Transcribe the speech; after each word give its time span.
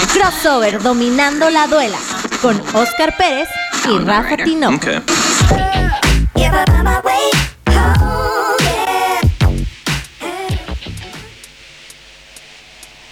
Crossover 0.00 0.82
dominando 0.82 1.48
la 1.48 1.66
duela 1.66 1.98
con 2.42 2.60
Oscar 2.74 3.16
Pérez 3.16 3.48
y 3.88 3.98
Rafa 3.98 4.36
Tinoco. 4.36 4.86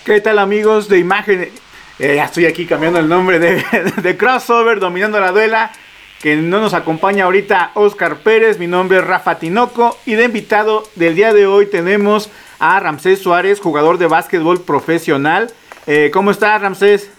¿Qué 0.05 0.21
tal 0.21 0.39
amigos 0.39 0.89
de 0.89 0.99
imagen? 0.99 1.51
Eh, 1.99 2.17
ya 2.17 2.25
estoy 2.25 2.47
aquí 2.47 2.67
cambiando 2.67 2.99
el 2.99 3.09
nombre 3.09 3.39
de, 3.39 3.65
de, 4.03 4.17
Crossover, 4.17 4.81
dominando 4.81 5.19
la 5.21 5.33
duela. 5.33 5.73
Que 6.21 6.37
no 6.37 6.61
nos 6.61 6.73
acompaña 6.73 7.25
ahorita 7.25 7.73
Oscar 7.75 8.17
Pérez, 8.17 8.59
mi 8.59 8.67
nombre 8.67 8.99
es 8.99 9.05
Rafa 9.05 9.39
Tinoco. 9.39 9.99
Y 10.07 10.15
de 10.15 10.25
invitado 10.25 10.89
del 10.95 11.15
día 11.15 11.33
de 11.33 11.47
hoy 11.47 11.67
tenemos 11.67 12.31
a 12.59 12.81
Ramsés 12.81 13.21
Suárez, 13.21 13.61
jugador 13.61 13.99
de 13.99 14.07
básquetbol 14.07 14.63
profesional. 14.63 15.53
Eh, 15.87 16.11
¿Cómo 16.13 16.31
está 16.31 16.59
Ramsés? 16.59 17.11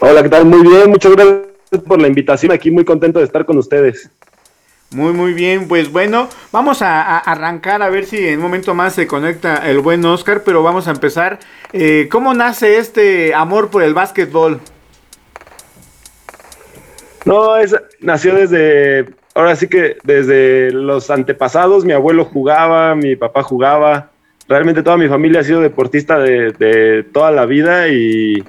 Hola, 0.00 0.22
¿qué 0.22 0.28
tal? 0.28 0.44
Muy 0.44 0.60
bien, 0.60 0.90
muchas 0.90 1.12
gracias 1.12 1.46
por 1.86 2.00
la 2.00 2.08
invitación. 2.08 2.52
Aquí 2.52 2.70
muy 2.70 2.84
contento 2.84 3.18
de 3.18 3.24
estar 3.24 3.46
con 3.46 3.56
ustedes. 3.56 4.10
Muy, 4.90 5.14
muy 5.14 5.32
bien. 5.32 5.68
Pues 5.68 5.90
bueno, 5.90 6.28
vamos 6.50 6.82
a, 6.82 7.18
arrancar 7.18 7.82
a 7.82 7.88
ver 7.88 8.04
si 8.04 8.26
en 8.26 8.36
un 8.36 8.42
momento 8.42 8.74
más 8.74 8.94
se 8.94 9.06
conecta 9.06 9.68
el 9.70 9.80
buen 9.80 10.04
Oscar, 10.04 10.42
pero 10.44 10.62
vamos 10.62 10.86
a 10.86 10.90
empezar. 10.90 11.38
Eh, 11.72 12.08
¿Cómo 12.10 12.34
nace 12.34 12.76
este 12.76 13.34
amor 13.34 13.70
por 13.70 13.82
el 13.82 13.94
básquetbol? 13.94 14.60
No, 17.24 17.56
es, 17.56 17.74
nació 18.00 18.34
desde, 18.34 19.14
ahora 19.34 19.56
sí 19.56 19.66
que 19.68 19.96
desde 20.02 20.72
los 20.72 21.08
antepasados, 21.08 21.86
mi 21.86 21.92
abuelo 21.92 22.26
jugaba, 22.26 22.94
mi 22.94 23.16
papá 23.16 23.42
jugaba, 23.42 24.11
realmente 24.48 24.82
toda 24.82 24.96
mi 24.96 25.08
familia 25.08 25.40
ha 25.40 25.44
sido 25.44 25.60
deportista 25.60 26.18
de, 26.18 27.06
toda 27.12 27.30
la 27.30 27.46
vida 27.46 27.88
y, 27.88 28.42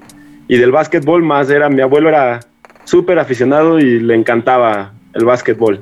y, 0.47 0.57
del 0.57 0.71
básquetbol 0.71 1.23
más, 1.23 1.49
era, 1.49 1.69
mi 1.69 1.81
abuelo 1.81 2.09
era 2.09 2.39
súper 2.83 3.19
aficionado 3.19 3.79
y 3.79 3.99
le 3.99 4.15
encantaba 4.15 4.93
el 5.13 5.25
básquetbol. 5.25 5.81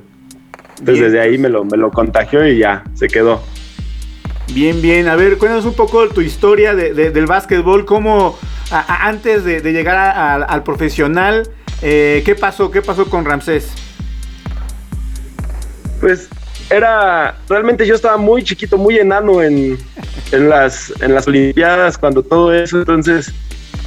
Entonces 0.80 1.06
desde 1.06 1.20
ahí 1.20 1.38
me 1.38 1.50
lo, 1.50 1.64
me 1.64 1.78
lo 1.78 1.92
contagió 1.92 2.46
y 2.48 2.58
ya, 2.58 2.84
se 2.96 3.08
quedó. 3.08 3.42
Bien, 4.54 4.82
bien. 4.82 5.08
A 5.08 5.16
ver, 5.16 5.38
cuéntanos 5.38 5.66
un 5.66 5.76
poco 5.76 6.10
tu 6.10 6.22
historia 6.22 6.74
del 6.76 7.26
básquetbol, 7.26 7.86
cómo 7.86 8.38
antes 8.72 9.44
de, 9.44 9.62
llegar 9.72 10.46
al 10.48 10.64
profesional, 10.64 11.48
eh, 11.82 12.22
¿qué 12.26 12.36
pasó? 12.36 12.72
¿Qué 12.72 12.82
pasó 12.82 13.10
con 13.10 13.26
Ramsés? 13.26 13.72
Pues 16.00 16.30
era, 16.72 17.36
realmente 17.48 17.86
yo 17.86 17.96
estaba 17.96 18.18
muy 18.18 18.44
chiquito, 18.44 18.78
muy 18.78 18.98
enano 18.98 19.42
en, 19.42 19.78
en, 20.32 20.50
las, 20.50 20.94
en 21.02 21.14
las 21.14 21.28
Olimpiadas, 21.28 21.98
cuando 21.98 22.24
todo 22.24 22.54
eso, 22.54 22.80
entonces 22.80 23.34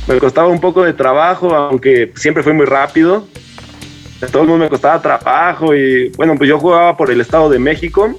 me 0.07 0.19
costaba 0.19 0.49
un 0.49 0.61
poco 0.61 0.85
de 0.85 0.93
trabajo, 0.93 1.55
aunque 1.55 2.13
siempre 2.15 2.43
fue 2.43 2.53
muy 2.53 2.67
rápido 2.67 3.27
todo 4.31 4.43
el 4.43 4.49
mundo 4.49 4.65
me 4.65 4.71
costaba 4.71 5.01
trabajo 5.01 5.75
y 5.75 6.11
bueno, 6.11 6.35
pues 6.37 6.49
yo 6.49 6.59
jugaba 6.59 6.97
por 6.97 7.11
el 7.11 7.21
Estado 7.21 7.49
de 7.51 7.59
México 7.59 8.15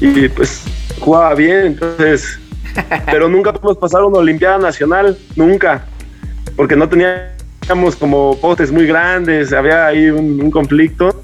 y 0.00 0.28
pues 0.28 0.64
jugaba 1.00 1.34
bien, 1.34 1.66
entonces, 1.66 2.38
pero 3.06 3.28
nunca 3.28 3.52
pudimos 3.52 3.78
pasar 3.78 4.02
una 4.04 4.18
Olimpiada 4.18 4.58
Nacional, 4.58 5.16
nunca, 5.34 5.84
porque 6.56 6.76
no 6.76 6.88
teníamos 6.88 7.96
como 7.98 8.38
postes 8.40 8.70
muy 8.70 8.86
grandes, 8.86 9.52
había 9.52 9.86
ahí 9.86 10.10
un, 10.10 10.50
conflicto. 10.50 11.22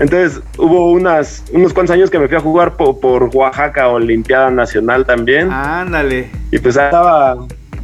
Entonces 0.00 0.42
hubo 0.56 0.92
unas, 0.92 1.44
unos 1.52 1.74
cuantos 1.74 1.94
años 1.94 2.10
que 2.10 2.18
me 2.18 2.26
fui 2.26 2.36
a 2.36 2.40
jugar 2.40 2.76
por, 2.76 2.98
por 2.98 3.24
Oaxaca, 3.34 3.86
Olimpiada 3.88 4.50
Nacional 4.50 5.04
también. 5.04 5.52
Ándale. 5.52 6.30
Y 6.50 6.58
pues 6.58 6.78
ahí 6.78 6.86
estaba, 6.86 7.36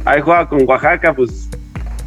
ahí 0.03 0.19
jugaba 0.19 0.49
con 0.49 0.67
Oaxaca, 0.67 1.13
pues 1.13 1.47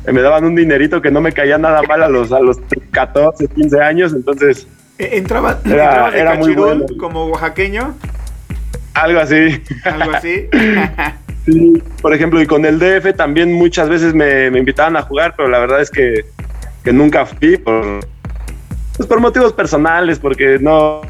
me 0.06 0.20
daban 0.20 0.44
un 0.44 0.56
dinerito 0.56 1.00
que 1.00 1.12
no 1.12 1.20
me 1.20 1.30
caía 1.30 1.58
nada 1.58 1.82
mal 1.82 2.02
a 2.02 2.08
los, 2.08 2.32
a 2.32 2.40
los 2.40 2.58
14, 2.90 3.48
15 3.48 3.80
años, 3.80 4.12
entonces... 4.12 4.66
E, 4.98 5.16
¿Entraba, 5.16 5.60
era, 5.64 6.10
era 6.10 6.34
muy 6.34 6.54
bueno. 6.54 6.86
como 6.98 7.26
oaxaqueño? 7.26 7.94
Algo 8.94 9.20
así. 9.20 9.62
Algo 9.84 10.10
así. 10.10 10.48
sí, 11.46 11.82
por 12.02 12.12
ejemplo, 12.12 12.42
y 12.42 12.46
con 12.46 12.64
el 12.64 12.80
DF 12.80 13.14
también 13.16 13.52
muchas 13.52 13.88
veces 13.88 14.12
me, 14.12 14.46
invitaban 14.46 14.96
a 14.96 15.02
jugar, 15.02 15.34
pero 15.36 15.48
la 15.48 15.60
verdad 15.60 15.80
es 15.80 15.90
que, 15.90 16.24
que 16.82 16.92
nunca 16.92 17.26
fui 17.26 17.56
por, 17.56 18.00
pues 19.00 19.08
por 19.08 19.18
motivos 19.18 19.54
personales, 19.54 20.18
porque 20.18 20.58
no, 20.60 21.00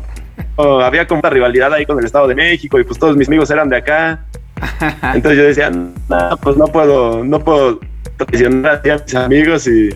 había 0.56 1.08
como 1.08 1.18
una 1.18 1.30
rivalidad 1.30 1.74
ahí 1.74 1.84
con 1.84 1.98
el 1.98 2.04
Estado 2.04 2.28
de 2.28 2.36
México 2.36 2.78
y 2.78 2.84
pues 2.84 2.96
todos 3.00 3.16
mis 3.16 3.26
amigos 3.26 3.50
eran 3.50 3.68
de 3.68 3.78
acá. 3.78 4.26
Entonces 5.12 5.36
yo 5.36 5.42
decía, 5.42 5.70
no, 5.70 6.36
pues 6.40 6.56
no 6.56 6.68
puedo, 6.68 7.24
no 7.24 7.40
puedo 7.40 7.80
traicionar 8.16 8.80
a 8.88 9.02
mis 9.02 9.14
amigos 9.16 9.66
y, 9.66 9.90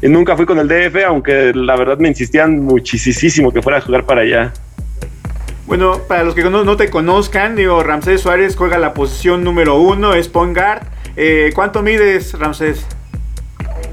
nunca 0.00 0.38
fui 0.38 0.46
con 0.46 0.58
el 0.58 0.68
DF, 0.68 1.04
aunque 1.06 1.52
la 1.54 1.76
verdad 1.76 1.98
me 1.98 2.08
insistían 2.08 2.60
muchísimo 2.60 3.52
que 3.52 3.60
fuera 3.60 3.76
a 3.76 3.80
jugar 3.82 4.06
para 4.06 4.22
allá. 4.22 4.50
Bueno, 5.66 6.00
para 6.08 6.24
los 6.24 6.34
que 6.34 6.44
no, 6.44 6.76
te 6.78 6.88
conozcan, 6.88 7.56
digo, 7.56 7.82
Ramsés 7.82 8.22
Suárez 8.22 8.56
juega 8.56 8.78
la 8.78 8.94
posición 8.94 9.44
número 9.44 9.78
uno, 9.78 10.14
es 10.14 10.28
point 10.28 10.56
guard. 10.56 10.86
Eh, 11.14 11.50
¿Cuánto 11.54 11.82
mides, 11.82 12.38
Ramsés? 12.38 12.86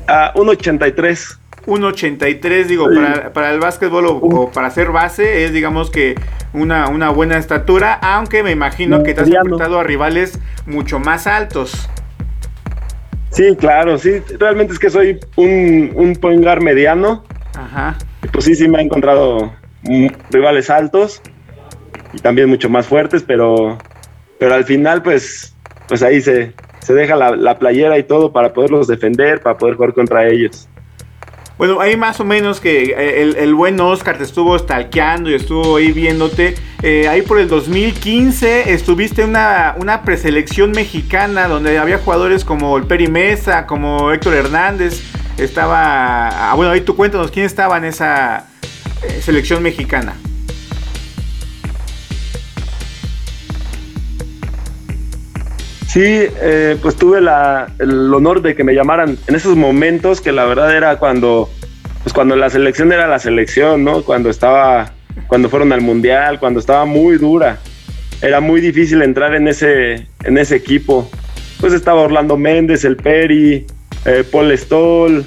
A 0.08 0.34
1.83. 0.36 1.41
1.83, 1.66 2.66
digo, 2.66 2.88
para, 3.34 3.52
el 3.52 3.60
básquetbol 3.60 4.06
o, 4.08 4.52
para 4.52 4.68
hacer 4.68 4.92
base 4.92 5.44
es, 5.46 5.54
digamos 5.54 5.92
que, 5.92 6.16
una, 6.54 6.90
una 6.90 7.10
buena 7.10 7.38
estatura, 7.38 7.94
aunque 7.94 8.44
me 8.44 8.52
imagino 8.52 9.04
que 9.04 9.14
te 9.14 9.22
has 9.22 9.28
enfrentado 9.28 9.80
a 9.80 9.84
rivales 9.84 10.40
mucho 10.66 11.00
más 11.00 11.28
altos. 11.28 11.90
Sí, 13.30 13.56
claro, 13.56 13.98
sí, 13.98 14.22
realmente 14.40 14.74
es 14.74 14.80
que 14.80 14.90
soy 14.90 15.20
un, 15.38 15.92
un 15.96 16.16
point 16.16 16.44
guard 16.44 16.62
mediano. 16.62 17.24
Ajá. 17.56 17.98
pues 18.32 18.46
sí, 18.46 18.56
sí 18.56 18.68
me 18.68 18.80
he 18.80 18.82
encontrado 18.82 19.54
rivales 20.30 20.70
altos 20.70 21.22
y 22.14 22.20
también 22.20 22.50
mucho 22.50 22.70
más 22.70 22.88
fuertes, 22.88 23.24
pero, 23.24 23.78
pero 24.40 24.54
al 24.54 24.66
final, 24.66 25.02
pues, 25.02 25.56
pues 25.88 26.04
ahí 26.04 26.22
se, 26.22 26.54
se 26.80 26.94
deja 26.94 27.16
la, 27.16 27.36
la 27.36 27.58
playera 27.58 27.98
y 27.98 28.04
todo 28.04 28.34
para 28.34 28.54
poderlos 28.54 28.88
defender, 28.88 29.42
para 29.42 29.58
poder 29.58 29.76
jugar 29.76 29.94
contra 29.94 30.28
ellos. 30.28 30.68
Bueno, 31.62 31.80
ahí 31.80 31.96
más 31.96 32.20
o 32.20 32.26
menos 32.26 32.60
que 32.60 32.86
eh, 32.98 33.22
el, 33.38 33.54
buen 33.54 33.80
Oscar 33.80 34.18
te 34.18 34.24
estuvo 34.24 34.58
stalkeando 34.58 35.30
y 35.30 35.36
estuvo 35.36 35.76
ahí 35.76 35.92
viéndote. 35.92 36.56
Eh, 36.82 37.08
ahí 37.08 37.22
por 37.22 37.38
el 37.38 37.48
2015 37.48 38.74
estuviste 38.74 39.22
en 39.22 39.30
una, 39.30 39.76
una 39.78 40.02
preselección 40.02 40.72
mexicana 40.72 41.48
donde 41.48 41.78
había 41.78 42.00
jugadores 42.00 42.46
como 42.46 42.76
el 42.78 42.86
Peri 42.86 43.10
Mesa, 43.10 43.68
como 43.68 44.12
Héctor 44.12 44.34
Hernández. 44.34 45.04
Estaba. 45.38 46.50
Ah, 46.50 46.56
bueno, 46.56 46.72
ahí 46.72 46.82
tú 46.82 46.96
cuéntanos 46.96 47.30
quién 47.30 47.46
estaba 47.46 47.78
en 47.78 47.86
esa 47.86 48.48
eh, 49.04 49.22
selección 49.22 49.62
mexicana. 49.62 50.16
Sí, 55.92 56.28
pues 56.82 56.96
tuve 56.96 57.20
el 57.20 58.14
honor 58.14 58.42
de 58.42 58.56
que 58.56 58.64
me 58.64 58.74
llamaran 58.74 59.18
en 59.28 59.36
esos 59.36 59.58
momentos 59.58 60.22
que 60.22 60.32
la 60.32 60.46
verdad 60.46 60.76
era 60.76 60.98
cuando 60.98 61.50
pues 62.04 62.14
cuando 62.14 62.36
la 62.36 62.50
selección 62.50 62.92
era 62.92 63.08
la 63.08 63.20
selección, 63.20 63.84
¿no? 63.84 64.04
Cuando 64.04 64.30
estaba, 64.30 64.92
cuando 65.28 65.50
fueron 65.50 65.72
al 65.72 65.82
mundial, 65.82 66.40
cuando 66.40 66.60
estaba 66.60 66.86
muy 66.86 67.18
dura. 67.18 67.60
Era 68.22 68.40
muy 68.40 68.62
difícil 68.62 69.02
entrar 69.02 69.36
en 69.36 69.48
ese, 69.48 70.08
en 70.24 70.38
ese 70.38 70.56
equipo. 70.56 71.10
Pues 71.60 71.74
estaba 71.74 72.02
Orlando 72.02 72.38
Méndez, 72.38 72.86
el 72.86 72.98
Peri, 72.98 73.66
eh, 74.06 74.24
Paul 74.32 74.58
Stoll, 74.58 75.26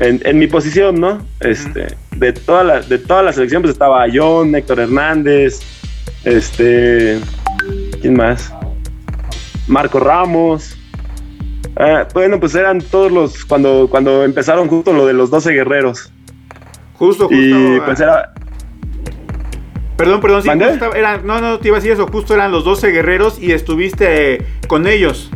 en, 0.00 0.38
mi 0.38 0.46
posición, 0.46 1.00
¿no? 1.00 1.26
Este, 1.40 1.86
de 2.16 2.32
toda 2.32 2.64
la, 2.64 2.80
de 2.80 2.98
toda 2.98 3.22
la 3.22 3.32
selección, 3.32 3.62
pues 3.62 3.72
estaba 3.72 4.04
John, 4.12 4.54
Héctor 4.54 4.80
Hernández, 4.80 5.60
este, 6.24 7.18
¿quién 8.00 8.14
más? 8.14 8.52
Marco 9.66 10.00
Ramos, 10.00 10.76
Ah, 11.76 12.06
bueno, 12.14 12.38
pues 12.38 12.54
eran 12.54 12.80
todos 12.80 13.10
los, 13.10 13.44
cuando, 13.44 13.88
cuando 13.90 14.24
empezaron 14.24 14.68
justo 14.68 14.92
lo 14.92 15.06
de 15.06 15.12
los 15.12 15.30
12 15.30 15.52
guerreros. 15.52 16.12
Justo, 16.94 17.28
justo. 17.28 17.36
Y 17.36 17.80
pues 17.84 18.00
era... 18.00 18.32
Perdón, 19.96 20.20
perdón, 20.20 20.42
sí, 20.42 20.48
eran, 20.48 21.24
no, 21.24 21.40
no, 21.40 21.60
te 21.60 21.68
iba 21.68 21.76
a 21.76 21.80
decir 21.80 21.92
eso, 21.92 22.08
justo 22.08 22.34
eran 22.34 22.50
los 22.50 22.64
12 22.64 22.90
guerreros 22.90 23.38
y 23.40 23.52
estuviste 23.52 24.44
con 24.66 24.88
ellos. 24.88 25.30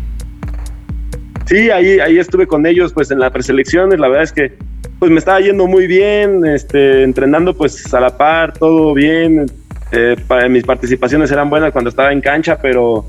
Sí, 1.47 1.71
ahí, 1.71 2.01
ahí 2.01 2.19
estuve 2.19 2.49
con 2.49 2.67
ellos 2.67 2.93
pues 2.93 3.13
en 3.13 3.21
la 3.21 3.31
preselección, 3.31 3.91
la 3.91 4.09
verdad 4.09 4.25
es 4.25 4.33
que 4.33 4.59
pues 4.99 5.13
me 5.13 5.19
estaba 5.21 5.41
yendo 5.41 5.69
muy 5.69 5.87
bien, 5.87 6.45
este, 6.45 7.05
entrenando 7.05 7.55
pues 7.57 7.95
a 7.95 8.01
la 8.01 8.17
par, 8.17 8.53
todo 8.53 8.95
bien, 8.95 9.47
eh, 9.93 10.17
mis 10.51 10.65
participaciones 10.65 11.31
eran 11.31 11.49
buenas 11.49 11.71
cuando 11.73 11.91
estaba 11.91 12.13
en 12.13 12.21
cancha, 12.21 12.59
pero 12.61 13.07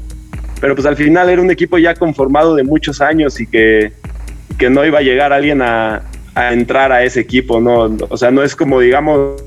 pero 0.60 0.76
pues 0.76 0.86
al 0.86 0.96
final 0.96 1.30
era 1.30 1.42
un 1.42 1.52
equipo 1.52 1.78
ya 1.78 1.96
conformado 1.96 2.56
de 2.56 2.64
muchos 2.64 3.02
años 3.02 3.40
y 3.40 3.48
que, 3.48 3.94
que 4.58 4.70
no 4.70 4.86
iba 4.86 5.00
a 5.00 5.02
llegar 5.02 5.32
alguien 5.32 5.62
a, 5.62 6.04
a, 6.36 6.54
entrar 6.54 6.92
a 6.92 7.04
ese 7.04 7.22
equipo, 7.22 7.62
¿no? 7.62 7.96
O 8.10 8.18
sea, 8.18 8.32
no 8.32 8.44
es 8.44 8.56
como, 8.56 8.80
digamos, 8.80 9.42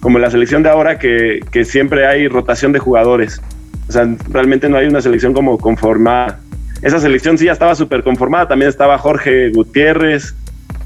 como 0.00 0.18
la 0.18 0.30
selección 0.30 0.62
de 0.62 0.70
ahora 0.70 0.98
que, 0.98 1.40
que 1.50 1.64
siempre 1.64 2.06
hay 2.06 2.28
rotación 2.28 2.72
de 2.72 2.78
jugadores. 2.78 3.40
O 3.88 3.92
sea, 3.92 4.08
realmente 4.30 4.68
no 4.68 4.76
hay 4.76 4.86
una 4.86 5.00
selección 5.00 5.32
como 5.34 5.58
conformada. 5.58 6.40
esa 6.82 7.00
selección 7.00 7.36
sí 7.36 7.46
ya 7.46 7.52
estaba 7.52 7.74
súper 7.74 8.02
conformada. 8.02 8.48
También 8.48 8.68
estaba 8.68 8.96
Jorge 8.98 9.50
Gutiérrez, 9.50 10.34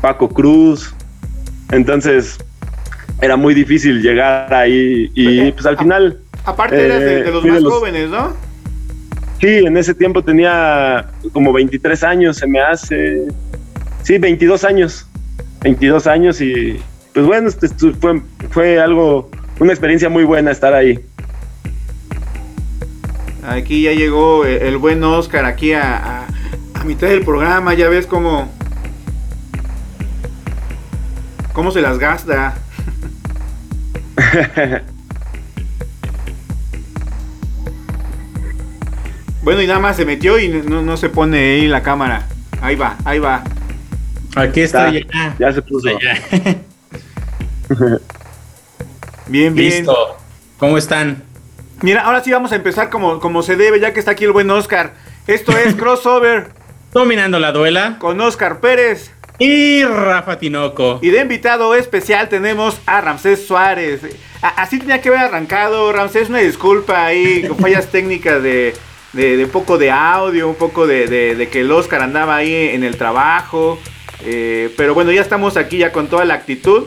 Paco 0.01 0.31
Cruz. 0.31 0.95
Entonces 1.71 2.39
era 3.21 3.37
muy 3.37 3.53
difícil 3.53 4.01
llegar 4.01 4.53
ahí 4.55 5.11
y 5.15 5.53
pues 5.53 5.67
al 5.67 5.77
final... 5.77 6.19
Aparte 6.45 6.83
eras 6.87 7.01
de, 7.01 7.25
de 7.25 7.31
los 7.31 7.43
fui 7.43 7.51
más 7.51 7.63
jóvenes, 7.65 8.09
¿no? 8.09 8.48
Sí, 9.41 9.47
en 9.47 9.77
ese 9.77 9.95
tiempo 9.95 10.23
tenía 10.23 11.11
como 11.33 11.53
23 11.53 12.03
años, 12.03 12.37
se 12.37 12.47
me 12.47 12.61
hace... 12.61 13.29
Sí, 14.03 14.19
22 14.19 14.65
años. 14.65 15.07
22 15.63 16.07
años 16.07 16.41
y 16.41 16.81
pues 17.13 17.27
bueno, 17.27 17.49
este, 17.49 17.69
fue, 17.69 18.23
fue 18.51 18.81
algo, 18.81 19.31
una 19.59 19.73
experiencia 19.73 20.09
muy 20.09 20.25
buena 20.25 20.51
estar 20.53 20.73
ahí. 20.73 21.01
Aquí 23.45 23.83
ya 23.83 23.93
llegó 23.93 24.45
el 24.45 24.77
buen 24.77 25.03
Oscar 25.03 25.45
aquí 25.45 25.73
a, 25.73 26.27
a, 26.75 26.85
mitad 26.85 27.09
del 27.09 27.25
programa, 27.25 27.75
ya 27.75 27.89
ves 27.89 28.07
cómo, 28.07 28.49
cómo 31.53 31.71
se 31.73 31.81
las 31.81 31.99
gasta. 31.99 32.57
bueno, 39.43 39.63
y 39.63 39.67
nada 39.67 39.79
más 39.79 39.97
se 39.97 40.05
metió 40.05 40.39
y 40.39 40.49
no, 40.49 40.83
no, 40.83 40.97
se 40.97 41.09
pone 41.09 41.39
ahí 41.39 41.69
la 41.69 41.83
cámara. 41.83 42.27
Ahí 42.61 42.77
va, 42.77 42.97
ahí 43.05 43.19
va. 43.19 43.45
Aquí 44.37 44.61
está, 44.61 44.91
ya. 44.91 45.01
ya 45.39 45.53
se 45.53 45.63
puso. 45.63 45.89
bien, 49.29 49.55
bien. 49.55 49.55
Listo. 49.55 50.17
¿Cómo 50.59 50.77
están? 50.77 51.23
Mira, 51.83 52.03
ahora 52.03 52.23
sí 52.25 52.33
vamos 52.33 52.51
a 52.53 52.57
empezar 52.57 52.91
como, 52.91 53.21
como 53.21 53.43
se 53.43 53.57
debe, 53.57 53.79
ya 53.79 53.93
que 53.93 54.01
está 54.01 54.11
aquí 54.13 54.25
el 54.25 54.33
buen 54.33 54.51
Oscar. 54.51 54.95
Esto 55.27 55.57
es 55.57 55.75
Crossover. 55.77 56.49
Dominando 56.93 57.39
la 57.39 57.53
duela. 57.53 57.97
Con 58.01 58.21
Oscar 58.21 58.61
Pérez. 58.61 59.13
Y 59.39 59.85
Rafa 59.85 60.39
Tinoco. 60.41 60.99
Y 61.01 61.11
de 61.11 61.21
invitado 61.21 61.77
especial 61.77 62.29
tenemos 62.29 62.81
a 62.87 63.01
Ramsés 63.01 63.47
Suárez. 63.47 64.01
A, 64.43 64.49
así 64.63 64.81
tenía 64.81 65.01
que 65.01 65.11
haber 65.11 65.21
arrancado, 65.21 65.93
Ramsés, 65.93 66.29
una 66.29 66.39
disculpa 66.39 67.07
ahí, 67.07 67.47
con 67.47 67.57
fallas 67.59 67.87
técnicas 67.87 68.43
de, 68.43 68.75
de, 69.13 69.37
de, 69.37 69.47
poco 69.47 69.79
de 69.79 69.91
audio, 69.91 70.49
un 70.49 70.55
poco 70.55 70.87
de, 70.87 71.07
de, 71.07 71.49
que 71.49 71.61
el 71.61 71.71
Oscar 71.71 72.03
andaba 72.03 72.37
ahí 72.37 72.71
en 72.73 72.85
el 72.85 72.97
trabajo. 72.97 73.79
Eh, 74.25 74.73
pero 74.77 74.95
bueno, 74.95 75.13
ya 75.13 75.21
estamos 75.21 75.57
aquí 75.57 75.79
ya 75.79 75.93
con 75.93 76.09
toda 76.09 76.25
la 76.25 76.35
actitud. 76.35 76.85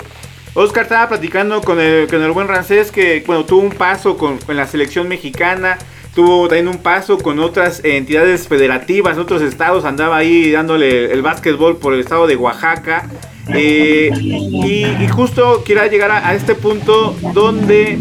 Oscar 0.53 0.83
estaba 0.83 1.07
platicando 1.07 1.61
con 1.61 1.79
el, 1.79 2.07
con 2.07 2.21
el 2.21 2.31
buen 2.31 2.47
Rancés 2.47 2.91
que 2.91 3.23
bueno, 3.25 3.45
tuvo 3.45 3.61
un 3.61 3.71
paso 3.71 4.17
con, 4.17 4.37
la 4.49 4.67
selección 4.67 5.07
mexicana, 5.07 5.77
tuvo 6.13 6.49
también 6.49 6.67
un 6.67 6.79
paso 6.79 7.17
con 7.17 7.39
otras 7.39 7.81
entidades 7.85 8.49
federativas, 8.49 9.17
otros 9.17 9.41
estados, 9.41 9.85
andaba 9.85 10.17
ahí 10.17 10.51
dándole 10.51 11.13
el 11.13 11.21
básquetbol 11.21 11.77
por 11.77 11.93
el 11.93 12.01
estado 12.01 12.27
de 12.27 12.35
Oaxaca. 12.35 13.09
Eh, 13.53 14.11
y, 14.19 14.85
y, 14.85 15.07
justo 15.07 15.63
quiero 15.65 15.85
llegar 15.87 16.11
a, 16.11 16.27
a, 16.27 16.35
este 16.35 16.53
punto 16.53 17.15
donde, 17.33 17.97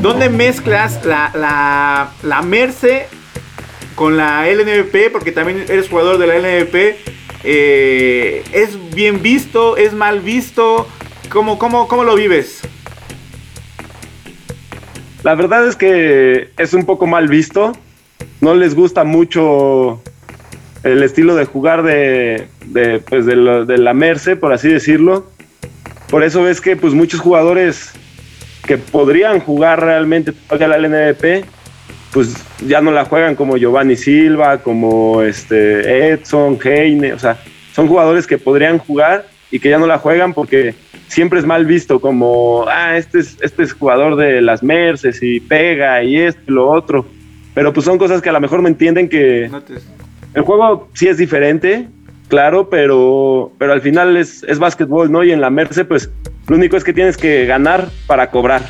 donde 0.00 0.30
mezclas 0.30 1.04
la, 1.04 1.30
la, 1.34 2.10
la 2.22 2.42
Merce 2.42 3.06
con 3.94 4.16
la 4.16 4.48
LNVP, 4.48 5.10
porque 5.10 5.32
también 5.32 5.64
eres 5.68 5.88
jugador 5.88 6.18
de 6.18 6.26
la 6.26 6.36
LNVP. 6.36 6.96
Eh, 7.44 8.44
¿Es 8.52 8.94
bien 8.94 9.22
visto? 9.22 9.76
¿Es 9.76 9.92
mal 9.92 10.20
visto? 10.20 10.86
¿Cómo, 11.30 11.58
cómo, 11.58 11.88
¿Cómo 11.88 12.04
lo 12.04 12.14
vives? 12.14 12.60
La 15.22 15.34
verdad 15.34 15.66
es 15.66 15.76
que 15.76 16.50
es 16.58 16.74
un 16.74 16.84
poco 16.84 17.06
mal 17.06 17.28
visto. 17.28 17.72
No 18.40 18.54
les 18.54 18.74
gusta 18.74 19.04
mucho 19.04 20.02
el 20.82 21.02
estilo 21.02 21.36
de 21.36 21.44
jugar 21.44 21.82
de, 21.84 22.48
de, 22.66 22.98
pues 22.98 23.24
de, 23.26 23.36
la 23.36 23.94
Merce, 23.94 24.36
por 24.36 24.52
así 24.52 24.68
decirlo. 24.68 25.26
Por 26.10 26.24
eso 26.24 26.42
ves 26.42 26.60
que 26.60 26.76
pues, 26.76 26.92
muchos 26.92 27.20
jugadores 27.20 27.92
que 28.66 28.78
podrían 28.78 29.40
jugar 29.40 29.80
realmente 29.80 30.32
a 30.48 30.56
la 30.56 30.78
LNVP, 30.78 31.44
pues 32.12 32.34
ya 32.66 32.80
no 32.80 32.90
la 32.90 33.06
juegan 33.06 33.34
como 33.34 33.56
Giovanni 33.56 33.96
Silva, 33.96 34.58
como 34.58 35.22
este 35.22 36.12
Edson, 36.12 36.58
Heine, 36.62 37.14
o 37.14 37.18
sea, 37.18 37.38
son 37.74 37.88
jugadores 37.88 38.26
que 38.26 38.38
podrían 38.38 38.78
jugar 38.78 39.26
y 39.50 39.58
que 39.58 39.70
ya 39.70 39.78
no 39.78 39.86
la 39.86 39.98
juegan 39.98 40.34
porque 40.34 40.74
siempre 41.08 41.38
es 41.38 41.46
mal 41.46 41.64
visto 41.64 42.00
como, 42.00 42.66
ah, 42.68 42.96
este 42.96 43.20
es, 43.20 43.38
este 43.40 43.62
es 43.62 43.72
jugador 43.72 44.16
de 44.16 44.42
las 44.42 44.62
Merces 44.62 45.22
y 45.22 45.40
pega 45.40 46.02
y 46.04 46.16
esto 46.16 46.40
y 46.46 46.52
lo 46.52 46.70
otro. 46.70 47.06
Pero 47.54 47.72
pues 47.72 47.84
son 47.84 47.98
cosas 47.98 48.22
que 48.22 48.28
a 48.28 48.32
lo 48.32 48.40
mejor 48.40 48.62
me 48.62 48.68
entienden 48.68 49.08
que 49.08 49.50
el 50.34 50.42
juego 50.42 50.88
sí 50.94 51.08
es 51.08 51.16
diferente, 51.18 51.88
claro, 52.28 52.68
pero, 52.68 53.52
pero 53.58 53.72
al 53.72 53.80
final 53.80 54.16
es, 54.16 54.42
es 54.44 54.58
básquetbol, 54.58 55.10
¿no? 55.10 55.24
Y 55.24 55.32
en 55.32 55.40
la 55.40 55.50
Merce, 55.50 55.84
pues 55.84 56.10
lo 56.48 56.56
único 56.56 56.76
es 56.76 56.84
que 56.84 56.92
tienes 56.92 57.16
que 57.16 57.46
ganar 57.46 57.88
para 58.06 58.30
cobrar. 58.30 58.62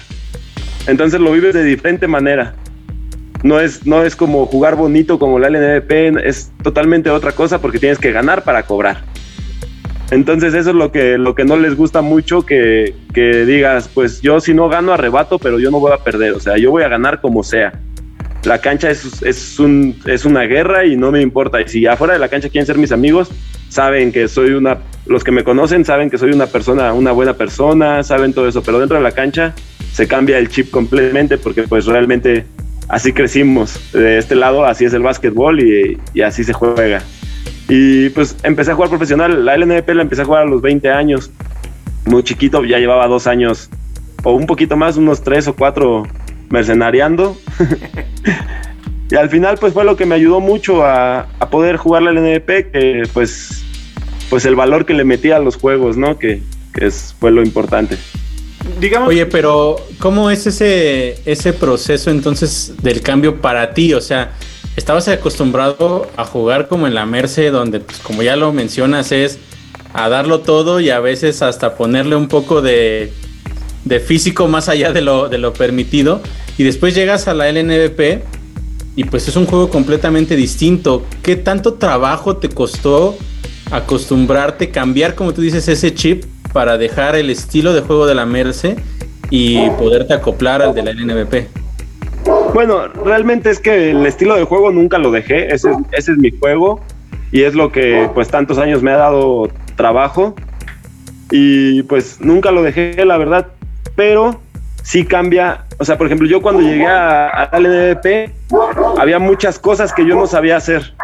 Entonces 0.87 1.21
lo 1.21 1.33
vives 1.33 1.55
de 1.55 1.65
diferente 1.65 2.09
manera. 2.09 2.55
No 3.43 3.59
es, 3.61 3.87
no 3.87 4.05
es 4.05 4.15
como 4.15 4.47
jugar 4.47 4.77
bonito 4.77 5.19
como 5.19 5.39
la 5.39 5.49
LNVP, 5.49 6.29
es 6.29 6.53
totalmente 6.63 7.11
otra 7.11 7.33
cosa 7.33 7.61
porque 7.61 7.79
tienes 7.79 7.99
que 7.99 8.13
ganar 8.13 8.45
para 8.45 8.65
cobrar. 8.65 9.05
Entonces 10.13 10.53
eso 10.55 10.71
es 10.71 10.77
lo 10.77 10.93
que, 10.93 11.17
lo 11.17 11.35
que 11.35 11.45
no 11.45 11.57
les 11.57 11.75
gusta 11.75 12.03
mucho, 12.03 12.45
que, 12.45 12.95
que, 13.15 13.47
digas, 13.47 13.89
pues 13.93 14.21
yo 14.21 14.41
si 14.41 14.53
no 14.53 14.69
gano 14.69 14.93
arrebato, 14.93 15.39
pero 15.39 15.59
yo 15.59 15.71
no 15.71 15.81
voy 15.81 15.93
a 15.93 16.05
perder, 16.05 16.35
o 16.35 16.41
sea, 16.41 16.59
yo 16.59 16.71
voy 16.71 16.83
a 16.83 16.89
ganar 16.89 17.21
como 17.21 17.43
sea. 17.43 17.73
La 18.45 18.61
cancha 18.61 18.91
es, 18.91 19.23
es, 19.23 19.59
un, 19.59 19.97
es 20.05 20.25
una 20.25 20.43
guerra 20.43 20.85
y 20.85 20.97
no 20.97 21.11
me 21.13 21.23
importa. 21.23 21.61
Y 21.63 21.69
si 21.69 21.87
afuera 21.87 22.13
de 22.13 22.19
la 22.19 22.29
cancha 22.29 22.51
quieren 22.51 22.67
ser 22.67 22.77
mis 22.77 22.93
amigos, 22.93 23.31
saben 23.73 24.13
que 24.13 24.29
soy 24.29 24.53
una, 24.53 24.79
los 25.07 25.25
que 25.25 25.33
me 25.33 25.45
conocen 25.45 25.87
saben 25.87 26.11
que 26.11 26.19
soy 26.19 26.33
una 26.33 26.47
persona, 26.47 26.93
una 26.93 27.13
buena 27.13 27.33
persona, 27.33 28.03
saben 28.03 28.35
todo 28.35 28.47
eso, 28.47 28.63
pero 28.63 28.79
dentro 28.79 28.99
de 28.99 29.03
la 29.03 29.13
cancha 29.13 29.55
se 29.93 30.07
cambia 30.07 30.37
el 30.37 30.51
chip 30.51 30.71
completamente 30.71 31.39
porque 31.39 31.63
pues 31.63 31.87
realmente 31.87 32.45
así 32.93 33.15
crecimos 33.15 33.81
de 33.95 34.19
este 34.19 34.35
lado, 34.35 34.67
así 34.67 34.85
es 34.85 34.93
el 34.93 35.01
básquetbol 35.03 35.61
y, 35.61 35.99
así 36.21 36.45
se 36.45 36.53
juega. 36.53 37.03
Y 37.67 38.11
pues 38.11 38.37
empecé 38.43 38.71
a 38.71 38.75
jugar 38.75 38.91
profesional. 38.91 39.47
La 39.47 39.57
LNP 39.57 39.95
la 39.95 40.03
empecé 40.03 40.23
a 40.23 40.25
jugar 40.27 40.43
a 40.43 40.45
los 40.45 40.61
20 40.61 40.91
años. 40.91 41.31
Muy 42.05 42.23
chiquito, 42.23 42.63
ya 42.65 42.79
llevaba 42.79 43.09
dos 43.09 43.27
años 43.27 43.71
o 44.25 44.33
un 44.33 44.47
poquito 44.47 44.77
más, 44.77 44.99
unos 44.99 45.23
tres 45.23 45.49
o 45.49 45.57
cuatro 45.57 46.03
mercenariando. 46.51 47.35
y 49.11 49.15
al 49.15 49.31
final 49.31 49.57
pues 49.59 49.73
fue 49.73 49.85
lo 49.85 49.97
que 49.97 50.05
me 50.05 50.15
ayudó 50.15 50.41
mucho 50.41 50.85
a, 50.85 51.27
poder 51.51 51.79
jugar 51.79 52.03
la 52.03 52.13
LNP, 52.13 52.47
que 52.73 53.03
pues, 53.15 53.65
pues 54.29 54.45
el 54.45 54.55
valor 54.55 54.85
que 54.85 54.93
le 54.93 55.05
metí 55.05 55.31
a 55.31 55.39
los 55.39 55.57
juegos, 55.57 55.97
¿no? 55.97 56.19
Que, 56.19 56.43
que 56.75 56.87
es, 56.89 57.17
fue 57.19 57.31
lo 57.31 57.43
importante. 57.43 57.97
Oye, 59.07 59.27
pero 59.27 59.77
¿cómo 59.99 60.31
es 60.31 60.47
ese, 60.47 61.19
ese 61.25 61.53
proceso 61.53 62.11
entonces 62.11 62.75
del 62.83 63.01
cambio 63.01 63.41
para 63.41 63.75
ti? 63.75 63.95
O 63.95 64.01
sea, 64.01 64.33
estabas 64.77 65.09
acostumbrado 65.09 66.09
a 66.17 66.25
jugar 66.25 66.69
como 66.69 66.87
en 66.87 66.95
la 66.95 67.07
Merce, 67.07 67.51
donde, 67.51 67.81
pues, 67.81 67.99
como 67.99 68.23
ya 68.23 68.37
lo 68.37 68.53
mencionas, 68.53 69.13
es 69.13 69.39
a 69.95 70.09
darlo 70.09 70.41
todo 70.41 70.81
y 70.81 70.91
a 70.91 71.01
veces 71.01 71.43
hasta 71.43 71.77
ponerle 71.77 72.17
un 72.17 72.29
poco 72.29 72.63
de, 72.63 73.13
de 73.85 74.01
físico 74.01 74.49
más 74.49 74.69
allá 74.69 74.93
de 74.93 75.03
lo, 75.03 75.29
de 75.29 75.39
lo 75.39 75.53
permitido. 75.53 76.21
Y 76.59 76.65
después 76.65 76.95
llegas 76.95 77.29
a 77.29 77.35
la 77.35 77.51
LNVP 77.51 78.23
y 78.97 79.05
pues 79.05 79.29
es 79.29 79.37
un 79.37 79.47
juego 79.47 79.71
completamente 79.71 80.37
distinto. 80.37 81.05
¿Qué 81.23 81.37
tanto 81.37 81.75
trabajo 81.75 82.37
te 82.37 82.49
costó 82.49 83.17
acostumbrarte, 83.71 84.71
cambiar, 84.71 85.15
como 85.15 85.33
tú 85.33 85.41
dices, 85.41 85.67
ese 85.69 85.95
chip 85.95 86.25
para 86.53 86.79
dejar 86.79 87.17
el 87.17 87.31
estilo 87.31 87.73
de 87.73 87.81
juego 87.81 88.07
de 88.07 88.15
la 88.15 88.27
Merce 88.27 88.77
y 89.31 89.71
poderte 89.71 90.15
acoplar 90.15 90.63
al 90.63 90.75
de 90.75 90.83
la 90.83 90.93
LNVP? 90.93 91.49
Bueno, 92.55 92.89
realmente 92.89 93.51
es 93.51 93.59
que 93.59 93.91
el 93.91 94.05
estilo 94.07 94.37
de 94.37 94.45
juego 94.45 94.71
nunca 94.71 94.99
lo 94.99 95.11
dejé, 95.11 95.53
ese, 95.53 95.71
es 95.93 96.09
mi 96.11 96.31
juego 96.31 96.81
y 97.31 97.43
es 97.43 97.55
lo 97.55 97.73
que 97.73 98.11
pues 98.15 98.29
tantos 98.29 98.59
años 98.59 98.83
me 98.83 98.91
ha 98.91 98.97
dado 98.97 99.49
trabajo 99.75 100.35
y 101.31 101.83
pues 101.85 102.21
nunca 102.21 102.51
lo 102.51 102.63
dejé, 102.63 103.05
la 103.07 103.17
verdad, 103.17 103.49
pero 103.97 104.41
sí 104.83 105.07
cambia, 105.07 105.65
o 105.79 105.85
sea, 105.85 105.97
por 105.97 106.07
ejemplo, 106.07 106.29
yo 106.29 106.43
cuando 106.43 106.61
llegué 106.61 106.87
a, 106.87 107.29
a 107.29 107.59
LNVP 107.59 108.31
había 108.99 109.19
muchas 109.19 109.59
cosas 109.59 109.93
que 109.95 110.07
yo 110.07 110.15
no 110.15 110.27
sabía 110.27 110.59
hacer, 110.59 110.95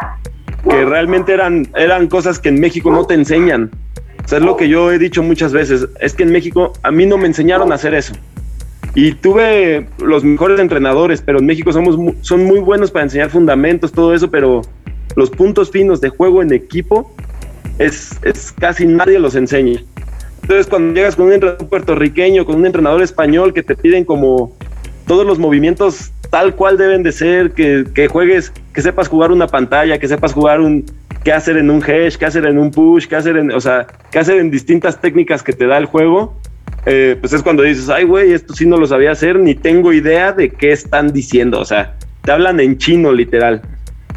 que 0.69 0.85
realmente 0.85 1.33
eran, 1.33 1.67
eran 1.75 2.07
cosas 2.07 2.37
que 2.37 2.49
en 2.49 2.59
México 2.59 2.91
no 2.91 3.05
te 3.05 3.15
enseñan. 3.15 3.71
Sea, 4.29 4.37
es 4.37 4.45
lo 4.45 4.57
que 4.57 4.69
yo 4.69 4.91
he 4.91 4.99
dicho 4.99 5.23
muchas 5.23 5.53
veces, 5.53 5.87
es 5.99 6.13
que 6.13 6.21
en 6.21 6.31
México 6.31 6.73
a 6.83 6.91
mí 6.91 7.07
no 7.07 7.17
me 7.17 7.25
enseñaron 7.25 7.71
a 7.71 7.75
hacer 7.75 7.95
eso. 7.95 8.13
Y 8.93 9.13
tuve 9.13 9.87
los 9.97 10.23
mejores 10.23 10.59
entrenadores, 10.59 11.19
pero 11.19 11.39
en 11.39 11.47
México 11.47 11.73
somos, 11.73 11.97
son 12.21 12.43
muy 12.43 12.59
buenos 12.59 12.91
para 12.91 13.05
enseñar 13.05 13.31
fundamentos, 13.31 13.91
todo 13.91 14.13
eso, 14.13 14.29
pero 14.29 14.61
los 15.15 15.31
puntos 15.31 15.71
finos 15.71 15.99
de 15.99 16.09
juego 16.09 16.43
en 16.43 16.53
equipo 16.53 17.11
es, 17.79 18.19
es 18.21 18.51
casi 18.51 18.85
nadie 18.85 19.17
los 19.17 19.33
enseña. 19.33 19.83
Entonces 20.43 20.67
cuando 20.67 20.93
llegas 20.93 21.15
con 21.15 21.25
un 21.25 21.33
entrenador 21.33 21.67
puertorriqueño, 21.67 22.45
con 22.45 22.57
un 22.57 22.67
entrenador 22.67 23.01
español 23.01 23.51
que 23.51 23.63
te 23.63 23.75
piden 23.75 24.05
como 24.05 24.55
todos 25.07 25.25
los 25.25 25.39
movimientos 25.39 26.11
tal 26.29 26.53
cual 26.53 26.77
deben 26.77 27.01
de 27.01 27.13
ser, 27.13 27.53
que, 27.53 27.83
que 27.95 28.07
juegues, 28.07 28.53
que 28.75 28.83
sepas 28.83 29.07
jugar 29.07 29.31
una 29.31 29.47
pantalla, 29.47 29.97
que 29.97 30.07
sepas 30.07 30.33
jugar 30.33 30.61
un, 30.61 30.85
qué 31.23 31.33
hacer 31.33 31.57
en 31.57 31.69
un 31.69 31.83
hash, 31.83 32.15
qué 32.15 32.25
hacer 32.25 32.45
en 32.45 32.57
un 32.57 32.71
push, 32.71 33.07
qué 33.07 33.15
hacer 33.15 33.37
en, 33.37 33.51
o 33.51 33.59
sea, 33.59 33.87
qué 34.11 34.19
hacer 34.19 34.37
en 34.37 34.51
distintas 34.51 34.99
técnicas 35.01 35.43
que 35.43 35.53
te 35.53 35.67
da 35.67 35.77
el 35.77 35.85
juego, 35.85 36.39
eh, 36.85 37.17
pues 37.19 37.33
es 37.33 37.43
cuando 37.43 37.63
dices, 37.63 37.89
ay, 37.89 38.05
güey, 38.05 38.31
esto 38.31 38.53
sí 38.53 38.65
no 38.65 38.77
lo 38.77 38.87
sabía 38.87 39.11
hacer, 39.11 39.37
ni 39.37 39.55
tengo 39.55 39.93
idea 39.93 40.31
de 40.31 40.49
qué 40.49 40.71
están 40.71 41.11
diciendo, 41.11 41.59
o 41.59 41.65
sea, 41.65 41.95
te 42.23 42.31
hablan 42.31 42.59
en 42.59 42.77
chino 42.77 43.11
literal. 43.11 43.61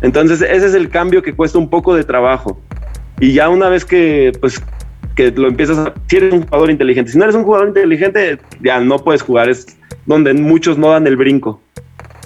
Entonces, 0.03 0.43
ese 0.43 0.67
es 0.67 0.75
el 0.75 0.89
cambio 0.89 1.23
que 1.23 1.33
cuesta 1.33 1.59
un 1.59 1.71
poco 1.71 1.95
de 1.95 2.05
trabajo. 2.05 2.61
Y 3.21 3.33
ya 3.35 3.49
una 3.49 3.69
vez 3.69 3.85
que, 3.85 4.33
pues, 4.41 4.61
que 5.15 5.31
lo 5.31 5.47
empiezas 5.47 5.79
a... 5.79 5.95
Si 6.09 6.17
eres 6.17 6.33
un 6.33 6.43
jugador 6.43 6.71
inteligente, 6.71 7.13
si 7.13 7.19
no 7.19 7.25
eres 7.25 7.37
un 7.37 7.45
jugador 7.45 7.69
inteligente, 7.69 8.39
ya 8.61 8.81
no 8.81 8.99
puedes 8.99 9.23
jugar, 9.23 9.49
es 9.49 9.79
donde 10.07 10.35
muchos 10.35 10.77
no 10.77 10.91
dan 10.91 11.07
el 11.07 11.17
brinco. 11.17 11.61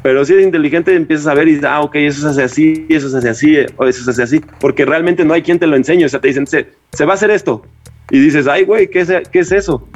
Pero 0.07 0.25
si 0.25 0.35
eres 0.35 0.47
inteligente, 0.47 0.95
empiezas 0.95 1.27
a 1.27 1.35
ver 1.35 1.49
y 1.49 1.59
ah, 1.65 1.81
ok, 1.81 1.97
eso 1.97 2.21
se 2.21 2.29
hace 2.29 2.43
así, 2.45 2.87
eso 2.89 3.11
se 3.11 3.19
hace 3.19 3.29
así, 3.29 3.57
o 3.77 3.87
eso 3.87 4.05
se 4.05 4.11
hace 4.13 4.23
así, 4.23 4.41
porque 4.61 4.85
realmente 4.85 5.25
no 5.25 5.35
hay 5.35 5.43
quien 5.43 5.59
te 5.59 5.67
lo 5.67 5.75
enseñe. 5.75 6.05
O 6.05 6.09
sea, 6.09 6.21
te 6.21 6.29
dicen, 6.29 6.47
se, 6.47 6.69
se 6.93 7.05
va 7.05 7.15
a 7.15 7.15
hacer 7.15 7.33
esto. 7.33 7.67
Y 8.13 8.21
dices, 8.21 8.47
ay, 8.47 8.63
güey, 8.63 8.89
¿qué 8.89 9.01
es, 9.01 9.13
¿qué 9.33 9.41
es 9.41 9.51
eso? 9.51 9.89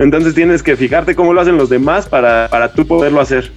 Entonces 0.00 0.34
tienes 0.34 0.64
que 0.64 0.76
fijarte 0.76 1.14
cómo 1.14 1.32
lo 1.32 1.40
hacen 1.40 1.56
los 1.56 1.70
demás 1.70 2.08
para, 2.08 2.48
para 2.50 2.72
tú 2.72 2.84
poderlo 2.88 3.20
hacer. 3.20 3.52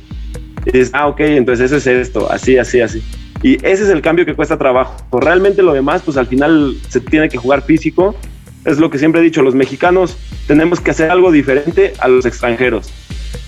Y 0.67 0.73
dices, 0.73 0.91
ah, 0.93 1.07
ok, 1.07 1.21
entonces 1.21 1.71
eso 1.71 1.77
es 1.77 1.87
esto, 1.87 2.31
así, 2.31 2.55
así, 2.59 2.81
así. 2.81 3.01
Y 3.41 3.55
ese 3.65 3.85
es 3.85 3.89
el 3.89 4.03
cambio 4.03 4.27
que 4.27 4.35
cuesta 4.35 4.59
trabajo. 4.59 4.95
Realmente 5.11 5.63
lo 5.63 5.73
demás, 5.73 6.03
pues 6.05 6.17
al 6.17 6.27
final 6.27 6.75
se 6.87 6.99
tiene 6.99 7.29
que 7.29 7.39
jugar 7.39 7.63
físico. 7.63 8.15
Es 8.63 8.77
lo 8.77 8.91
que 8.91 8.99
siempre 8.99 9.21
he 9.21 9.23
dicho, 9.23 9.41
los 9.41 9.55
mexicanos 9.55 10.19
tenemos 10.45 10.79
que 10.79 10.91
hacer 10.91 11.09
algo 11.09 11.31
diferente 11.31 11.93
a 11.97 12.07
los 12.07 12.27
extranjeros. 12.27 12.93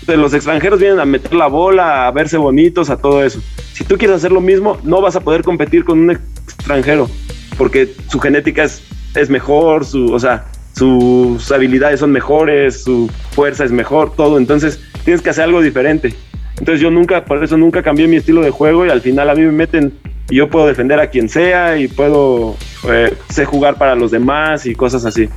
Entonces, 0.08 0.22
los 0.22 0.32
extranjeros 0.32 0.80
vienen 0.80 1.00
a 1.00 1.04
meter 1.04 1.34
la 1.34 1.48
bola, 1.48 2.06
a 2.06 2.10
verse 2.12 2.38
bonitos, 2.38 2.88
a 2.88 2.96
todo 2.96 3.22
eso. 3.22 3.42
Si 3.74 3.84
tú 3.84 3.98
quieres 3.98 4.16
hacer 4.16 4.32
lo 4.32 4.40
mismo, 4.40 4.78
no 4.82 5.02
vas 5.02 5.16
a 5.16 5.20
poder 5.20 5.42
competir 5.42 5.84
con 5.84 5.98
un 5.98 6.12
extranjero, 6.12 7.10
porque 7.58 7.92
su 8.10 8.18
genética 8.18 8.64
es, 8.64 8.82
es 9.14 9.28
mejor, 9.28 9.84
su, 9.84 10.10
o 10.10 10.18
sea, 10.18 10.46
sus 10.74 11.52
habilidades 11.52 12.00
son 12.00 12.10
mejores, 12.10 12.84
su 12.84 13.10
fuerza 13.32 13.64
es 13.66 13.70
mejor, 13.70 14.14
todo. 14.16 14.38
Entonces 14.38 14.80
tienes 15.04 15.20
que 15.20 15.28
hacer 15.28 15.44
algo 15.44 15.60
diferente. 15.60 16.14
Entonces 16.58 16.80
yo 16.80 16.90
nunca, 16.90 17.26
por 17.26 17.44
eso 17.44 17.58
nunca 17.58 17.82
cambié 17.82 18.08
mi 18.08 18.16
estilo 18.16 18.40
de 18.40 18.50
juego 18.50 18.86
y 18.86 18.88
al 18.88 19.02
final 19.02 19.28
a 19.28 19.34
mí 19.34 19.42
me 19.42 19.52
meten 19.52 19.92
y 20.30 20.36
yo 20.36 20.48
puedo 20.48 20.66
defender 20.66 21.00
a 21.00 21.10
quien 21.10 21.28
sea 21.28 21.76
y 21.76 21.86
puedo 21.86 22.56
eh, 22.88 23.12
sé 23.28 23.44
jugar 23.44 23.76
para 23.76 23.94
los 23.94 24.10
demás 24.10 24.64
y 24.64 24.74
cosas 24.74 25.04
así. 25.04 25.28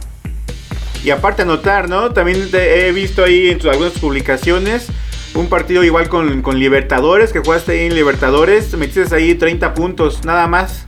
Y 1.04 1.10
aparte 1.10 1.42
anotar, 1.42 1.90
¿no? 1.90 2.12
También 2.12 2.50
he 2.54 2.92
visto 2.92 3.24
ahí 3.24 3.50
en 3.50 3.68
algunas 3.68 3.94
publicaciones 3.94 4.88
un 5.34 5.48
partido 5.48 5.84
igual 5.84 6.10
con, 6.10 6.42
con 6.42 6.60
Libertadores, 6.60 7.32
que 7.32 7.40
jugaste 7.40 7.72
ahí 7.72 7.88
en 7.88 7.96
Libertadores, 7.96 8.76
metiste 8.78 9.16
ahí 9.16 9.36
30 9.36 9.74
puntos, 9.74 10.26
nada 10.26 10.48
más. 10.48 10.88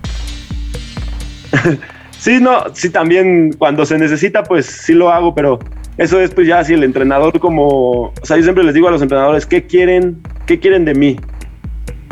Sí, 2.24 2.40
no, 2.40 2.64
sí, 2.74 2.90
también 2.90 3.52
cuando 3.52 3.86
se 3.86 3.98
necesita, 3.98 4.44
pues 4.44 4.66
sí 4.66 4.94
lo 4.94 5.12
hago, 5.12 5.36
pero 5.36 5.60
eso 5.98 6.22
es 6.22 6.32
pues 6.32 6.48
ya 6.48 6.64
si 6.64 6.74
el 6.74 6.86
entrenador 6.86 7.38
como, 7.38 8.14
o 8.14 8.14
sea, 8.24 8.38
yo 8.38 8.44
siempre 8.44 8.64
les 8.64 8.74
digo 8.74 8.88
a 8.88 8.92
los 8.92 9.02
entrenadores, 9.02 9.46
¿qué 9.46 9.68
quieren, 9.68 10.22
qué 10.46 10.58
quieren 10.58 10.86
de 10.86 10.96
mí? 10.96 11.18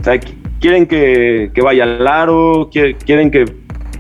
O 0.02 0.04
sea, 0.04 0.20
quieren 0.60 0.86
que, 0.86 1.50
vaya 1.64 1.86
al 1.86 2.06
aro, 2.06 2.70
quieren 2.70 3.32
que, 3.32 3.46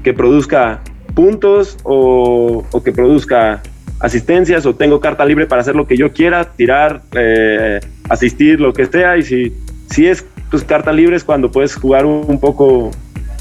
que 0.03 0.13
produzca 0.13 0.81
puntos 1.15 1.77
o, 1.83 2.65
que 2.83 2.91
produzca 2.91 3.61
asistencias 4.01 4.65
o 4.65 4.75
tengo 4.75 4.99
carta 4.99 5.25
libre 5.25 5.45
para 5.45 5.61
hacer 5.61 5.75
lo 5.75 5.87
que 5.87 5.97
yo 5.97 6.11
quiera, 6.11 6.45
tirar, 6.45 7.01
eh, 7.13 7.79
asistir, 8.09 8.59
lo 8.59 8.73
que 8.73 8.85
sea, 8.85 9.17
y 9.17 9.23
si, 9.23 9.53
si 9.89 10.07
es 10.07 10.25
pues 10.49 10.63
carta 10.63 10.91
libre 10.91 11.15
es 11.15 11.23
cuando 11.23 11.49
puedes 11.49 11.75
jugar 11.75 12.05
un 12.05 12.39
poco, 12.39 12.91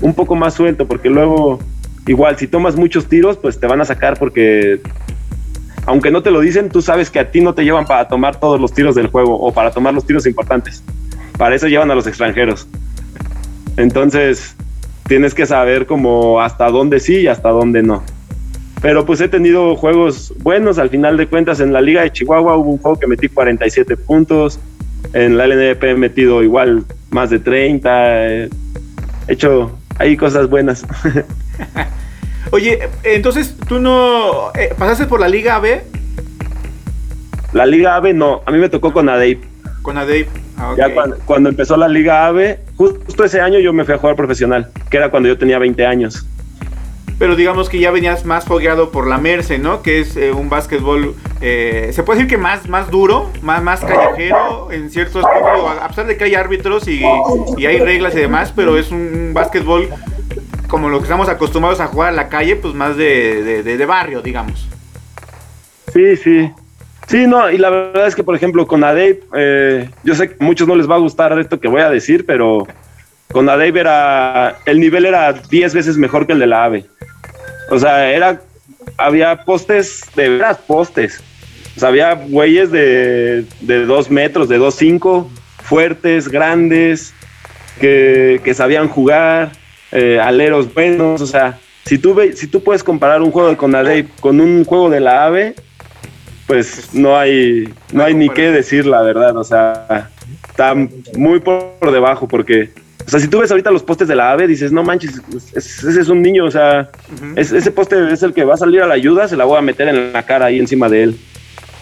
un 0.01 0.15
poco 0.15 0.37
más 0.37 0.55
suelto, 0.55 0.87
porque 0.87 1.11
luego 1.11 1.59
igual 2.07 2.37
si 2.39 2.47
tomas 2.47 2.77
muchos 2.77 3.07
tiros, 3.07 3.37
pues 3.37 3.59
te 3.59 3.67
van 3.67 3.81
a 3.81 3.85
sacar 3.85 4.19
porque 4.19 4.81
aunque 5.87 6.11
no 6.11 6.23
te 6.23 6.31
lo 6.31 6.41
dicen, 6.41 6.69
tú 6.69 6.83
sabes 6.83 7.11
que 7.11 7.19
a 7.19 7.31
ti 7.31 7.41
no 7.41 7.55
te 7.55 7.65
llevan 7.65 7.87
para 7.87 8.07
tomar 8.07 8.39
todos 8.39 8.61
los 8.61 8.73
tiros 8.73 8.95
del 8.95 9.09
juego 9.09 9.41
o 9.41 9.53
para 9.53 9.71
tomar 9.71 9.95
los 9.95 10.07
tiros 10.07 10.27
importantes. 10.27 10.85
Para 11.37 11.55
eso 11.55 11.67
llevan 11.67 11.91
a 11.91 11.95
los 11.95 12.07
extranjeros. 12.07 12.69
Entonces, 13.77 14.55
tienes 15.09 15.35
que 15.35 15.47
saber 15.47 15.87
como 15.87 16.41
hasta 16.41 16.69
dónde 16.71 17.01
sí 17.01 17.17
y 17.17 17.27
hasta 17.27 17.49
dónde 17.49 17.83
no. 17.83 18.05
Pero 18.83 19.05
pues 19.05 19.21
he 19.21 19.29
tenido 19.29 19.77
juegos 19.77 20.33
buenos, 20.39 20.79
al 20.79 20.89
final 20.89 21.17
de 21.17 21.27
cuentas 21.27 21.61
en 21.61 21.73
la 21.73 21.83
Liga 21.83 22.03
de 22.03 22.13
Chihuahua 22.13 22.57
hubo 22.57 22.71
un 22.71 22.79
juego 22.79 22.99
que 22.99 23.07
metí 23.07 23.29
47 23.29 23.97
puntos, 23.99 24.59
en 25.13 25.37
la 25.37 25.47
LNP 25.47 25.83
he 25.91 25.95
metido 25.95 26.43
igual 26.43 26.85
más 27.11 27.31
de 27.31 27.39
30, 27.41 28.29
he 28.29 28.51
hecho 29.29 29.79
ahí 29.99 30.17
cosas 30.17 30.49
buenas. 30.49 30.87
Oye, 32.53 32.89
entonces 33.05 33.55
tú 33.69 33.79
no 33.79 34.51
eh, 34.55 34.75
pasaste 34.77 35.07
por 35.07 35.21
la 35.21 35.29
Liga 35.29 35.57
AB. 35.57 35.83
La 37.53 37.67
Liga 37.67 37.97
AB 37.97 38.15
no, 38.15 38.43
a 38.47 38.51
mí 38.51 38.59
me 38.59 38.69
tocó 38.69 38.93
con 38.93 39.09
ADEIP. 39.09 39.43
Con 39.83 39.99
ADEIP. 39.99 40.29
Ah, 40.57 40.75
ya 40.77 40.89
cuando, 41.27 41.49
empezó 41.49 41.77
la 41.77 41.89
Liga 41.89 42.27
AB, 42.27 42.59
justo 42.77 43.25
ese 43.25 43.41
año 43.41 43.59
yo 43.59 43.73
me 43.73 43.85
fui 43.85 43.95
a 43.95 43.99
jugar 43.99 44.17
profesional, 44.17 44.71
que 44.91 44.97
era 44.97 45.11
cuando 45.11 45.29
yo 45.29 45.39
tenía 45.39 45.59
20 45.59 45.85
años. 45.87 46.27
Pero 47.21 47.37
digamos 47.37 47.69
que 47.69 47.79
ya 47.79 47.91
venías 47.91 48.25
más 48.25 48.47
fogueado 48.47 48.91
por 48.91 49.07
la 49.07 49.19
Merce, 49.19 49.59
¿no? 49.59 49.83
Que 49.83 50.01
es 50.01 50.17
eh, 50.17 50.33
un 50.33 50.49
básquetbol, 50.49 51.15
eh, 51.43 51.91
se 51.93 52.03
puede 52.03 52.21
decir 52.21 52.31
que 52.31 52.39
más, 52.39 52.67
más 52.67 52.91
duro, 52.91 53.31
más, 53.43 53.63
más 53.63 53.81
callejero 53.81 54.73
en 54.73 54.91
ciertos 54.91 55.23
a 55.27 55.89
pesar 55.89 56.07
de 56.07 56.17
que 56.17 56.25
hay 56.25 56.35
árbitros 56.35 56.89
y, 56.89 57.03
y 57.59 57.67
hay 57.67 57.79
reglas 57.79 58.15
y 58.15 58.21
demás, 58.21 58.55
pero 58.57 58.79
es 58.79 58.91
un 58.91 59.33
básquetbol 59.35 59.91
como 60.67 60.89
lo 60.89 60.97
que 60.97 61.03
estamos 61.03 61.29
acostumbrados 61.29 61.81
a 61.81 61.89
jugar 61.89 62.09
a 62.09 62.13
la 62.13 62.31
calle, 62.31 62.57
pues 62.57 62.73
más 62.73 62.97
de, 62.97 63.63
de, 63.63 63.87
barrio, 63.87 64.23
digamos. 64.23 64.67
Sí, 65.93 66.17
sí. 66.17 66.51
Sí, 67.07 67.27
no, 67.27 67.51
y 67.51 67.59
la 67.59 67.69
verdad 67.69 68.07
es 68.07 68.15
que, 68.15 68.25
por 68.25 68.35
ejemplo, 68.35 68.67
con 68.67 68.83
Adave, 68.83 69.21
eh, 69.37 69.91
yo 70.05 70.15
sé 70.15 70.31
que 70.31 70.37
a 70.41 70.45
muchos 70.47 70.67
no 70.67 70.75
les 70.75 70.89
va 70.89 70.95
a 70.95 70.99
gustar 70.99 71.39
esto 71.39 71.61
que 71.61 71.69
voy 71.69 71.83
a 71.83 71.91
decir, 71.91 72.25
pero 72.25 72.67
con 73.33 73.49
Adave 73.49 73.81
era, 73.81 74.57
el 74.65 74.81
nivel 74.81 75.07
era 75.07 75.33
10 75.33 75.75
veces 75.75 75.99
mejor 75.99 76.27
que 76.27 76.33
el 76.33 76.39
de 76.39 76.47
la 76.47 76.65
AVE. 76.65 76.87
O 77.71 77.79
sea, 77.79 78.13
era, 78.13 78.41
había 78.97 79.45
postes, 79.45 80.03
de 80.15 80.29
veras 80.29 80.59
postes. 80.59 81.23
O 81.77 81.81
sea, 81.81 81.89
había 81.89 82.15
güeyes 82.15 82.71
de, 82.71 83.45
de 83.61 83.87
2 83.87 84.11
metros, 84.11 84.49
de 84.49 84.59
2.5, 84.59 85.29
fuertes, 85.63 86.29
grandes, 86.29 87.15
que, 87.81 88.41
que 88.45 88.55
sabían 88.55 88.89
jugar 88.89 89.53
eh, 89.93 90.21
aleros 90.23 90.73
buenos, 90.73 91.21
o 91.21 91.27
sea, 91.27 91.59
si 91.85 91.99
tú, 91.99 92.15
ve, 92.15 92.37
si 92.37 92.47
tú 92.47 92.63
puedes 92.63 92.85
comparar 92.85 93.23
un 93.23 93.33
juego 93.33 93.49
de 93.49 93.57
Conadey 93.57 94.09
con 94.21 94.41
un 94.41 94.65
juego 94.65 94.89
de 94.91 95.01
la 95.01 95.25
AVE, 95.25 95.55
pues 96.47 96.95
no 96.95 97.19
hay, 97.19 97.73
no 97.93 98.05
hay 98.05 98.15
ni 98.15 98.29
qué 98.29 98.51
decir 98.53 98.87
la 98.87 99.03
verdad, 99.03 99.37
o 99.37 99.43
sea, 99.43 100.11
está 100.49 100.75
muy 101.17 101.41
por 101.41 101.91
debajo 101.91 102.29
porque, 102.29 102.71
o 103.11 103.13
sea, 103.13 103.19
si 103.19 103.27
tú 103.27 103.41
ves 103.41 103.51
ahorita 103.51 103.73
los 103.73 103.83
postes 103.83 104.07
de 104.07 104.15
la 104.15 104.31
AVE, 104.31 104.47
dices, 104.47 104.71
no 104.71 104.85
manches, 104.85 105.21
ese 105.53 106.01
es 106.01 106.09
un 106.09 106.23
niño, 106.23 106.45
o 106.45 106.51
sea, 106.53 106.89
ese 107.35 107.73
poste 107.73 108.13
es 108.13 108.23
el 108.23 108.33
que 108.33 108.45
va 108.45 108.55
a 108.55 108.57
salir 108.57 108.83
a 108.83 108.87
la 108.87 108.95
ayuda, 108.95 109.27
se 109.27 109.37
la 109.37 109.45
voy 109.47 109.59
a 109.59 109.63
meter 109.63 109.89
en 109.89 110.13
la 110.13 110.23
cara 110.23 110.47
ahí 110.47 110.61
encima 110.61 110.89
de 110.89 111.03
él. 111.03 111.17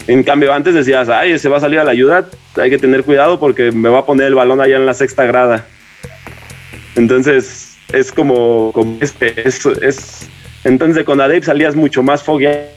En 0.07 0.23
cambio, 0.23 0.51
antes 0.51 0.73
decías, 0.73 1.07
ay, 1.07 1.33
ese 1.33 1.47
va 1.47 1.57
a 1.57 1.59
salir 1.59 1.77
a 1.77 1.83
la 1.83 1.91
ayuda, 1.91 2.27
hay 2.55 2.71
que 2.71 2.79
tener 2.79 3.03
cuidado 3.03 3.39
porque 3.39 3.71
me 3.71 3.89
va 3.89 3.99
a 3.99 4.05
poner 4.07 4.25
el 4.25 4.33
balón 4.33 4.59
allá 4.59 4.77
en 4.77 4.87
la 4.87 4.95
sexta 4.95 5.23
grada. 5.25 5.67
Entonces, 6.95 7.77
es 7.93 8.11
como, 8.11 8.71
como 8.73 8.97
este, 8.99 9.47
es, 9.47 9.63
es, 9.83 10.27
entonces 10.63 11.03
con 11.03 11.21
Adep 11.21 11.43
salías 11.43 11.75
mucho 11.75 12.01
más 12.01 12.23
fogueado 12.23 12.69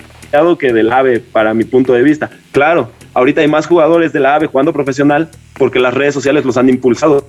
que 0.58 0.72
del 0.72 0.90
AVE 0.90 1.20
para 1.20 1.54
mi 1.54 1.64
punto 1.64 1.92
de 1.92 2.02
vista. 2.02 2.30
Claro, 2.52 2.90
ahorita 3.14 3.42
hay 3.42 3.48
más 3.48 3.66
jugadores 3.66 4.12
de 4.12 4.20
la 4.20 4.34
AVE 4.34 4.46
jugando 4.46 4.72
profesional 4.72 5.28
porque 5.58 5.78
las 5.78 5.94
redes 5.94 6.14
sociales 6.14 6.44
los 6.44 6.56
han 6.56 6.68
impulsado. 6.68 7.28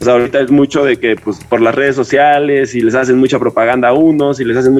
O 0.00 0.04
sea, 0.04 0.14
ahorita 0.14 0.40
es 0.40 0.50
mucho 0.50 0.84
de 0.84 0.98
que 0.98 1.16
pues 1.16 1.42
por 1.44 1.60
las 1.60 1.74
redes 1.74 1.96
sociales 1.96 2.74
y 2.74 2.80
les 2.80 2.94
hacen 2.94 3.18
mucha 3.18 3.38
propaganda 3.38 3.88
a 3.88 3.92
unos 3.92 4.40
y 4.40 4.44
les 4.44 4.56
hacen 4.56 4.72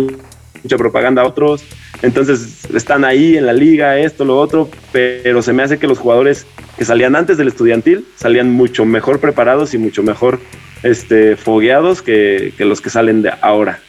mucha 0.63 0.77
propaganda 0.77 1.23
a 1.23 1.27
otros. 1.27 1.65
Entonces 2.03 2.65
están 2.75 3.05
ahí 3.05 3.37
en 3.37 3.47
la 3.47 3.53
liga, 3.53 3.99
esto, 3.99 4.25
lo 4.25 4.39
otro, 4.39 4.69
pero 4.93 5.43
se 5.43 5.53
me 5.53 5.63
hace 5.63 5.79
que 5.79 5.87
los 5.87 5.99
jugadores 5.99 6.47
que 6.79 6.85
salían 6.85 7.17
antes 7.17 7.39
del 7.39 7.49
estudiantil 7.49 8.07
salían 8.17 8.51
mucho 8.51 8.85
mejor 8.85 9.21
preparados 9.21 9.75
y 9.75 9.79
mucho 9.79 10.03
mejor 10.03 10.41
este, 10.83 11.37
fogueados 11.37 12.03
que, 12.03 12.55
los 12.59 12.81
que 12.81 12.91
salen 12.91 13.23
de 13.23 13.33
ahora. 13.41 13.81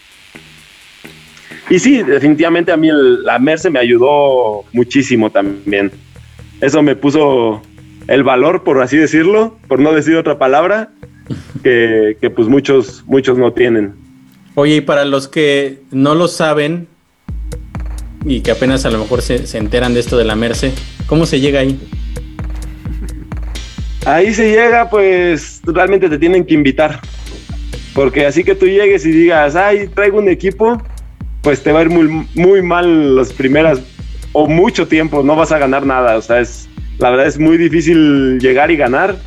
Y 1.74 1.80
sí, 1.80 2.04
definitivamente 2.04 2.72
a 2.72 2.78
mí 2.78 2.90
la 2.92 3.40
Merce 3.40 3.72
me 3.72 3.80
ayudó 3.80 4.64
muchísimo 4.74 5.32
también. 5.32 5.92
Eso 6.62 6.84
me 6.84 6.96
puso 6.96 7.64
el 8.08 8.22
valor, 8.22 8.64
por 8.64 8.80
así 8.80 8.96
decirlo, 8.96 9.58
por 9.68 9.80
no 9.80 9.92
decir 9.92 10.16
otra 10.16 10.38
palabra, 10.38 10.92
que, 11.64 12.32
pues 12.36 12.48
muchos, 12.48 13.04
muchos 13.08 13.40
no 13.40 13.54
tienen. 13.54 13.96
Oye, 14.54 14.76
y 14.76 14.82
para 14.82 15.04
los 15.04 15.28
que 15.28 15.82
no 15.90 16.14
lo 16.14 16.28
saben 16.28 16.88
y 18.24 18.42
que 18.42 18.52
apenas 18.52 18.86
a 18.86 18.92
lo 18.92 19.00
mejor 19.00 19.24
se, 19.24 19.48
se 19.48 19.58
enteran 19.58 19.96
de 19.96 20.02
esto 20.02 20.16
de 20.16 20.26
la 20.26 20.36
Merce, 20.36 20.74
¿cómo 21.08 21.26
se 21.26 21.40
llega 21.40 21.62
ahí? 21.62 21.80
ahí 24.06 24.32
se 24.32 24.52
llega, 24.52 24.92
pues 24.92 25.60
realmente 25.66 26.08
te 26.08 26.20
tienen 26.20 26.46
que 26.46 26.54
invitar. 26.54 27.00
Porque 27.96 28.28
así 28.28 28.44
que 28.44 28.54
tú 28.54 28.68
llegues 28.68 29.08
y 29.08 29.12
digas, 29.12 29.56
ay, 29.56 29.88
traigo 29.88 30.20
un 30.20 30.30
equipo, 30.30 30.80
pues 31.44 31.62
te 31.62 31.72
va 31.72 31.80
a 31.80 31.84
ir 31.84 31.90
muy, 31.90 32.26
muy 32.34 32.62
mal 32.62 33.16
las 33.16 33.32
primeras 33.34 33.82
o 34.32 34.48
mucho 34.48 34.88
tiempo, 34.88 35.22
no 35.24 35.36
vas 35.36 35.52
a 35.52 35.60
ganar 35.60 35.86
nada. 35.86 36.18
O 36.18 36.22
sea, 36.22 36.40
es, 36.40 36.68
la 36.98 37.12
verdad 37.12 37.28
es 37.28 37.38
muy 37.38 37.58
difícil 37.58 38.40
llegar 38.40 38.72
y 38.72 38.78
ganar. 38.78 39.18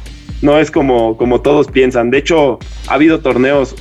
No 0.43 0.59
es 0.59 0.71
como, 0.71 1.17
como 1.17 1.41
todos 1.41 1.69
piensan. 1.69 2.11
De 2.11 2.19
hecho, 2.19 2.59
ha 2.89 2.95
habido 2.95 3.21
torneos. 3.21 3.77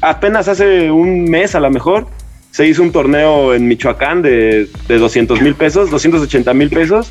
Apenas 0.00 0.48
hace 0.48 0.90
un 0.90 1.24
mes 1.24 1.54
a 1.54 1.60
lo 1.60 1.70
mejor 1.70 2.06
se 2.50 2.66
hizo 2.66 2.82
un 2.82 2.92
torneo 2.92 3.54
en 3.54 3.66
Michoacán 3.66 4.22
de, 4.22 4.68
de 4.88 4.98
200 4.98 5.40
mil 5.40 5.54
pesos, 5.54 5.90
280 5.90 6.52
mil 6.54 6.70
pesos. 6.70 7.10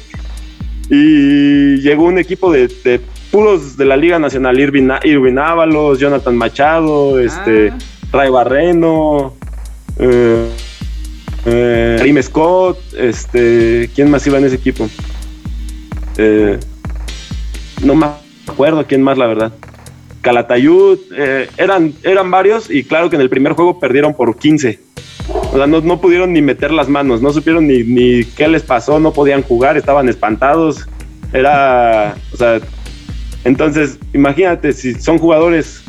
Y 0.89 1.77
llegó 1.81 2.05
un 2.05 2.17
equipo 2.17 2.51
de, 2.51 2.67
de, 2.83 2.99
puros 3.31 3.77
de 3.77 3.85
la 3.85 3.95
Liga 3.95 4.19
Nacional, 4.19 4.59
Irvin, 4.59 4.91
Irvin 5.03 5.37
Ábalos, 5.37 5.99
Jonathan 5.99 6.35
Machado, 6.35 7.19
este, 7.19 7.69
ah. 7.69 7.77
Ray 8.11 8.29
Barreno, 8.31 9.35
eh, 9.99 10.49
eh, 11.45 12.21
Scott, 12.23 12.79
este, 12.97 13.89
¿quién 13.95 14.09
más 14.09 14.25
iba 14.27 14.37
en 14.37 14.45
ese 14.45 14.55
equipo? 14.55 14.89
Eh, 16.17 16.59
no 17.83 17.95
me 17.95 18.07
acuerdo 18.47 18.85
quién 18.85 19.01
más, 19.01 19.17
la 19.17 19.27
verdad. 19.27 19.53
Calatayud, 20.21 20.99
eh, 21.15 21.49
eran, 21.57 21.93
eran 22.03 22.29
varios 22.29 22.69
y 22.69 22.83
claro 22.83 23.09
que 23.09 23.15
en 23.15 23.21
el 23.21 23.29
primer 23.29 23.53
juego 23.53 23.79
perdieron 23.79 24.13
por 24.13 24.37
15. 24.37 24.79
O 25.29 25.57
sea, 25.57 25.67
no, 25.67 25.81
no 25.81 26.01
pudieron 26.01 26.33
ni 26.33 26.41
meter 26.41 26.71
las 26.71 26.89
manos, 26.89 27.21
no 27.21 27.31
supieron 27.31 27.67
ni, 27.67 27.83
ni 27.83 28.25
qué 28.25 28.47
les 28.47 28.63
pasó, 28.63 28.99
no 28.99 29.13
podían 29.13 29.43
jugar, 29.43 29.77
estaban 29.77 30.09
espantados. 30.09 30.87
Era, 31.31 32.15
o 32.33 32.37
sea, 32.37 32.59
entonces 33.45 33.97
imagínate 34.13 34.73
si 34.73 34.95
son 34.95 35.19
jugadores 35.19 35.83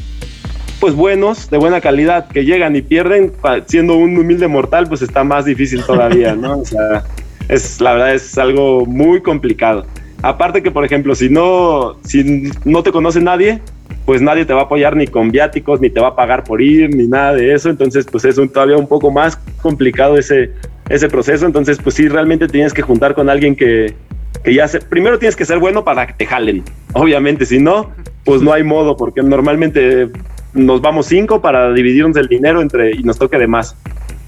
pues 0.81 0.95
buenos, 0.95 1.51
de 1.51 1.59
buena 1.59 1.81
calidad, 1.81 2.29
que 2.29 2.45
llegan 2.45 2.75
y 2.75 2.83
pierden, 2.83 3.33
siendo 3.67 3.97
un 3.97 4.17
humilde 4.17 4.49
mortal, 4.49 4.89
pues 4.89 5.03
está 5.03 5.23
más 5.23 5.45
difícil 5.45 5.85
todavía, 5.85 6.35
¿no? 6.35 6.61
O 6.61 6.65
sea, 6.65 7.05
es, 7.49 7.81
la 7.81 7.93
verdad 7.93 8.15
es 8.15 8.39
algo 8.39 8.87
muy 8.87 9.21
complicado. 9.21 9.85
Aparte 10.23 10.63
que, 10.63 10.71
por 10.71 10.85
ejemplo, 10.85 11.15
si 11.15 11.29
no, 11.29 11.97
si 12.05 12.51
no 12.65 12.83
te 12.83 12.93
conoce 12.93 13.21
nadie, 13.21 13.61
pues 14.05 14.23
nadie 14.23 14.45
te 14.45 14.53
va 14.53 14.63
a 14.63 14.65
apoyar 14.65 14.97
ni 14.97 15.07
con 15.07 15.31
viáticos, 15.31 15.81
ni 15.81 15.91
te 15.91 16.01
va 16.01 16.09
a 16.09 16.17
pagar 16.17 16.45
por 16.45 16.61
ir, 16.61 16.95
ni 16.95 17.07
nada 17.07 17.35
de 17.35 17.55
eso. 17.55 17.71
Entonces, 17.71 18.07
pues 18.11 18.25
es 18.25 18.39
un, 18.39 18.49
todavía 18.49 18.77
un 18.77 18.89
poco 18.89 19.11
más 19.11 19.39
complicado 19.63 20.19
ese, 20.19 20.51
ese 20.89 21.09
proceso. 21.09 21.47
Entonces, 21.47 21.79
pues 21.83 21.95
sí, 21.95 22.09
realmente 22.09 22.49
tienes 22.49 22.75
que 22.75 22.83
juntar 22.83 23.15
con 23.15 23.31
alguien 23.31 23.57
que, 23.57 23.95
que 24.43 24.55
ya 24.55 24.69
se, 24.69 24.81
primero 24.81 25.19
tienes 25.19 25.37
que 25.37 25.45
ser 25.45 25.59
bueno 25.59 25.85
para 25.85 26.07
que 26.07 26.13
te 26.15 26.27
jalen. 26.27 26.65
Obviamente, 26.93 27.47
si 27.47 27.59
no, 27.59 27.91
pues 28.25 28.43
no 28.43 28.53
hay 28.53 28.63
modo, 28.63 28.97
porque 28.97 29.23
normalmente 29.23 30.11
nos 30.52 30.80
vamos 30.80 31.07
cinco 31.07 31.40
para 31.40 31.73
dividirnos 31.73 32.16
el 32.16 32.28
dinero 32.28 32.61
entre 32.61 32.92
y 32.92 33.02
nos 33.02 33.19
toque 33.19 33.38
de 33.38 33.47
más. 33.47 33.76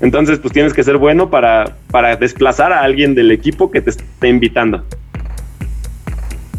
Entonces, 0.01 0.39
pues 0.41 0.53
tienes 0.53 0.75
que 0.75 0.83
ser 0.83 0.97
bueno 0.97 1.31
para, 1.31 1.77
para 1.91 2.17
desplazar 2.17 2.73
a 2.73 2.83
alguien 2.83 3.15
del 3.15 3.31
equipo 3.31 3.71
que 3.71 3.81
te 3.81 3.91
esté 3.91 4.29
invitando. 4.29 4.85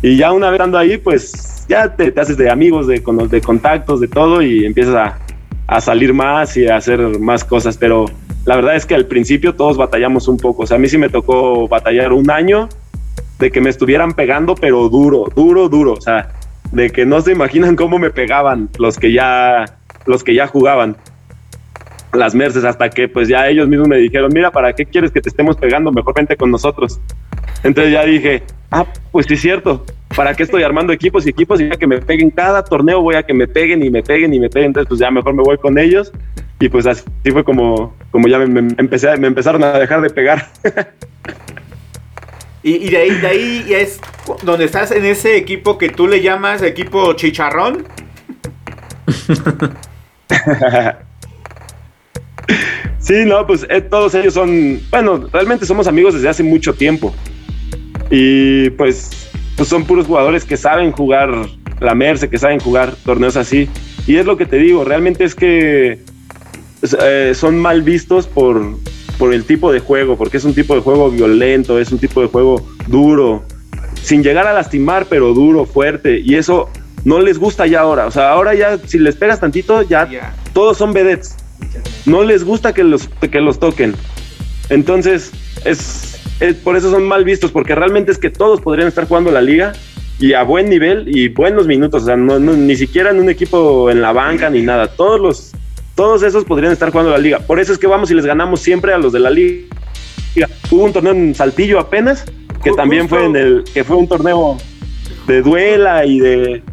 Y 0.01 0.17
ya 0.17 0.31
una 0.31 0.49
vez 0.49 0.55
estando 0.55 0.77
ahí, 0.77 0.97
pues 0.97 1.65
ya 1.67 1.93
te, 1.93 2.13
haces 2.19 2.37
de 2.37 2.49
amigos, 2.49 2.87
de, 2.87 3.03
de 3.29 3.41
contactos, 3.41 3.99
de 3.99 4.07
todo 4.07 4.41
y 4.41 4.65
empiezas 4.65 4.95
a, 4.95 5.19
a, 5.67 5.81
salir 5.81 6.13
más 6.13 6.55
y 6.57 6.67
a 6.67 6.77
hacer 6.77 7.19
más 7.19 7.43
cosas. 7.43 7.77
Pero 7.77 8.05
la 8.45 8.55
verdad 8.55 8.75
es 8.75 8.85
que 8.85 8.95
al 8.95 9.05
principio 9.07 9.55
todos 9.55 9.77
batallamos 9.77 10.27
un 10.27 10.37
poco. 10.37 10.63
O 10.63 10.67
sea, 10.67 10.75
a 10.75 10.79
mí 10.79 10.87
sí 10.87 10.97
me 10.97 11.09
tocó 11.09 11.67
batallar 11.67 12.13
un 12.13 12.31
año 12.31 12.69
de 13.39 13.51
que 13.51 13.61
me 13.61 13.69
estuvieran 13.69 14.13
pegando, 14.13 14.55
pero 14.55 14.87
duro, 14.89 15.25
duro, 15.35 15.67
duro. 15.67 15.93
O 15.93 16.01
sea, 16.01 16.29
de 16.73 16.89
que 16.89 17.05
no 17.05 17.21
se 17.21 17.31
imaginan 17.31 17.75
cómo 17.75 17.99
me 17.99 18.09
pegaban 18.09 18.67
los 18.79 18.97
que 18.97 19.13
ya, 19.13 19.65
los 20.07 20.23
que 20.23 20.33
ya 20.33 20.47
jugaban 20.47 20.97
las 22.13 22.33
merces 22.33 22.63
hasta 22.63 22.89
que 22.89 23.07
pues 23.07 23.27
ya 23.27 23.47
ellos 23.47 23.67
mismos 23.67 23.87
me 23.87 23.97
dijeron, 23.97 24.31
mira, 24.33 24.51
¿para 24.51 24.73
qué 24.73 24.85
quieres 24.85 25.11
que 25.11 25.21
te 25.21 25.29
estemos 25.29 25.55
pegando? 25.55 25.91
Mejor 25.91 26.15
vente 26.15 26.35
con 26.35 26.49
nosotros. 26.49 26.99
Entonces 27.63 27.93
ya 27.93 28.03
dije, 28.05 28.41
ah, 28.71 28.87
pues 29.11 29.27
sí 29.27 29.37
cierto, 29.37 29.85
¿para 30.15 30.33
qué 30.33 30.43
estoy 30.43 30.63
armando 30.63 30.91
equipos 30.91 31.27
y 31.27 31.29
equipos 31.29 31.61
y 31.61 31.69
ya 31.69 31.77
que 31.77 31.85
me 31.85 32.01
peguen 32.01 32.31
cada 32.31 32.63
torneo 32.63 33.01
voy 33.01 33.15
a 33.15 33.23
que 33.23 33.35
me 33.35 33.47
peguen 33.47 33.83
y 33.83 33.91
me 33.91 34.01
peguen 34.01 34.33
y 34.33 34.39
me 34.39 34.49
peguen? 34.49 34.69
Entonces 34.69 34.89
pues 34.89 34.99
ya 34.99 35.11
mejor 35.11 35.35
me 35.35 35.43
voy 35.43 35.59
con 35.59 35.77
ellos 35.77 36.11
y 36.59 36.69
pues 36.69 36.87
así 36.87 37.03
fue 37.31 37.43
como, 37.43 37.95
como 38.09 38.27
ya 38.27 38.39
me 38.39 38.67
empezaron 38.77 39.63
a 39.63 39.77
dejar 39.77 40.01
de 40.01 40.09
pegar. 40.09 40.47
Y, 42.65 42.89
de 42.89 42.97
ahí, 42.97 43.09
de 43.09 43.27
ahí 43.27 43.65
es 43.73 43.99
donde 44.43 44.63
estás 44.65 44.91
en 44.91 45.03
ese 45.03 45.35
equipo 45.35 45.77
que 45.77 45.89
tú 45.89 46.07
le 46.07 46.21
llamas 46.21 46.61
equipo 46.61 47.13
chicharrón. 47.13 47.85
Sí, 53.03 53.25
no, 53.25 53.45
pues 53.45 53.67
eh, 53.69 53.81
todos 53.81 54.15
ellos 54.15 54.33
son, 54.33 54.79
bueno, 54.89 55.27
realmente 55.33 55.65
somos 55.65 55.87
amigos 55.87 56.13
desde 56.13 56.29
hace 56.29 56.41
mucho 56.41 56.73
tiempo. 56.73 57.13
Y 58.09 58.69
pues, 58.71 59.29
pues 59.57 59.67
son 59.67 59.83
puros 59.83 60.07
jugadores 60.07 60.45
que 60.45 60.55
saben 60.55 60.93
jugar 60.93 61.29
la 61.81 61.95
Merce, 61.95 62.29
que 62.29 62.37
saben 62.37 62.61
jugar 62.61 62.95
torneos 63.03 63.35
así. 63.35 63.67
Y 64.07 64.15
es 64.15 64.25
lo 64.25 64.37
que 64.37 64.45
te 64.45 64.55
digo, 64.55 64.85
realmente 64.85 65.25
es 65.25 65.35
que 65.35 65.99
eh, 67.01 67.33
son 67.35 67.59
mal 67.59 67.81
vistos 67.81 68.25
por, 68.25 68.77
por 69.23 69.33
el 69.33 69.45
tipo 69.45 69.71
de 69.71 69.79
juego, 69.79 70.17
porque 70.17 70.35
es 70.35 70.43
un 70.43 70.53
tipo 70.53 70.75
de 70.75 70.81
juego 70.81 71.09
violento, 71.09 71.79
es 71.79 71.93
un 71.93 71.97
tipo 71.97 72.19
de 72.19 72.27
juego 72.27 72.61
duro, 72.87 73.45
sin 74.01 74.21
llegar 74.21 74.47
a 74.47 74.51
lastimar, 74.51 75.05
pero 75.09 75.33
duro, 75.33 75.65
fuerte. 75.65 76.19
Y 76.19 76.35
eso 76.35 76.69
no 77.05 77.21
les 77.21 77.39
gusta 77.39 77.65
ya 77.65 77.79
ahora. 77.79 78.05
O 78.05 78.11
sea, 78.11 78.31
ahora 78.31 78.53
ya, 78.53 78.77
si 78.85 78.99
les 78.99 79.15
pegas 79.15 79.39
tantito, 79.39 79.81
ya 79.81 80.09
todos 80.51 80.77
son 80.77 80.91
vedettes 80.91 81.37
no 82.05 82.21
les 82.21 82.43
gusta 82.43 82.73
que 82.73 82.83
los, 82.83 83.07
que 83.07 83.39
los 83.39 83.61
toquen. 83.61 83.95
Entonces, 84.67 85.31
es, 85.63 86.19
por 86.65 86.75
eso 86.75 86.91
son 86.91 87.07
mal 87.07 87.23
vistos, 87.23 87.49
porque 87.49 87.75
realmente 87.75 88.11
es 88.11 88.17
que 88.17 88.29
todos 88.29 88.59
podrían 88.59 88.89
estar 88.89 89.07
jugando 89.07 89.31
la 89.31 89.41
liga 89.41 89.71
y 90.19 90.33
a 90.33 90.43
buen 90.43 90.69
nivel 90.69 91.05
y 91.07 91.29
buenos 91.29 91.65
minutos. 91.65 92.03
O 92.03 92.05
sea, 92.07 92.17
no, 92.17 92.39
ni 92.39 92.75
siquiera 92.75 93.11
en 93.11 93.21
un 93.21 93.29
equipo 93.29 93.89
en 93.89 94.01
la 94.01 94.11
banca 94.11 94.49
ni 94.49 94.63
nada. 94.63 94.87
Todos 94.87 95.21
los, 95.21 95.51
todos 95.95 96.23
esos 96.23 96.45
podrían 96.45 96.71
estar 96.71 96.91
jugando 96.91 97.11
la 97.11 97.17
liga. 97.17 97.39
Por 97.39 97.59
eso 97.59 97.73
es 97.73 97.79
que 97.79 97.87
vamos 97.87 98.11
y 98.11 98.15
les 98.15 98.25
ganamos 98.25 98.61
siempre 98.61 98.93
a 98.93 98.97
los 98.97 99.13
de 99.13 99.19
la 99.19 99.29
liga. 99.29 99.67
Hubo 100.71 100.83
un 100.83 100.93
torneo 100.93 101.13
en 101.13 101.35
Saltillo 101.35 101.79
apenas, 101.79 102.25
que 102.63 102.71
también 102.71 103.07
fue 103.07 103.25
en 103.25 103.35
el, 103.35 103.63
que 103.73 103.83
fue 103.83 103.97
un 103.97 104.07
torneo 104.07 104.57
de 105.27 105.41
duela 105.41 106.05
y 106.05 106.19
de, 106.19 106.63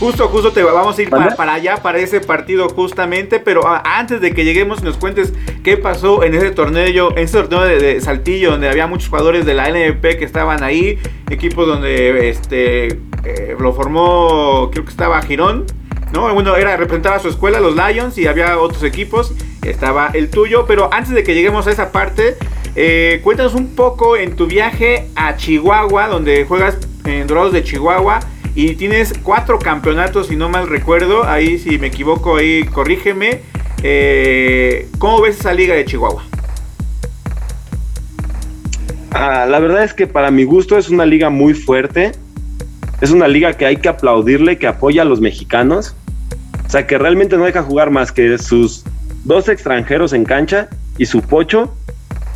Justo, 0.00 0.28
justo 0.28 0.50
te 0.50 0.62
vamos 0.62 0.98
a 0.98 1.02
ir 1.02 1.10
para, 1.10 1.52
allá, 1.52 1.76
para 1.76 1.98
ese 1.98 2.20
partido 2.20 2.70
justamente, 2.70 3.38
pero 3.38 3.60
antes 3.84 4.22
de 4.22 4.32
que 4.32 4.46
lleguemos 4.46 4.82
nos 4.82 4.96
cuentes 4.96 5.34
qué 5.62 5.76
pasó 5.76 6.24
en 6.24 6.34
ese 6.34 6.52
torneo, 6.52 7.10
en 7.10 7.18
ese 7.18 7.42
torneo 7.42 7.60
de, 7.66 8.00
Saltillo, 8.00 8.52
donde 8.52 8.70
había 8.70 8.86
muchos 8.86 9.10
jugadores 9.10 9.44
de 9.44 9.52
la 9.52 9.68
NP 9.68 10.16
que 10.16 10.24
estaban 10.24 10.62
ahí, 10.62 10.98
equipos 11.28 11.66
donde 11.66 12.30
este 12.30 12.86
eh, 13.24 13.54
lo 13.58 13.74
formó, 13.74 14.70
creo 14.72 14.86
que 14.86 14.90
estaba 14.90 15.20
Girón, 15.20 15.66
¿no? 16.12 16.32
Bueno, 16.34 16.56
era 16.56 16.76
representar 16.76 17.14
a 17.14 17.18
su 17.18 17.28
escuela, 17.28 17.60
los 17.60 17.74
Lions, 17.76 18.18
y 18.18 18.26
había 18.26 18.58
otros 18.58 18.82
equipos, 18.82 19.34
estaba 19.62 20.10
el 20.14 20.30
tuyo, 20.30 20.64
pero 20.66 20.92
antes 20.92 21.14
de 21.14 21.22
que 21.22 21.34
lleguemos 21.34 21.66
a 21.66 21.70
esa 21.70 21.92
parte, 21.92 22.36
eh, 22.76 23.20
cuéntanos 23.22 23.54
un 23.54 23.74
poco 23.74 24.16
en 24.16 24.36
tu 24.36 24.46
viaje 24.46 25.08
a 25.16 25.36
Chihuahua, 25.36 26.08
donde 26.08 26.44
juegas 26.44 26.78
en 27.04 27.26
Dorados 27.26 27.52
de 27.52 27.64
Chihuahua. 27.64 28.20
Y 28.54 28.74
tienes 28.74 29.14
cuatro 29.22 29.58
campeonatos, 29.58 30.26
si 30.26 30.36
no 30.36 30.48
mal 30.48 30.68
recuerdo. 30.68 31.24
Ahí, 31.24 31.58
si 31.58 31.78
me 31.78 31.88
equivoco, 31.88 32.36
ahí 32.36 32.64
corrígeme. 32.64 33.40
Eh, 33.82 34.88
¿Cómo 34.98 35.20
ves 35.20 35.38
esa 35.38 35.54
liga 35.54 35.74
de 35.74 35.84
Chihuahua? 35.84 36.24
Ah, 39.12 39.46
la 39.48 39.58
verdad 39.60 39.84
es 39.84 39.94
que 39.94 40.06
para 40.06 40.30
mi 40.30 40.44
gusto 40.44 40.76
es 40.78 40.88
una 40.88 41.06
liga 41.06 41.30
muy 41.30 41.54
fuerte. 41.54 42.12
Es 43.00 43.10
una 43.12 43.28
liga 43.28 43.54
que 43.54 43.66
hay 43.66 43.76
que 43.76 43.88
aplaudirle, 43.88 44.58
que 44.58 44.66
apoya 44.66 45.02
a 45.02 45.04
los 45.04 45.20
mexicanos. 45.20 45.96
O 46.70 46.72
sea, 46.72 46.86
que 46.86 46.98
realmente 46.98 47.36
no 47.36 47.46
deja 47.46 47.64
jugar 47.64 47.90
más 47.90 48.12
que 48.12 48.38
sus 48.38 48.84
dos 49.24 49.48
extranjeros 49.48 50.12
en 50.12 50.24
cancha 50.24 50.68
y 50.98 51.06
su 51.06 51.20
pocho. 51.20 51.74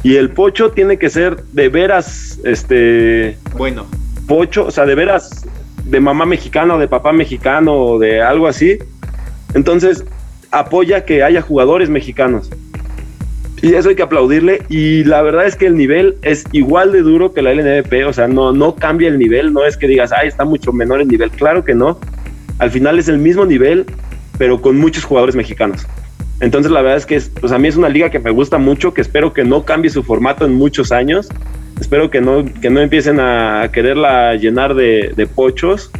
Y 0.02 0.16
el 0.16 0.30
pocho 0.30 0.72
tiene 0.72 0.98
que 0.98 1.08
ser 1.08 1.44
de 1.52 1.68
veras, 1.68 2.40
este... 2.42 3.38
Bueno. 3.56 3.86
Pocho, 4.26 4.66
o 4.66 4.72
sea, 4.72 4.86
de 4.86 4.96
veras 4.96 5.46
de 5.84 6.00
mamá 6.00 6.26
mexicana 6.26 6.74
o 6.74 6.80
de 6.80 6.88
papá 6.88 7.12
mexicano 7.12 7.74
o 7.74 8.00
de 8.00 8.22
algo 8.22 8.48
así. 8.48 8.76
Entonces, 9.54 10.04
apoya 10.50 11.04
que 11.04 11.22
haya 11.22 11.40
jugadores 11.40 11.88
mexicanos. 11.88 12.50
Y 13.62 13.74
eso 13.74 13.90
hay 13.90 13.94
que 13.94 14.02
aplaudirle. 14.02 14.62
Y 14.68 15.04
la 15.04 15.22
verdad 15.22 15.46
es 15.46 15.54
que 15.54 15.66
el 15.66 15.76
nivel 15.76 16.16
es 16.22 16.42
igual 16.50 16.90
de 16.90 17.02
duro 17.02 17.32
que 17.32 17.40
la 17.40 17.54
LNDP. 17.54 18.04
O 18.08 18.12
sea, 18.12 18.26
no, 18.26 18.52
no 18.52 18.74
cambia 18.74 19.06
el 19.06 19.16
nivel. 19.16 19.52
No 19.52 19.64
es 19.64 19.76
que 19.76 19.86
digas, 19.86 20.10
ay, 20.10 20.26
está 20.26 20.44
mucho 20.44 20.72
menor 20.72 21.00
el 21.00 21.06
nivel. 21.06 21.30
Claro 21.30 21.64
que 21.64 21.76
no. 21.76 22.00
Al 22.58 22.72
final 22.72 22.98
es 22.98 23.06
el 23.06 23.18
mismo 23.18 23.44
nivel, 23.44 23.86
pero 24.38 24.60
con 24.60 24.76
muchos 24.76 25.04
jugadores 25.04 25.34
mexicanos. 25.34 25.86
Entonces, 26.40 26.72
la 26.72 26.82
verdad 26.82 26.98
es 26.98 27.06
que 27.06 27.20
pues 27.40 27.52
a 27.52 27.58
mí 27.58 27.68
es 27.68 27.76
una 27.76 27.88
liga 27.88 28.10
que 28.10 28.18
me 28.18 28.30
gusta 28.30 28.58
mucho, 28.58 28.92
que 28.92 29.00
espero 29.00 29.32
que 29.32 29.44
no 29.44 29.64
cambie 29.64 29.90
su 29.90 30.02
formato 30.02 30.44
en 30.44 30.54
muchos 30.54 30.92
años 30.92 31.28
espero 31.80 32.10
que 32.10 32.20
no, 32.20 32.44
que 32.60 32.70
no 32.70 32.80
empiecen 32.80 33.20
a 33.20 33.70
quererla 33.72 34.34
llenar 34.34 34.74
de, 34.74 35.28
pochos, 35.34 35.90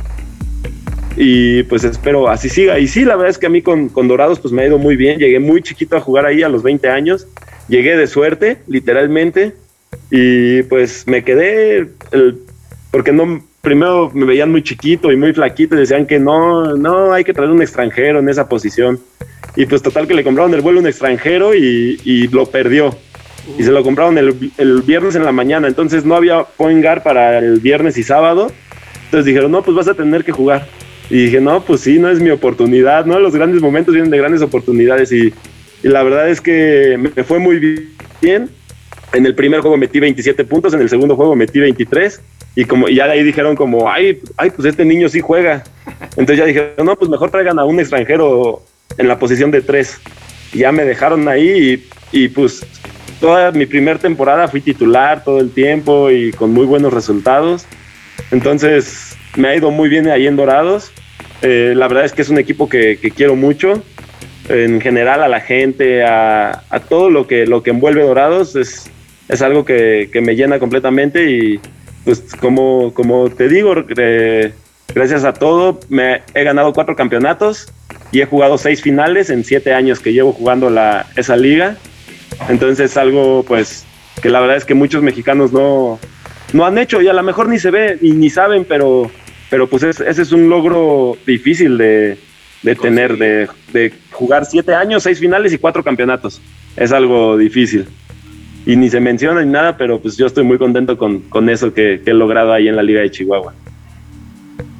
y 1.17 1.63
pues 1.65 1.85
espero 1.85 2.29
así 2.29 2.49
siga. 2.49 2.79
Y 2.79 2.89
sí, 2.89 3.05
la 3.05 3.17
verdad 3.17 3.31
es 3.31 3.39
que 3.39 3.47
a 3.47 3.51
mí 3.51 3.63
con, 3.63 3.91
Dorados 3.95 4.41
pues 4.41 4.53
me 4.53 4.63
ha 4.63 4.67
ido 4.67 4.79
muy 4.79 4.97
bien. 4.97 5.19
Llegué 5.19 5.39
muy 5.39 5.63
chiquito 5.63 5.97
a 5.97 6.01
jugar 6.01 6.27
ahí 6.27 6.43
a 6.43 6.49
los 6.49 6.63
20 6.63 6.89
años. 6.89 7.29
Llegué 7.69 7.97
de 7.97 8.07
suerte, 8.09 8.59
literalmente. 8.67 9.55
Y 10.11 10.63
pues 10.65 11.07
me 11.07 11.23
quedé, 11.23 11.89
porque 12.91 13.13
no, 13.13 13.45
primero 13.65 14.13
me 14.15 14.25
veían 14.27 14.53
muy 14.53 14.63
chiquito 14.63 15.11
y 15.11 15.17
muy 15.17 15.33
flaquito 15.33 15.75
y 15.75 15.81
decían 15.81 16.07
que 16.07 16.21
no, 16.21 16.77
no, 16.77 17.13
hay 17.13 17.25
que 17.25 17.33
traer 17.33 17.51
un 17.51 17.63
extranjero 17.63 18.21
en 18.21 18.29
esa 18.29 18.49
posición. 18.49 19.01
Y 19.57 19.67
pues 19.67 19.83
total 19.83 20.07
que 20.07 20.15
le 20.15 20.23
compraron 20.23 20.55
el 20.55 20.61
vuelo 20.61 20.79
a 20.79 20.83
un 20.83 20.87
extranjero 20.87 21.55
y, 21.55 22.01
y 22.05 22.29
lo 22.29 22.47
perdió. 22.47 22.95
Y 23.59 23.63
se 23.65 23.73
lo 23.73 23.83
compraron 23.83 24.17
el, 24.19 24.53
el, 24.59 24.83
viernes 24.83 25.17
en 25.17 25.25
la 25.25 25.33
mañana. 25.33 25.67
Entonces 25.67 26.05
no 26.05 26.15
había 26.15 26.45
point 26.45 26.83
guard 26.83 27.03
para 27.03 27.39
el 27.39 27.59
viernes 27.59 27.99
y 27.99 28.03
sábado. 28.03 28.53
Entonces 29.07 29.27
dijeron, 29.27 29.51
no, 29.51 29.63
pues 29.63 29.77
vas 29.77 29.89
a 29.89 29.95
tener 29.95 30.25
que 30.25 30.33
jugar. 30.33 30.67
Y 31.11 31.25
dije, 31.27 31.41
no, 31.41 31.61
pues 31.63 31.81
sí, 31.81 31.99
no 31.99 32.09
es 32.11 32.21
mi 32.21 32.31
oportunidad, 32.31 33.05
¿no? 33.07 33.19
Los 33.19 33.35
grandes 33.35 33.61
momentos 33.61 33.95
vienen 33.95 34.11
de 34.11 34.19
grandes 34.19 34.43
oportunidades 34.43 35.13
y, 35.13 35.33
y 35.83 35.89
la 35.89 36.03
verdad 36.03 36.29
es 36.29 36.41
que 36.41 36.97
me 36.99 37.25
fue 37.25 37.39
muy 37.39 37.89
bien. 38.21 38.49
En 39.13 39.27
el 39.27 39.35
primer 39.35 39.61
juego 39.61 39.77
metí 39.77 40.01
27 40.01 40.45
puntos, 40.45 40.75
en 40.75 40.81
el 40.81 40.89
segundo 40.89 41.15
juego 41.15 41.37
metí 41.37 41.61
23 41.61 42.21
y 42.57 42.65
como 42.65 42.89
y 42.89 42.97
ya 42.97 43.07
de 43.07 43.13
ahí 43.13 43.23
dijeron 43.23 43.57
como, 43.57 43.91
ay, 43.91 44.21
ay, 44.37 44.51
pues 44.51 44.69
este 44.69 44.85
niño 44.85 45.09
sí 45.09 45.21
juega. 45.21 45.65
Entonces 46.17 46.39
ya 46.39 46.45
dijeron, 46.45 46.87
no, 46.87 46.97
pues 46.97 47.11
mejor 47.11 47.31
traigan 47.31 47.59
a 47.59 47.65
un 47.65 47.81
extranjero 47.81 48.63
en 48.97 49.09
la 49.09 49.19
posición 49.19 49.51
de 49.51 49.61
tres. 49.61 50.01
Y 50.53 50.59
ya 50.59 50.73
me 50.73 50.85
dejaron 50.85 51.27
ahí 51.29 51.85
y, 52.13 52.21
y 52.25 52.29
pues 52.29 52.65
toda 53.21 53.51
mi 53.51 53.67
primera 53.67 53.99
temporada 53.99 54.49
fui 54.49 54.61
titular 54.61 55.25
todo 55.25 55.41
el 55.41 55.51
tiempo 55.51 56.11
y 56.11 56.31
con 56.33 56.53
muy 56.53 56.67
buenos 56.67 56.93
resultados. 56.93 57.67
Entonces 58.31 59.17
me 59.37 59.49
ha 59.49 59.57
ido 59.57 59.71
muy 59.71 59.89
bien 59.89 60.09
ahí 60.09 60.27
en 60.27 60.37
Dorados. 60.37 60.93
Eh, 61.43 61.73
la 61.75 61.89
verdad 61.89 62.05
es 62.05 62.13
que 62.13 62.23
es 62.23 62.29
un 62.29 62.39
equipo 62.39 62.69
que, 62.69 62.99
que, 63.01 63.11
quiero 63.11 63.35
mucho. 63.35 63.83
En 64.49 64.81
general 64.81 65.23
a 65.23 65.29
la 65.29 65.41
gente, 65.41 66.05
a, 66.05 66.63
a, 66.69 66.81
todo 66.81 67.11
lo 67.11 67.27
que, 67.27 67.47
lo 67.47 67.63
que 67.63 67.71
envuelve 67.71 68.03
Dorados 68.03 68.57
es, 68.57 68.91
es 69.29 69.43
algo 69.43 69.65
que, 69.65 70.11
que 70.13 70.21
me 70.21 70.37
llena 70.37 70.59
completamente 70.59 71.31
y 71.31 71.61
pues 72.05 72.23
como, 72.41 72.93
como 72.95 73.31
te 73.31 73.49
digo, 73.49 73.75
eh, 73.97 74.53
gracias 74.95 75.25
a 75.25 75.33
todo 75.33 75.81
me 75.89 76.23
he 76.35 76.45
ganado 76.45 76.73
cuatro 76.73 76.95
campeonatos 76.95 77.73
y 78.13 78.21
he 78.21 78.27
jugado 78.27 78.59
seis 78.59 78.83
finales 78.83 79.31
en 79.31 79.45
siete 79.45 79.73
años 79.73 80.01
que 80.01 80.13
llevo 80.13 80.33
jugando 80.33 80.71
la, 80.71 81.07
esa 81.17 81.37
liga. 81.37 81.77
Entonces 82.49 82.91
es 82.91 82.97
algo 82.97 83.45
pues 83.47 83.85
que 84.23 84.29
la 84.29 84.41
verdad 84.41 84.57
es 84.57 84.65
que 84.65 84.75
muchos 84.75 85.03
mexicanos 85.03 85.53
no, 85.53 85.99
no 86.53 86.65
han 86.65 86.79
hecho 86.79 87.01
y 87.03 87.09
a 87.09 87.13
lo 87.13 87.23
mejor 87.23 87.49
ni 87.49 87.59
se 87.59 87.71
ve 87.71 87.99
y 88.01 88.13
ni 88.13 88.31
saben, 88.31 88.65
pero, 88.65 89.11
pero 89.51 89.69
pues 89.69 89.83
es, 89.83 90.01
ese 90.01 90.23
es 90.23 90.33
un 90.33 90.49
logro 90.49 91.17
difícil 91.27 91.79
de, 91.79 92.19
de 92.63 92.75
tener, 92.75 93.17
de, 93.17 93.49
de, 93.73 93.93
jugar 94.13 94.45
siete 94.45 94.75
años, 94.75 95.03
seis 95.03 95.19
finales 95.19 95.53
y 95.53 95.59
cuatro 95.59 95.83
campeonatos. 95.83 96.41
Es 96.77 96.93
algo 96.93 97.37
difícil. 97.37 97.87
Y 98.67 98.77
ni 98.77 98.89
se 98.89 99.01
menciona 99.01 99.43
ni 99.43 99.51
nada, 99.51 99.77
pero 99.77 100.01
pues 100.01 100.17
yo 100.17 100.27
estoy 100.27 100.45
muy 100.45 100.59
contento 100.59 100.97
con, 100.97 101.21
con 101.21 101.51
eso 101.51 101.75
que, 101.75 102.01
que, 102.05 102.11
he 102.13 102.15
logrado 102.15 102.53
ahí 102.53 102.69
en 102.69 102.77
la 102.77 102.83
Liga 102.83 103.01
de 103.01 103.11
Chihuahua. 103.11 103.53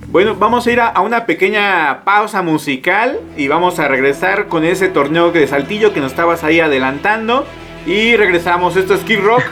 Bueno, 0.09 0.37
vamos 0.37 0.67
a 0.67 0.73
ir 0.73 0.81
a, 0.81 0.89
a, 0.89 1.01
una 1.01 1.27
pequeña 1.27 2.05
pausa 2.05 2.41
musical 2.41 3.19
y 3.37 3.49
vamos 3.49 3.79
a 3.79 3.89
regresar 3.89 4.47
con 4.47 4.65
ese 4.65 4.89
torneo 4.89 5.33
de 5.33 5.47
Saltillo 5.47 5.93
que 5.93 6.01
nos 6.01 6.13
estabas 6.13 6.45
ahí 6.45 6.61
adelantando. 6.61 7.45
Y 7.87 8.17
regresamos, 8.17 8.77
esto 8.77 8.95
es 8.95 9.01
Kid 9.01 9.21
Rock. 9.21 9.43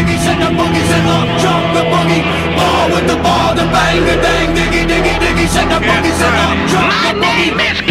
Diggy, 0.00 0.18
set 0.18 0.38
the 0.38 0.50
boogie, 0.56 0.84
set 0.88 1.06
up, 1.06 1.28
drop 1.40 1.62
the 1.74 1.82
boogie, 1.92 2.22
ball 2.56 2.88
with 2.90 3.06
the 3.06 3.16
ball, 3.22 3.54
the 3.54 3.64
bang, 3.74 4.00
the 4.08 4.16
bang, 4.22 4.48
diggy, 4.56 4.82
diggy, 4.88 5.14
diggy, 5.20 5.46
set 5.48 5.68
the 5.68 5.78
boogie, 5.86 6.12
set 6.16 6.34
up, 6.46 6.56
drop 6.68 6.92
the 7.04 7.20
boogie, 7.20 7.89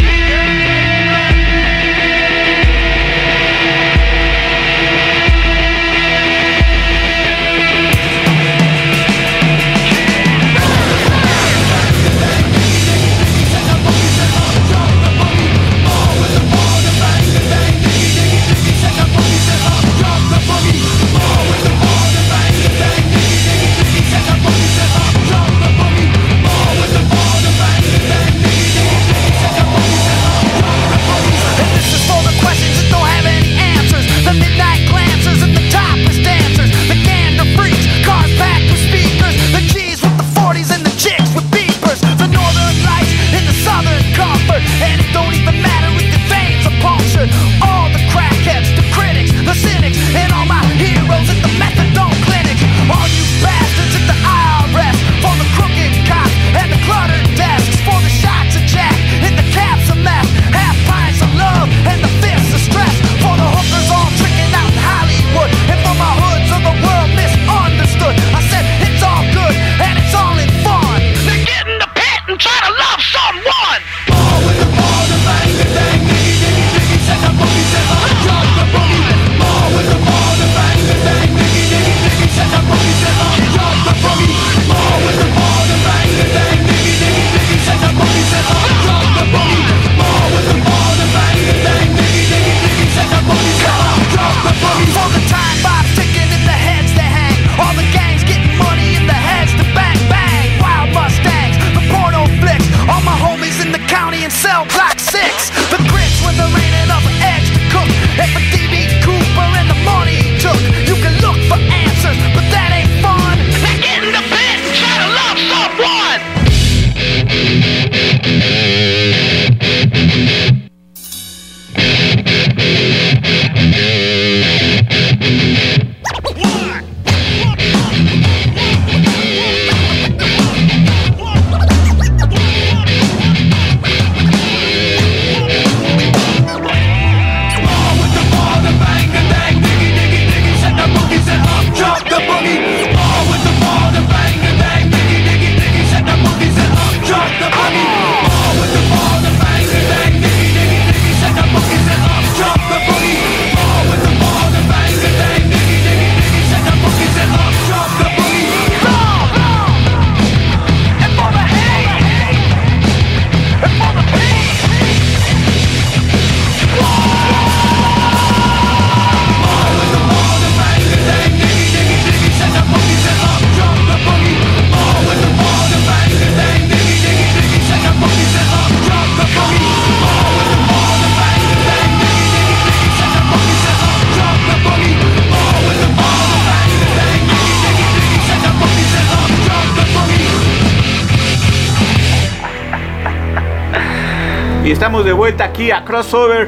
estamos 194.89 195.05
de 195.05 195.13
vuelta 195.13 195.43
aquí 195.43 195.69
a 195.69 195.85
Crossover 195.85 196.47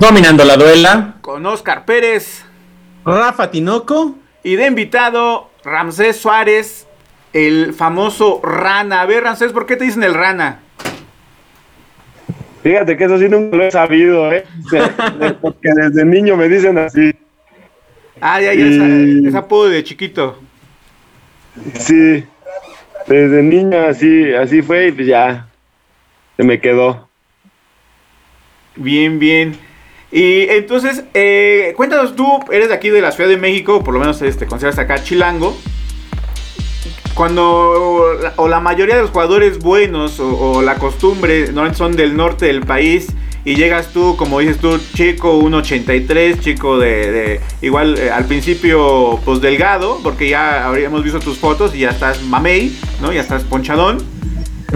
Dominando 0.00 0.44
la 0.44 0.56
duela. 0.56 1.14
con 1.20 1.46
Oscar 1.46 1.84
Pérez 1.84 2.44
Rafa 3.04 3.48
Tinoco. 3.52 4.16
y 4.42 4.56
de 4.56 4.66
invitado 4.66 5.50
Ramsés 5.64 6.16
Suárez, 6.16 6.88
el 7.32 7.72
famoso 7.72 8.40
Rana. 8.42 9.02
A 9.02 9.06
ver, 9.06 9.22
Ramsés, 9.22 9.52
¿por 9.52 9.66
qué 9.66 9.76
te 9.76 9.84
dicen 9.84 10.02
el 10.02 10.14
Rana? 10.14 10.62
Fíjate 12.64 12.96
que 12.96 13.04
eso 13.04 13.18
sí 13.18 13.28
nunca 13.28 13.56
lo 13.56 13.62
he 13.62 13.70
sabido, 13.70 14.32
¿eh? 14.32 14.44
Porque 15.40 15.68
desde 15.76 16.04
niño 16.04 16.36
me 16.36 16.48
dicen 16.48 16.76
así. 16.76 17.14
Ah, 18.20 18.40
ya, 18.40 18.52
ya, 18.52 18.64
Y- 18.66 18.74
esa, 19.20 19.28
esa 19.28 19.38
apodo 19.38 19.68
de 19.68 19.84
chiquito. 19.84 20.40
Sí, 21.78 22.24
desde 23.06 23.42
niño 23.44 23.78
así, 23.86 24.34
así 24.34 24.60
fue 24.60 24.88
y 24.88 24.92
pues 24.92 25.06
ya 25.06 25.46
se 26.36 26.42
me 26.42 26.60
quedó. 26.60 27.08
Bien, 28.76 29.18
bien. 29.18 29.56
Y 30.10 30.42
entonces, 30.50 31.04
eh, 31.14 31.72
cuéntanos 31.76 32.14
tú, 32.14 32.26
eres 32.52 32.68
de 32.68 32.74
aquí 32.74 32.88
de 32.90 33.00
la 33.00 33.10
Ciudad 33.12 33.28
de 33.28 33.36
México, 33.36 33.82
por 33.82 33.94
lo 33.94 34.00
menos 34.00 34.22
este, 34.22 34.40
te 34.44 34.46
consideras 34.46 34.78
acá 34.78 35.02
chilango. 35.02 35.56
Cuando, 37.14 38.16
o 38.36 38.48
la 38.48 38.58
mayoría 38.60 38.96
de 38.96 39.02
los 39.02 39.10
jugadores 39.10 39.58
buenos, 39.60 40.18
o, 40.18 40.62
la 40.62 40.76
costumbre, 40.76 41.52
no 41.52 41.72
son 41.74 41.94
del 41.94 42.16
norte 42.16 42.46
del 42.46 42.60
país, 42.62 43.06
y 43.44 43.54
llegas 43.56 43.92
tú, 43.92 44.16
como 44.16 44.40
dices 44.40 44.58
tú, 44.58 44.80
chico 44.94 45.38
1.83, 45.40 46.40
chico 46.40 46.78
de, 46.78 47.12
de- 47.12 47.40
igual 47.62 47.98
eh, 47.98 48.10
al 48.10 48.24
principio, 48.24 49.20
pues 49.24 49.40
delgado, 49.40 50.00
porque 50.02 50.28
ya 50.28 50.66
habríamos 50.66 51.04
visto 51.04 51.20
tus 51.20 51.38
fotos 51.38 51.74
y 51.74 51.80
ya 51.80 51.90
estás 51.90 52.22
mamey, 52.22 52.76
¿no? 53.00 53.12
Ya 53.12 53.20
estás 53.20 53.44
ponchadón. 53.44 53.98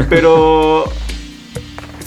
Pero 0.08 0.84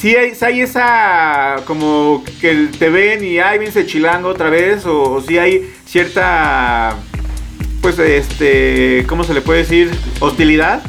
sí 0.01 0.15
hay, 0.15 0.61
esa 0.61 1.57
como 1.65 2.23
que 2.41 2.69
te 2.77 2.89
ven 2.89 3.23
y 3.23 3.39
ay 3.39 3.59
vienes 3.59 3.85
chilango 3.85 4.29
otra 4.29 4.49
vez 4.49 4.85
o, 4.85 5.13
o 5.13 5.21
sí 5.21 5.37
hay 5.37 5.71
cierta 5.85 6.97
pues 7.81 7.97
este 7.99 9.05
cómo 9.07 9.23
se 9.23 9.33
le 9.33 9.41
puede 9.41 9.59
decir 9.59 9.91
hostilidad 10.19 10.81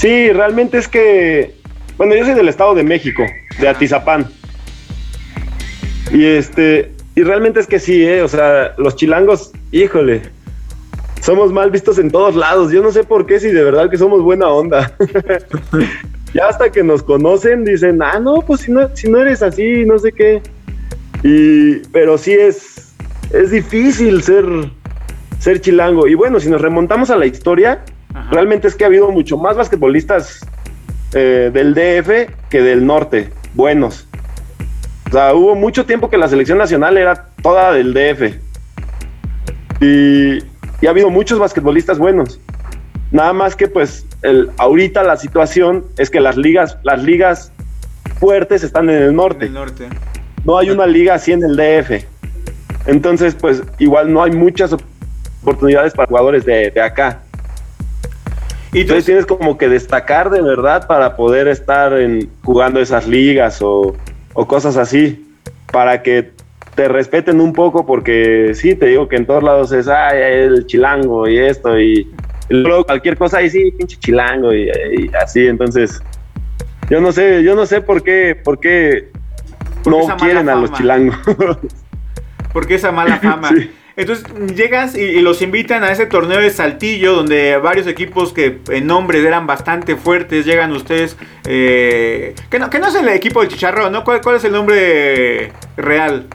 Sí, 0.00 0.32
realmente 0.32 0.78
es 0.78 0.88
que, 0.88 1.56
bueno, 1.98 2.14
yo 2.14 2.24
soy 2.24 2.32
del 2.32 2.48
Estado 2.48 2.74
de 2.74 2.82
México, 2.82 3.22
de 3.58 3.68
Atizapán. 3.68 4.30
Y 6.10 6.24
este, 6.24 6.92
y 7.14 7.22
realmente 7.22 7.60
es 7.60 7.66
que 7.66 7.78
sí, 7.78 8.06
¿eh? 8.06 8.22
o 8.22 8.28
sea, 8.28 8.72
los 8.78 8.96
chilangos, 8.96 9.52
híjole, 9.72 10.22
somos 11.20 11.52
mal 11.52 11.70
vistos 11.70 11.98
en 11.98 12.10
todos 12.10 12.34
lados. 12.34 12.72
Yo 12.72 12.82
no 12.82 12.92
sé 12.92 13.04
por 13.04 13.26
qué, 13.26 13.40
si 13.40 13.48
de 13.48 13.62
verdad 13.62 13.90
que 13.90 13.98
somos 13.98 14.22
buena 14.22 14.48
onda. 14.48 14.96
ya 16.34 16.46
hasta 16.48 16.70
que 16.70 16.82
nos 16.82 17.02
conocen 17.02 17.64
dicen, 17.64 18.00
ah, 18.02 18.18
no, 18.20 18.42
pues 18.42 18.62
si 18.62 18.72
no, 18.72 18.94
si 18.94 19.10
no 19.10 19.20
eres 19.20 19.42
así, 19.42 19.84
no 19.84 19.98
sé 19.98 20.12
qué. 20.12 20.42
Y, 21.22 21.76
pero 21.92 22.16
sí 22.16 22.32
es, 22.32 22.94
es 23.32 23.50
difícil 23.50 24.22
ser, 24.22 24.44
ser 25.38 25.60
chilango. 25.60 26.06
Y 26.06 26.14
bueno, 26.14 26.38
si 26.40 26.48
nos 26.48 26.60
remontamos 26.60 27.10
a 27.10 27.16
la 27.16 27.26
historia, 27.26 27.84
Ajá. 28.14 28.30
realmente 28.30 28.68
es 28.68 28.74
que 28.74 28.84
ha 28.84 28.86
habido 28.86 29.10
mucho 29.10 29.36
más 29.36 29.56
basquetbolistas 29.56 30.40
eh, 31.12 31.50
del 31.52 31.74
DF 31.74 32.48
que 32.48 32.62
del 32.62 32.86
norte, 32.86 33.30
buenos. 33.54 34.06
O 35.08 35.12
sea, 35.12 35.34
hubo 35.34 35.56
mucho 35.56 35.86
tiempo 35.86 36.08
que 36.08 36.16
la 36.16 36.28
selección 36.28 36.58
nacional 36.58 36.96
era 36.96 37.30
toda 37.42 37.72
del 37.72 37.92
DF. 37.92 38.36
Y, 39.80 40.38
y 40.80 40.86
ha 40.86 40.90
habido 40.90 41.10
muchos 41.10 41.40
basquetbolistas 41.40 41.98
buenos. 41.98 42.40
Nada 43.10 43.32
más 43.32 43.56
que 43.56 43.68
pues 43.68 44.06
el, 44.22 44.50
ahorita 44.56 45.02
la 45.02 45.16
situación 45.16 45.84
es 45.98 46.10
que 46.10 46.20
las 46.20 46.36
ligas, 46.36 46.78
las 46.82 47.02
ligas 47.02 47.52
fuertes 48.18 48.62
están 48.62 48.88
en 48.90 49.02
el 49.02 49.14
norte 49.14 49.50
no 50.44 50.58
hay 50.58 50.70
una 50.70 50.86
liga 50.86 51.14
así 51.14 51.32
en 51.32 51.42
el 51.42 51.56
DF. 51.56 52.04
Entonces, 52.86 53.34
pues 53.34 53.62
igual 53.78 54.12
no 54.12 54.22
hay 54.22 54.32
muchas 54.32 54.74
oportunidades 55.42 55.92
para 55.92 56.08
jugadores 56.08 56.44
de, 56.44 56.70
de 56.70 56.80
acá. 56.80 57.20
y 58.72 58.80
Entonces 58.80 59.04
tienes 59.04 59.26
como 59.26 59.58
que 59.58 59.68
destacar 59.68 60.30
de 60.30 60.40
verdad 60.40 60.86
para 60.86 61.16
poder 61.16 61.48
estar 61.48 61.92
en, 61.92 62.30
jugando 62.42 62.80
esas 62.80 63.06
ligas 63.06 63.60
o, 63.60 63.96
o 64.32 64.46
cosas 64.46 64.76
así, 64.76 65.26
para 65.70 66.02
que 66.02 66.30
te 66.74 66.88
respeten 66.88 67.40
un 67.40 67.52
poco, 67.52 67.84
porque 67.84 68.52
sí, 68.54 68.74
te 68.74 68.86
digo 68.86 69.08
que 69.08 69.16
en 69.16 69.26
todos 69.26 69.42
lados 69.42 69.72
es, 69.72 69.88
ay, 69.88 70.18
el 70.20 70.66
chilango 70.66 71.28
y 71.28 71.38
esto, 71.38 71.78
y 71.78 72.10
luego 72.50 72.84
cualquier 72.84 73.16
cosa, 73.16 73.40
y 73.42 73.50
sí, 73.50 73.70
pinche 73.72 73.96
chilango, 73.98 74.52
y, 74.52 74.68
y 74.68 75.10
así, 75.20 75.46
entonces, 75.46 76.02
yo 76.88 77.00
no 77.00 77.12
sé, 77.12 77.42
yo 77.42 77.54
no 77.54 77.64
sé 77.66 77.80
por 77.80 78.02
qué, 78.02 78.34
por 78.42 78.60
qué 78.60 79.08
¿Por 79.82 79.94
qué 79.94 80.00
esa 80.02 80.12
no 80.12 80.16
quieren 80.18 80.48
a 80.48 80.54
los 80.56 80.72
chilangos. 80.72 81.16
porque 82.52 82.74
esa 82.74 82.92
mala 82.92 83.16
fama 83.22 83.48
Sí. 83.48 83.70
entonces 83.96 84.26
llegas 84.56 84.96
y, 84.96 85.00
y 85.02 85.20
los 85.20 85.40
invitan 85.40 85.84
a 85.84 85.90
ese 85.92 86.04
torneo 86.06 86.40
de 86.40 86.50
Saltillo 86.50 87.14
donde 87.14 87.56
varios 87.58 87.86
equipos 87.86 88.32
que 88.32 88.58
en 88.68 88.86
nombres 88.86 89.24
eran 89.24 89.46
bastante 89.46 89.96
fuertes 89.96 90.44
llegan 90.44 90.72
ustedes 90.72 91.16
eh, 91.46 92.34
que 92.50 92.58
no 92.58 92.68
que 92.70 92.78
no 92.78 92.88
es 92.88 92.94
el 92.94 93.08
equipo 93.08 93.40
del 93.40 93.48
Chicharrón 93.50 93.92
no 93.92 94.04
cuál, 94.04 94.20
cuál 94.20 94.36
es 94.36 94.44
el 94.44 94.52
nombre 94.52 95.52
real 95.76 96.26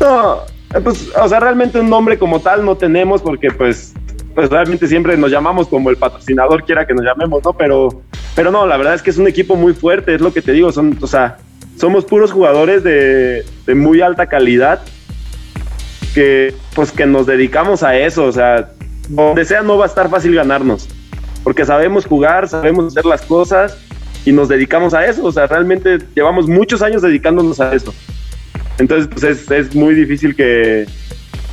No, 0.00 0.42
pues, 0.82 1.10
o 1.20 1.28
sea, 1.28 1.40
realmente 1.40 1.80
un 1.80 1.88
nombre 1.88 2.18
como 2.18 2.40
tal 2.40 2.64
no 2.64 2.76
tenemos 2.76 3.22
porque 3.22 3.50
pues, 3.50 3.94
pues 4.34 4.50
realmente 4.50 4.86
siempre 4.86 5.16
nos 5.16 5.30
llamamos 5.30 5.68
como 5.68 5.90
el 5.90 5.96
patrocinador 5.96 6.64
quiera 6.64 6.86
que 6.86 6.94
nos 6.94 7.04
llamemos, 7.04 7.42
¿no? 7.44 7.52
Pero, 7.54 8.02
pero 8.34 8.50
no, 8.50 8.66
la 8.66 8.76
verdad 8.76 8.94
es 8.94 9.02
que 9.02 9.10
es 9.10 9.18
un 9.18 9.26
equipo 9.26 9.56
muy 9.56 9.72
fuerte, 9.72 10.14
es 10.14 10.20
lo 10.20 10.32
que 10.32 10.42
te 10.42 10.52
digo, 10.52 10.70
son, 10.70 10.98
o 11.00 11.06
sea, 11.06 11.38
somos 11.76 12.04
puros 12.04 12.32
jugadores 12.32 12.84
de, 12.84 13.44
de 13.66 13.74
muy 13.74 14.00
alta 14.00 14.26
calidad 14.26 14.82
que 16.14 16.54
pues 16.74 16.92
que 16.92 17.06
nos 17.06 17.26
dedicamos 17.26 17.82
a 17.82 17.96
eso, 17.96 18.24
o 18.24 18.32
sea, 18.32 18.70
donde 19.08 19.44
sea 19.44 19.62
no 19.62 19.78
va 19.78 19.84
a 19.84 19.88
estar 19.88 20.10
fácil 20.10 20.34
ganarnos, 20.34 20.88
porque 21.44 21.64
sabemos 21.64 22.04
jugar, 22.04 22.48
sabemos 22.48 22.88
hacer 22.88 23.06
las 23.06 23.22
cosas 23.22 23.78
y 24.24 24.32
nos 24.32 24.48
dedicamos 24.48 24.92
a 24.92 25.06
eso, 25.06 25.24
o 25.24 25.32
sea, 25.32 25.46
realmente 25.46 25.98
llevamos 26.14 26.46
muchos 26.46 26.82
años 26.82 27.02
dedicándonos 27.02 27.60
a 27.60 27.74
eso. 27.74 27.94
Entonces, 28.78 29.08
pues 29.12 29.24
es, 29.24 29.50
es 29.50 29.74
muy 29.74 29.94
difícil 29.94 30.34
que, 30.36 30.86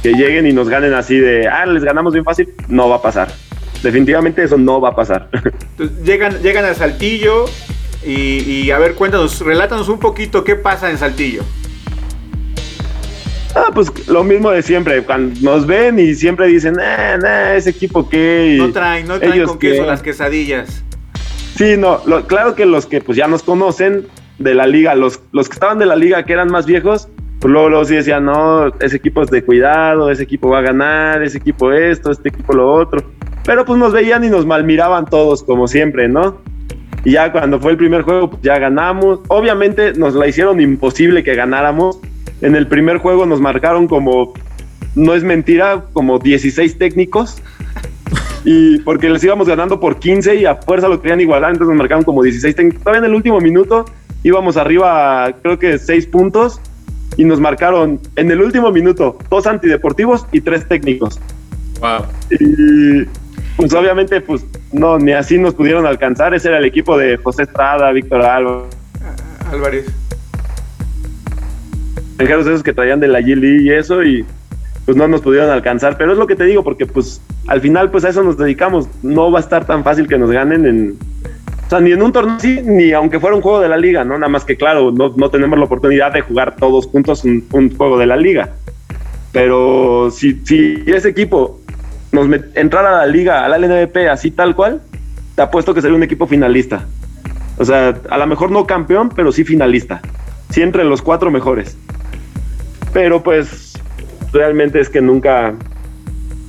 que 0.03 0.13
lleguen 0.13 0.45
y 0.47 0.53
nos 0.53 0.69
ganen 0.69 0.93
así 0.93 1.17
de, 1.17 1.47
ah, 1.47 1.65
les 1.65 1.83
ganamos 1.83 2.13
bien 2.13 2.25
fácil. 2.25 2.49
No 2.67 2.89
va 2.89 2.97
a 2.97 3.01
pasar. 3.01 3.33
Definitivamente 3.83 4.43
eso 4.43 4.57
no 4.57 4.79
va 4.81 4.89
a 4.89 4.95
pasar. 4.95 5.29
Entonces, 5.77 6.03
llegan 6.05 6.41
llegan 6.41 6.65
a 6.65 6.73
Saltillo 6.73 7.45
y, 8.05 8.39
y 8.43 8.71
a 8.71 8.77
ver 8.79 8.93
cuéntanos 8.93 9.41
relátanos 9.41 9.89
un 9.89 9.99
poquito 9.99 10.43
qué 10.43 10.55
pasa 10.55 10.89
en 10.91 10.97
Saltillo 10.97 11.43
ah, 13.55 13.71
pues 13.73 14.07
lo 14.07 14.23
mismo 14.23 14.51
de 14.51 14.61
siempre. 14.61 15.01
Cuando 15.03 15.39
nos 15.41 15.65
ven 15.65 15.97
y 15.99 16.13
siempre 16.13 16.47
dicen, 16.47 16.73
nah, 16.75 17.17
nah, 17.17 17.53
ese 17.53 17.71
equipo 17.71 18.07
qué. 18.09 18.55
No 18.57 18.71
traen 18.71 19.07
no 19.07 19.17
traen 19.17 19.33
ellos 19.33 19.49
con 19.49 19.59
queso 19.59 19.81
qué. 19.83 19.87
las 19.87 20.01
quesadillas 20.01 20.83
Sí, 21.57 21.75
no, 21.77 22.01
lo- 22.05 22.27
claro 22.27 22.53
que 22.53 22.65
los 22.65 22.85
que 22.85 22.99
pues 22.99 23.17
ya 23.17 23.27
nos 23.27 23.41
conocen 23.41 24.07
de 24.39 24.53
la 24.53 24.67
liga, 24.67 24.93
los, 24.93 25.21
los 25.31 25.47
que 25.47 25.53
estaban 25.53 25.79
de 25.79 25.85
la 25.85 25.95
liga 25.95 26.23
que 26.25 26.33
eran 26.33 26.49
más 26.51 26.65
viejos, 26.65 27.07
pues 27.45 27.53
luego, 27.53 27.69
luego 27.69 27.85
sí 27.85 27.93
decían, 27.93 28.25
no, 28.25 28.69
ese 28.79 28.95
equipo 28.95 29.21
es 29.21 29.29
de 29.29 29.43
cuidado, 29.45 30.09
ese 30.09 30.23
equipo 30.23 30.49
va 30.49 30.57
a 30.57 30.61
ganar, 30.63 31.21
ese 31.21 31.37
equipo 31.37 31.71
esto, 31.71 32.09
este 32.09 32.29
equipo 32.29 32.53
lo 32.53 32.73
otro. 32.73 33.03
Pero 33.45 33.63
pues 33.65 33.77
nos 33.77 33.93
veían 33.93 34.23
y 34.23 34.29
nos 34.29 34.47
malmiraban 34.47 35.05
todos, 35.05 35.43
como 35.43 35.67
siempre, 35.67 36.09
¿no? 36.09 36.39
Y 37.03 37.11
ya 37.11 37.31
cuando 37.31 37.59
fue 37.59 37.73
el 37.73 37.77
primer 37.77 38.01
juego, 38.01 38.31
pues 38.31 38.41
ya 38.41 38.57
ganamos. 38.57 39.19
Obviamente 39.27 39.93
nos 39.93 40.15
la 40.15 40.25
hicieron 40.25 40.59
imposible 40.59 41.23
que 41.23 41.35
ganáramos. 41.35 41.99
En 42.41 42.55
el 42.55 42.65
primer 42.65 42.97
juego 42.97 43.27
nos 43.27 43.39
marcaron 43.39 43.87
como, 43.87 44.33
no 44.95 45.13
es 45.13 45.23
mentira, 45.23 45.83
como 45.93 46.17
16 46.17 46.79
técnicos. 46.79 47.43
Y 48.43 48.79
porque 48.79 49.07
les 49.07 49.23
íbamos 49.23 49.47
ganando 49.47 49.79
por 49.79 49.99
15 49.99 50.33
y 50.37 50.45
a 50.45 50.55
fuerza 50.55 50.87
lo 50.87 50.99
querían 50.99 51.21
igualar, 51.21 51.51
entonces 51.51 51.69
nos 51.69 51.77
marcaron 51.77 52.05
como 52.05 52.23
16 52.23 52.55
técnicos. 52.55 52.81
Todavía 52.81 53.01
en 53.01 53.05
el 53.05 53.13
último 53.13 53.39
minuto 53.39 53.85
íbamos 54.23 54.57
arriba, 54.57 55.31
creo 55.43 55.59
que 55.59 55.77
6 55.77 56.07
puntos, 56.07 56.59
y 57.17 57.25
nos 57.25 57.39
marcaron 57.39 57.99
en 58.15 58.31
el 58.31 58.41
último 58.41 58.71
minuto 58.71 59.17
dos 59.29 59.47
antideportivos 59.47 60.25
y 60.31 60.41
tres 60.41 60.67
técnicos. 60.67 61.19
Wow. 61.79 62.05
Y 62.31 63.05
pues 63.57 63.73
obviamente, 63.73 64.21
pues 64.21 64.45
no, 64.71 64.97
ni 64.97 65.13
así 65.13 65.37
nos 65.37 65.53
pudieron 65.53 65.85
alcanzar. 65.85 66.33
Ese 66.33 66.49
era 66.49 66.57
el 66.57 66.65
equipo 66.65 66.97
de 66.97 67.17
José 67.17 67.43
Estrada, 67.43 67.91
Víctor 67.91 68.21
Álvarez 68.21 69.85
extranjeros 72.15 72.47
esos 72.47 72.63
que 72.63 72.73
traían 72.73 73.01
de 73.01 73.09
la 73.09 73.19
G 73.19 73.35
League 73.35 73.63
y 73.63 73.71
eso, 73.71 74.01
y 74.01 74.25
pues 74.85 74.95
no 74.95 75.07
nos 75.07 75.21
pudieron 75.21 75.49
alcanzar. 75.49 75.97
Pero 75.97 76.13
es 76.13 76.17
lo 76.17 76.27
que 76.27 76.35
te 76.35 76.45
digo, 76.45 76.63
porque 76.63 76.85
pues 76.85 77.21
al 77.47 77.59
final, 77.61 77.91
pues 77.91 78.05
a 78.05 78.09
eso 78.09 78.23
nos 78.23 78.37
dedicamos. 78.37 78.87
No 79.03 79.31
va 79.31 79.39
a 79.39 79.41
estar 79.41 79.65
tan 79.65 79.83
fácil 79.83 80.07
que 80.07 80.17
nos 80.17 80.31
ganen 80.31 80.65
en. 80.65 80.97
O 81.65 81.69
sea, 81.69 81.79
ni 81.79 81.91
en 81.91 82.01
un 82.01 82.11
torneo 82.11 82.35
así, 82.35 82.61
ni 82.63 82.91
aunque 82.91 83.19
fuera 83.19 83.35
un 83.35 83.41
juego 83.41 83.59
de 83.59 83.69
la 83.69 83.77
liga, 83.77 84.03
¿no? 84.03 84.17
Nada 84.17 84.29
más 84.29 84.45
que, 84.45 84.55
claro, 84.55 84.91
no, 84.91 85.13
no 85.15 85.29
tenemos 85.29 85.57
la 85.57 85.65
oportunidad 85.65 86.13
de 86.13 86.21
jugar 86.21 86.55
todos 86.55 86.85
juntos 86.87 87.23
un, 87.23 87.75
juego 87.75 87.97
de 87.97 88.05
la 88.05 88.15
liga. 88.15 88.49
Pero 89.31 90.09
si, 90.11 90.41
si 90.45 90.83
ese 90.85 91.09
equipo 91.09 91.59
nos 92.11 92.27
met- 92.27 92.51
entrara 92.53 92.89
a 92.89 93.05
la 93.05 93.07
liga, 93.07 93.43
a 93.43 93.49
la 93.49 93.57
LNVP, 93.57 94.07
así 94.09 94.31
tal 94.31 94.55
cual, 94.55 94.81
te 95.35 95.41
apuesto 95.41 95.73
que 95.73 95.81
sería 95.81 95.97
un 95.97 96.03
equipo 96.03 96.27
finalista. 96.27 96.85
O 97.57 97.65
sea, 97.65 97.95
a 98.09 98.17
lo 98.17 98.27
mejor 98.27 98.51
no 98.51 98.65
campeón, 98.67 99.09
pero 99.15 99.31
sí 99.31 99.43
finalista. 99.43 100.01
Sí 100.51 100.61
entre 100.61 100.83
los 100.83 101.01
cuatro 101.01 101.31
mejores. 101.31 101.77
Pero 102.93 103.23
pues 103.23 103.73
realmente 104.31 104.79
es 104.79 104.89
que 104.89 105.01
nunca, 105.01 105.53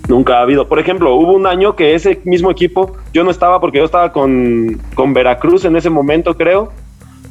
nunca 0.09 0.39
ha 0.39 0.43
habido. 0.43 0.69
Por 0.69 0.79
ejemplo, 0.79 1.15
hubo 1.15 1.33
un 1.33 1.47
año 1.47 1.77
que 1.77 1.95
ese 1.95 2.21
mismo 2.25 2.51
equipo, 2.51 2.97
yo 3.13 3.25
no 3.25 3.31
estaba 3.31 3.61
porque 3.61 3.79
yo 3.79 3.85
estaba 3.85 4.13
con, 4.13 4.81
con 4.95 5.13
Veracruz 5.13 5.65
en 5.65 5.77
ese 5.77 5.91
momento, 5.91 6.37
creo. 6.37 6.71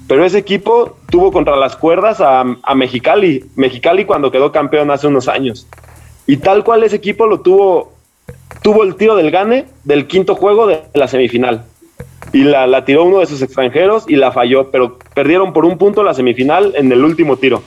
Pero 0.07 0.23
ese 0.23 0.38
equipo 0.38 0.97
tuvo 1.09 1.31
contra 1.31 1.55
las 1.55 1.75
cuerdas 1.75 2.21
a, 2.21 2.41
a 2.61 2.75
Mexicali. 2.75 3.45
Mexicali 3.55 4.05
cuando 4.05 4.31
quedó 4.31 4.51
campeón 4.51 4.91
hace 4.91 5.07
unos 5.07 5.27
años. 5.27 5.67
Y 6.27 6.38
tal 6.38 6.63
cual 6.63 6.83
ese 6.83 6.97
equipo 6.97 7.25
lo 7.25 7.41
tuvo, 7.41 7.93
tuvo 8.61 8.83
el 8.83 8.95
tiro 8.95 9.15
del 9.15 9.31
gane 9.31 9.65
del 9.83 10.07
quinto 10.07 10.35
juego 10.35 10.67
de 10.67 10.81
la 10.93 11.07
semifinal. 11.07 11.65
Y 12.33 12.43
la, 12.43 12.67
la 12.67 12.85
tiró 12.85 13.03
uno 13.03 13.19
de 13.19 13.25
sus 13.25 13.41
extranjeros 13.41 14.05
y 14.07 14.15
la 14.15 14.31
falló, 14.31 14.69
pero 14.69 14.97
perdieron 15.13 15.53
por 15.53 15.65
un 15.65 15.77
punto 15.77 16.03
la 16.03 16.13
semifinal 16.13 16.73
en 16.75 16.91
el 16.91 17.03
último 17.03 17.38
tiro. 17.38 17.63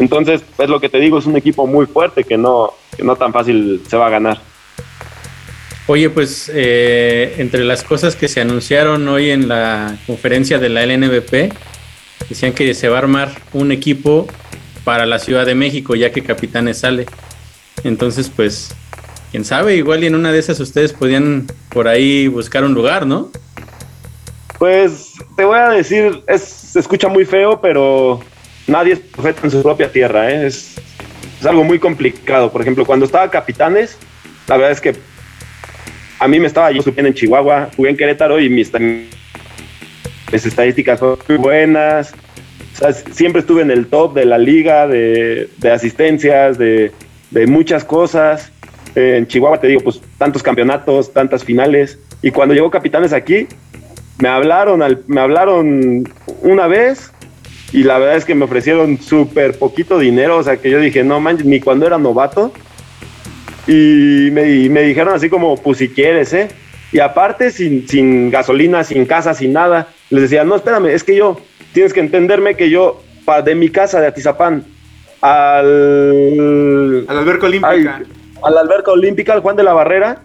Entonces, 0.00 0.42
es 0.58 0.68
lo 0.68 0.80
que 0.80 0.88
te 0.88 0.98
digo, 0.98 1.18
es 1.18 1.26
un 1.26 1.36
equipo 1.36 1.66
muy 1.66 1.86
fuerte 1.86 2.24
que 2.24 2.38
no, 2.38 2.72
que 2.96 3.04
no 3.04 3.16
tan 3.16 3.32
fácil 3.32 3.82
se 3.86 3.96
va 3.96 4.06
a 4.06 4.10
ganar. 4.10 4.40
Oye, 5.86 6.08
pues 6.08 6.50
eh, 6.54 7.34
entre 7.38 7.64
las 7.64 7.84
cosas 7.84 8.16
que 8.16 8.28
se 8.28 8.40
anunciaron 8.40 9.06
hoy 9.08 9.30
en 9.30 9.48
la 9.48 9.98
conferencia 10.06 10.58
de 10.58 10.68
la 10.70 10.86
LNBP, 10.86 11.52
decían 12.28 12.52
que 12.52 12.74
se 12.74 12.88
va 12.88 12.96
a 12.96 12.98
armar 13.00 13.30
un 13.52 13.72
equipo 13.72 14.26
para 14.84 15.04
la 15.04 15.18
Ciudad 15.18 15.44
de 15.44 15.54
México, 15.54 15.94
ya 15.94 16.12
que 16.12 16.22
Capitanes 16.22 16.78
sale. 16.78 17.06
Entonces, 17.84 18.30
pues, 18.34 18.74
quién 19.30 19.44
sabe, 19.44 19.76
igual 19.76 20.02
y 20.02 20.06
en 20.06 20.14
una 20.14 20.32
de 20.32 20.38
esas 20.38 20.60
ustedes 20.60 20.92
podían 20.92 21.46
por 21.68 21.88
ahí 21.88 22.26
buscar 22.28 22.64
un 22.64 22.72
lugar, 22.72 23.06
¿no? 23.06 23.30
Pues 24.58 25.14
te 25.36 25.44
voy 25.44 25.58
a 25.58 25.70
decir, 25.70 26.22
es, 26.26 26.42
se 26.42 26.78
escucha 26.80 27.08
muy 27.08 27.24
feo, 27.24 27.60
pero 27.60 28.20
nadie 28.70 28.94
es 28.94 29.00
profeta 29.00 29.40
en 29.44 29.50
su 29.50 29.62
propia 29.62 29.90
tierra, 29.90 30.30
¿eh? 30.30 30.46
es, 30.46 30.76
es 31.40 31.46
algo 31.46 31.64
muy 31.64 31.78
complicado. 31.78 32.50
Por 32.50 32.62
ejemplo, 32.62 32.86
cuando 32.86 33.04
estaba 33.04 33.30
Capitanes, 33.30 33.98
la 34.46 34.56
verdad 34.56 34.72
es 34.72 34.80
que 34.80 34.94
a 36.18 36.28
mí 36.28 36.38
me 36.38 36.46
estaba 36.46 36.70
yo 36.70 36.82
bien 36.82 37.06
en 37.06 37.14
Chihuahua, 37.14 37.70
jugué 37.76 37.90
en 37.90 37.96
Querétaro 37.96 38.40
y 38.40 38.48
mis, 38.48 38.70
estadísticas 40.32 40.98
fueron 40.98 41.18
muy 41.28 41.38
buenas. 41.38 42.12
Siempre 43.12 43.40
estuve 43.40 43.62
en 43.62 43.70
el 43.70 43.86
top 43.86 44.14
de 44.14 44.24
la 44.24 44.38
liga, 44.38 44.86
de, 44.86 45.48
asistencias, 45.70 46.58
de, 46.58 46.92
muchas 47.46 47.84
cosas. 47.84 48.52
Eh, 48.94 49.16
en 49.18 49.26
Chihuahua 49.26 49.60
te 49.60 49.68
digo, 49.68 49.80
pues 49.82 50.00
tantos 50.18 50.42
campeonatos, 50.42 51.12
tantas 51.12 51.44
finales. 51.44 51.98
Y 52.22 52.30
cuando 52.30 52.54
llegó 52.54 52.70
Capitanes 52.70 53.12
aquí, 53.12 53.46
me 54.18 54.28
hablaron, 54.28 54.82
me 55.06 55.20
hablaron 55.20 56.04
una 56.42 56.66
vez 56.66 57.12
y 57.72 57.84
la 57.84 57.98
verdad 57.98 58.16
es 58.16 58.24
que 58.24 58.34
me 58.34 58.44
ofrecieron 58.44 58.98
súper 59.00 59.58
poquito 59.58 59.98
dinero, 59.98 60.38
o 60.38 60.42
sea 60.42 60.56
que 60.56 60.70
yo 60.70 60.80
dije, 60.80 61.04
no 61.04 61.20
manches, 61.20 61.46
ni 61.46 61.60
cuando 61.60 61.86
era 61.86 61.98
novato. 61.98 62.52
Y 63.66 64.30
me, 64.32 64.50
y 64.50 64.68
me, 64.68 64.82
dijeron 64.82 65.14
así 65.14 65.28
como, 65.28 65.56
pues 65.56 65.78
si 65.78 65.88
quieres, 65.88 66.32
¿eh? 66.32 66.48
Y 66.92 66.98
aparte, 66.98 67.50
sin, 67.50 67.86
sin, 67.86 68.30
gasolina, 68.30 68.82
sin 68.82 69.04
casa, 69.06 69.34
sin 69.34 69.52
nada, 69.52 69.88
les 70.08 70.22
decía, 70.22 70.42
no, 70.42 70.56
espérame, 70.56 70.86
es 70.86 71.04
que 71.04 71.14
yo, 71.14 71.40
tienes 71.72 71.92
que 71.92 72.00
entenderme 72.00 72.56
que 72.56 72.70
yo, 72.70 73.00
pa, 73.24 73.42
de 73.42 73.54
mi 73.54 73.68
casa 73.68 74.00
de 74.00 74.08
Atizapán 74.08 74.64
al... 75.20 77.04
Al 77.06 77.18
alberca 77.18 77.46
olímpica. 77.46 77.70
Ay, 77.70 77.86
a 78.42 78.50
la 78.50 78.60
alberca 78.60 78.90
olímpica, 78.90 79.32
al 79.34 79.40
Juan 79.40 79.54
de 79.54 79.62
la 79.62 79.74
Barrera, 79.74 80.22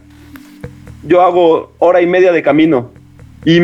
yo 1.04 1.22
hago 1.22 1.74
hora 1.78 2.02
y 2.02 2.08
media 2.08 2.32
de 2.32 2.42
camino. 2.42 2.92
Y 3.44 3.60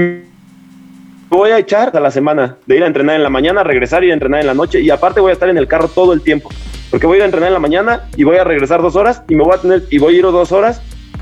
voy 1.38 1.52
a 1.52 1.58
echar 1.58 1.96
a 1.96 2.00
la 2.00 2.12
semana 2.12 2.58
de 2.66 2.78
ir 2.78 2.84
a 2.84 2.88
entrenar 2.88 3.16
en 3.16 3.24
la 3.24 3.30
mañana, 3.30 3.64
regresar 3.64 4.04
y 4.04 4.12
a 4.12 4.14
entrenar 4.14 4.42
en 4.42 4.48
la 4.48 4.54
noche. 4.54 4.82
Y 4.82 4.90
aparte 4.90 5.22
voy 5.22 5.32
a 5.32 5.34
estar 5.34 5.50
en 5.50 5.58
el 5.58 5.68
carro 5.68 5.88
todo 5.88 6.14
el 6.14 6.22
tiempo. 6.22 6.50
Porque 6.90 7.08
voy 7.08 7.16
a 7.16 7.18
ir 7.18 7.22
a 7.24 7.26
entrenar 7.26 7.48
en 7.48 7.54
la 7.54 7.60
mañana 7.60 8.10
y 8.18 8.24
voy 8.24 8.38
a 8.38 8.44
regresar 8.44 8.82
dos 8.82 8.96
horas 8.96 9.24
y 9.30 9.36
me 9.36 9.44
voy 9.44 9.56
a 9.56 9.58
tener 9.58 9.84
y 9.90 9.98
voy 9.98 10.16
a 10.16 10.18
ir 10.18 10.24
dos 10.24 10.52
horas. 10.52 10.82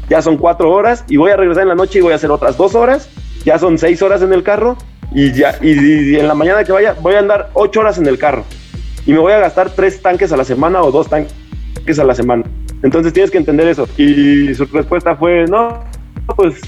Ya 0.09 0.21
son 0.21 0.37
cuatro 0.37 0.71
horas 0.71 1.05
y 1.07 1.17
voy 1.17 1.31
a 1.31 1.37
regresar 1.37 1.63
en 1.63 1.69
la 1.69 1.75
noche 1.75 1.99
y 1.99 2.01
voy 2.01 2.13
a 2.13 2.15
hacer 2.15 2.31
otras 2.31 2.57
dos 2.57 2.73
horas. 2.73 3.09
Ya 3.45 3.59
son 3.59 3.77
seis 3.77 4.01
horas 4.01 4.21
en 4.23 4.33
el 4.33 4.41
carro 4.41 4.77
y 5.13 5.31
ya 5.31 5.55
y, 5.61 5.71
y 5.71 6.15
en 6.19 6.27
la 6.27 6.33
mañana 6.33 6.63
que 6.63 6.71
vaya 6.71 6.95
voy 7.01 7.13
a 7.13 7.19
andar 7.19 7.49
ocho 7.53 7.79
horas 7.79 7.97
en 7.97 8.05
el 8.05 8.19
carro 8.19 8.43
y 9.05 9.13
me 9.13 9.19
voy 9.19 9.33
a 9.33 9.39
gastar 9.39 9.71
tres 9.71 10.01
tanques 10.01 10.31
a 10.31 10.37
la 10.37 10.43
semana 10.43 10.81
o 10.81 10.91
dos 10.91 11.07
tanques 11.07 11.99
a 11.99 12.03
la 12.03 12.15
semana. 12.15 12.43
Entonces 12.81 13.13
tienes 13.13 13.31
que 13.31 13.37
entender 13.37 13.67
eso. 13.67 13.87
Y 13.97 14.53
su 14.55 14.65
respuesta 14.65 15.15
fue 15.15 15.45
no, 15.45 15.83
pues 16.35 16.59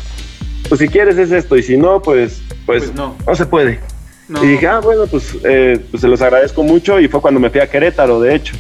pues 0.72 0.80
si 0.80 0.88
quieres 0.88 1.18
es 1.18 1.34
esto 1.34 1.58
y 1.58 1.64
si 1.64 1.76
no, 1.76 2.02
pues, 2.02 2.42
pues, 2.80 2.92
Pues 2.92 2.96
no. 2.96 3.16
no. 3.26 3.36
se 3.36 3.46
puede. 3.46 3.80
No. 4.28 4.44
Y 4.44 4.48
dije, 4.48 4.68
ah, 4.68 4.80
bueno, 4.80 5.08
pues, 5.08 5.38
eh, 5.44 5.80
pues 5.92 6.02
se 6.02 6.08
los 6.08 6.22
agradezco 6.22 6.64
mucho 6.64 7.00
y 7.00 7.08
fue 7.08 7.22
cuando 7.22 7.40
me 7.40 7.50
fui 7.50 7.60
a 7.60 7.70
Querétaro, 7.70 8.20
de 8.22 8.36
hecho. 8.36 8.56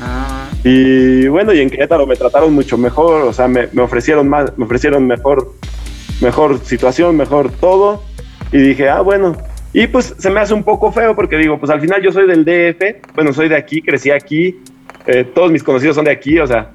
Ah, 0.00 0.48
Y 0.64 1.28
bueno, 1.28 1.52
y 1.52 1.60
en 1.60 1.70
Querétaro 1.70 2.06
me 2.06 2.16
trataron 2.16 2.52
mucho 2.52 2.76
mejor, 2.76 3.22
o 3.22 3.32
sea, 3.32 3.46
me, 3.46 3.68
me 3.72 3.82
ofrecieron 3.82 4.28
más, 4.28 4.56
me 4.58 4.64
ofrecieron 4.64 5.06
mejor, 5.06 5.52
mejor 6.20 6.58
situación, 6.64 7.16
mejor 7.16 7.50
todo. 7.52 8.02
Y 8.50 8.58
dije, 8.58 8.88
ah, 8.88 9.00
bueno. 9.00 9.36
Y 9.72 9.88
pues 9.88 10.14
se 10.18 10.30
me 10.30 10.40
hace 10.40 10.54
un 10.54 10.62
poco 10.62 10.92
feo 10.92 11.16
porque 11.16 11.36
digo, 11.36 11.58
pues 11.58 11.70
al 11.70 11.80
final 11.80 12.00
yo 12.00 12.12
soy 12.12 12.28
del 12.28 12.44
DF, 12.44 13.12
bueno, 13.14 13.32
soy 13.32 13.48
de 13.48 13.56
aquí, 13.56 13.82
crecí 13.82 14.10
aquí, 14.12 14.56
eh, 15.06 15.24
todos 15.34 15.50
mis 15.50 15.64
conocidos 15.64 15.96
son 15.96 16.04
de 16.04 16.12
aquí, 16.12 16.38
o 16.38 16.46
sea, 16.46 16.70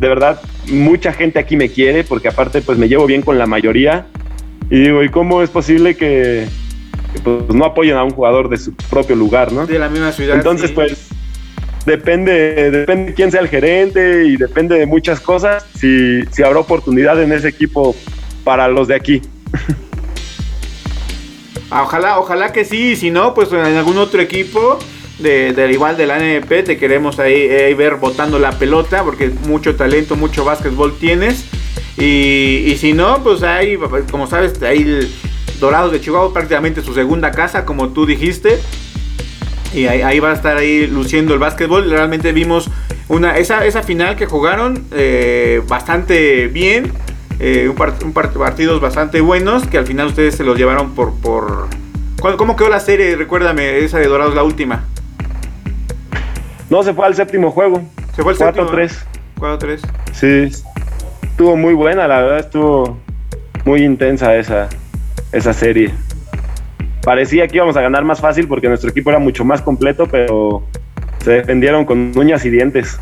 de 0.00 0.08
verdad, 0.08 0.40
mucha 0.68 1.12
gente 1.12 1.38
aquí 1.38 1.56
me 1.56 1.68
quiere 1.68 2.02
porque 2.02 2.26
aparte 2.26 2.60
pues 2.60 2.76
me 2.76 2.88
llevo 2.88 3.06
bien 3.06 3.22
con 3.22 3.38
la 3.38 3.46
mayoría. 3.46 4.06
Y 4.70 4.84
digo, 4.84 5.02
¿y 5.02 5.08
cómo 5.08 5.42
es 5.42 5.50
posible 5.50 5.96
que, 5.96 6.46
que, 7.12 7.20
pues, 7.20 7.48
no 7.52 7.64
apoyen 7.64 7.96
a 7.96 8.04
un 8.04 8.10
jugador 8.10 8.48
de 8.48 8.56
su 8.56 8.72
propio 8.74 9.16
lugar, 9.16 9.52
no? 9.52 9.66
de 9.66 9.78
la 9.78 9.88
misma 9.88 10.12
ciudad. 10.12 10.36
Entonces, 10.36 10.68
sí. 10.68 10.74
pues, 10.74 11.08
depende, 11.84 12.70
depende 12.70 13.14
quién 13.14 13.32
sea 13.32 13.40
el 13.40 13.48
gerente 13.48 14.26
y 14.26 14.36
depende 14.36 14.78
de 14.78 14.86
muchas 14.86 15.20
cosas 15.20 15.66
si, 15.74 16.22
si 16.30 16.42
habrá 16.44 16.60
oportunidad 16.60 17.20
en 17.20 17.32
ese 17.32 17.48
equipo 17.48 17.96
para 18.44 18.68
los 18.68 18.88
de 18.88 18.94
aquí. 18.94 19.22
Ah, 21.72 21.82
Ojalá, 21.84 22.18
ojalá 22.18 22.52
que 22.52 22.64
sí, 22.64 22.96
si 22.96 23.10
no, 23.10 23.32
pues 23.32 23.52
en 23.52 23.76
algún 23.76 23.96
otro 23.98 24.20
equipo 24.20 24.78
de, 25.20 25.52
de 25.52 25.70
igual 25.70 25.96
de 25.96 26.06
la 26.06 26.18
NP 26.18 26.64
te 26.64 26.78
queremos 26.78 27.20
ahí, 27.20 27.48
ahí 27.48 27.74
ver 27.74 27.94
botando 27.94 28.40
la 28.40 28.50
pelota, 28.52 29.04
porque 29.04 29.30
mucho 29.46 29.76
talento, 29.76 30.16
mucho 30.16 30.44
básquetbol 30.44 30.98
tienes. 30.98 31.44
Y, 32.00 32.64
y 32.66 32.76
si 32.78 32.94
no, 32.94 33.22
pues 33.22 33.42
ahí, 33.42 33.78
como 34.10 34.26
sabes, 34.26 34.60
ahí 34.62 34.82
el 34.82 35.10
Dorados 35.60 35.92
de 35.92 36.00
Chihuahua 36.00 36.32
prácticamente 36.32 36.82
su 36.82 36.94
segunda 36.94 37.30
casa, 37.30 37.64
como 37.64 37.90
tú 37.90 38.06
dijiste. 38.06 38.58
Y 39.74 39.86
ahí, 39.86 40.00
ahí 40.02 40.18
va 40.18 40.30
a 40.30 40.34
estar 40.34 40.56
ahí 40.56 40.86
luciendo 40.86 41.34
el 41.34 41.38
básquetbol. 41.38 41.88
Realmente 41.88 42.32
vimos 42.32 42.70
una, 43.08 43.36
esa, 43.36 43.64
esa 43.66 43.82
final 43.82 44.16
que 44.16 44.26
jugaron 44.26 44.86
eh, 44.92 45.62
bastante 45.68 46.48
bien. 46.48 46.92
Eh, 47.38 47.68
un, 47.68 47.76
part, 47.76 48.02
un 48.02 48.12
part, 48.12 48.36
partidos 48.36 48.80
bastante 48.80 49.20
buenos 49.20 49.66
que 49.66 49.78
al 49.78 49.86
final 49.86 50.08
ustedes 50.08 50.34
se 50.34 50.44
los 50.44 50.58
llevaron 50.58 50.94
por... 50.94 51.14
por... 51.20 51.68
¿Cómo 52.36 52.54
quedó 52.54 52.68
la 52.68 52.80
serie? 52.80 53.16
Recuérdame, 53.16 53.78
esa 53.78 53.98
de 53.98 54.06
Dorados, 54.06 54.34
la 54.34 54.42
última. 54.42 54.84
No, 56.68 56.82
se 56.82 56.92
fue 56.92 57.06
al 57.06 57.14
séptimo 57.14 57.50
juego. 57.50 57.82
Se 58.14 58.22
fue 58.22 58.32
al 58.32 58.38
4-3. 58.38 58.88
séptimo. 58.88 59.10
4-3. 59.38 59.80
Sí, 60.12 60.62
estuvo 61.40 61.56
muy 61.56 61.72
buena, 61.72 62.06
la 62.06 62.20
verdad, 62.20 62.38
estuvo 62.40 62.98
muy 63.64 63.82
intensa 63.82 64.36
esa, 64.36 64.68
esa 65.32 65.54
serie. 65.54 65.90
Parecía 67.02 67.48
que 67.48 67.56
íbamos 67.56 67.78
a 67.78 67.80
ganar 67.80 68.04
más 68.04 68.20
fácil 68.20 68.46
porque 68.46 68.68
nuestro 68.68 68.90
equipo 68.90 69.08
era 69.08 69.18
mucho 69.18 69.42
más 69.42 69.62
completo, 69.62 70.06
pero 70.06 70.64
se 71.24 71.30
defendieron 71.30 71.86
con 71.86 72.12
uñas 72.14 72.44
y 72.44 72.50
dientes. 72.50 73.00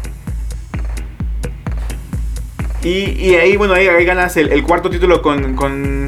Y, 2.84 3.10
y 3.18 3.34
ahí, 3.34 3.56
bueno, 3.56 3.74
ahí, 3.74 3.88
ahí 3.88 4.04
ganas 4.04 4.36
el, 4.36 4.52
el, 4.52 4.62
cuarto 4.62 4.88
título 4.88 5.20
con, 5.20 5.56
con, 5.56 6.06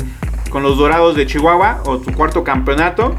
con, 0.51 0.63
los 0.63 0.79
Dorados 0.79 1.17
de 1.17 1.27
Chihuahua, 1.27 1.83
o 1.85 1.99
tu 1.99 2.13
cuarto 2.13 2.45
campeonato. 2.45 3.17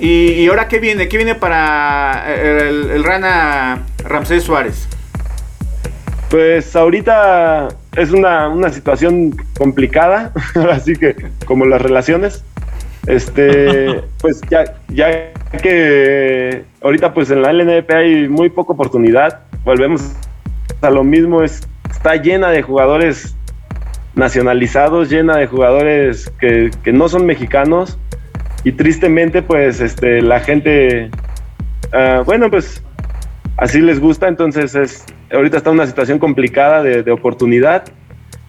Y, 0.00 0.32
y 0.32 0.48
ahora, 0.48 0.66
¿qué 0.66 0.80
viene? 0.80 1.06
¿Qué 1.06 1.16
viene 1.16 1.36
para 1.36 2.24
el, 2.34 2.90
el 2.90 3.04
Rana 3.04 3.84
Ramsés 4.02 4.42
Suárez? 4.42 4.88
Pues 6.28 6.74
ahorita 6.74 7.68
es 7.96 8.10
una, 8.10 8.48
una 8.48 8.70
situación 8.70 9.36
complicada, 9.58 10.32
así 10.70 10.94
que 10.94 11.16
como 11.46 11.66
las 11.66 11.80
relaciones. 11.80 12.44
Este, 13.06 14.02
pues 14.20 14.40
ya, 14.50 14.64
ya 14.88 15.32
que 15.62 16.64
ahorita 16.80 17.12
pues 17.12 17.30
en 17.30 17.42
la 17.42 17.52
LNP 17.52 17.90
hay 17.92 18.28
muy 18.28 18.48
poca 18.50 18.72
oportunidad, 18.72 19.40
volvemos 19.64 20.12
a 20.80 20.90
lo 20.90 21.04
mismo, 21.04 21.42
es, 21.42 21.68
está 21.90 22.16
llena 22.16 22.50
de 22.50 22.62
jugadores 22.62 23.36
nacionalizados, 24.14 25.10
llena 25.10 25.36
de 25.36 25.46
jugadores 25.46 26.30
que, 26.40 26.70
que 26.82 26.92
no 26.92 27.08
son 27.08 27.26
mexicanos 27.26 27.98
y 28.62 28.72
tristemente 28.72 29.42
pues 29.42 29.80
este, 29.80 30.22
la 30.22 30.40
gente, 30.40 31.10
uh, 31.92 32.24
bueno 32.24 32.50
pues 32.50 32.82
así 33.56 33.80
les 33.80 34.00
gusta, 34.00 34.28
entonces 34.28 34.74
es, 34.74 35.04
ahorita 35.34 35.58
está 35.58 35.70
una 35.70 35.86
situación 35.86 36.18
complicada 36.18 36.82
de, 36.82 37.02
de 37.02 37.10
oportunidad 37.10 37.84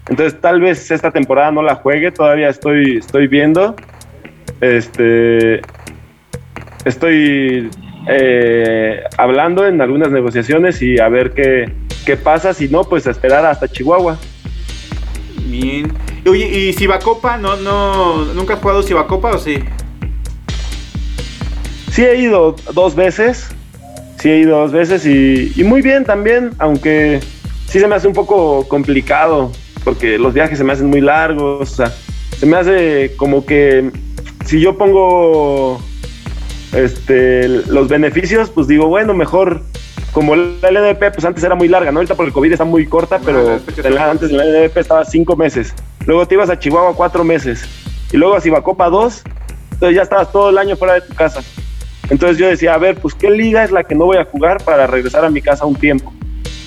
Entonces 0.08 0.40
tal 0.40 0.62
vez 0.62 0.92
esta 0.92 1.12
temporada 1.12 1.52
no 1.52 1.64
la 1.64 1.76
juegue, 1.76 2.12
todavía 2.12 2.50
estoy, 2.50 2.98
estoy 2.98 3.28
viendo. 3.28 3.76
Este, 4.62 5.62
estoy 6.86 7.70
eh, 8.08 9.04
hablando 9.18 9.66
en 9.66 9.82
algunas 9.82 10.12
negociaciones 10.12 10.82
y 10.82 11.00
a 11.00 11.10
ver 11.10 11.32
qué, 11.32 11.72
qué 12.06 12.18
pasa. 12.18 12.54
Si 12.54 12.68
no, 12.68 12.84
pues 12.84 13.08
a 13.08 13.12
esperar 13.12 13.46
hasta 13.46 13.68
Chihuahua. 13.68 14.18
Bien. 15.48 15.92
Oye, 16.28 16.46
¿y 16.46 16.74
Cibacopa? 16.74 17.38
¿No, 17.38 17.56
no, 17.58 18.26
¿Nunca 18.34 18.56
has 18.56 18.60
jugado 18.60 18.84
Cibacopa 18.84 19.32
o 19.32 19.38
sí? 19.38 19.60
Sí 21.92 22.04
he 22.04 22.18
ido 22.18 22.56
dos 22.74 22.96
veces. 22.96 23.55
Sí 24.26 24.32
he 24.32 24.40
ido 24.40 24.58
dos 24.58 24.72
veces 24.72 25.06
y, 25.06 25.54
y 25.56 25.64
muy 25.64 25.84
bien 25.84 26.04
también, 26.04 26.50
aunque 26.58 27.20
sí 27.68 27.80
se 27.80 27.88
me 27.88 27.94
hace 27.94 28.08
un 28.08 28.16
poco 28.16 28.68
complicado 28.68 29.52
porque 29.84 30.18
los 30.18 30.34
viajes 30.34 30.58
se 30.58 30.64
me 30.64 30.74
hacen 30.74 30.88
muy 30.88 31.00
largos. 31.00 31.74
O 31.74 31.76
sea, 31.76 31.94
se 32.36 32.48
me 32.48 32.58
hace 32.58 33.14
como 33.18 33.46
que 33.46 33.92
si 34.44 34.60
yo 34.60 34.80
pongo 34.80 35.80
este, 36.74 37.48
los 37.48 37.88
beneficios, 37.88 38.50
pues 38.50 38.68
digo, 38.68 38.88
bueno, 38.88 39.14
mejor 39.14 39.62
como 40.12 40.36
la 40.36 40.72
LDP, 40.72 41.14
pues 41.14 41.24
antes 41.24 41.44
era 41.44 41.54
muy 41.54 41.68
larga, 41.68 41.92
¿no? 41.92 42.00
Ahorita 42.00 42.16
por 42.16 42.26
el 42.26 42.34
COVID 42.34 42.52
está 42.52 42.66
muy 42.66 42.88
corta, 42.88 43.20
pero 43.24 43.60
Ah, 44.00 44.10
antes 44.10 44.32
la 44.32 44.44
LDP 44.44 44.78
estaba 44.78 45.06
cinco 45.06 45.36
meses. 45.36 45.72
Luego 46.08 46.28
te 46.28 46.34
ibas 46.34 46.50
a 46.50 46.58
Chihuahua 46.58 46.96
cuatro 46.96 47.24
meses. 47.24 47.64
Y 48.12 48.18
luego 48.18 48.34
a 48.34 48.42
Cibacopa 48.42 48.90
dos. 48.90 49.22
Entonces 49.74 49.96
ya 49.96 50.02
estabas 50.02 50.32
todo 50.32 50.50
el 50.50 50.58
año 50.58 50.76
fuera 50.76 50.96
de 50.96 51.02
tu 51.02 51.14
casa. 51.14 51.44
Entonces 52.10 52.38
yo 52.38 52.48
decía, 52.48 52.74
a 52.74 52.78
ver, 52.78 52.96
pues 52.96 53.16
qué 53.16 53.30
liga 53.32 53.64
es 53.64 53.72
la 53.72 53.84
que 53.84 53.96
no 53.96 54.06
voy 54.06 54.18
a 54.18 54.26
jugar 54.26 54.64
para 54.64 54.86
regresar 54.88 55.26
a 55.26 55.30
mi 55.30 55.42
casa 55.42 55.66
un 55.66 55.76
tiempo. 55.76 56.14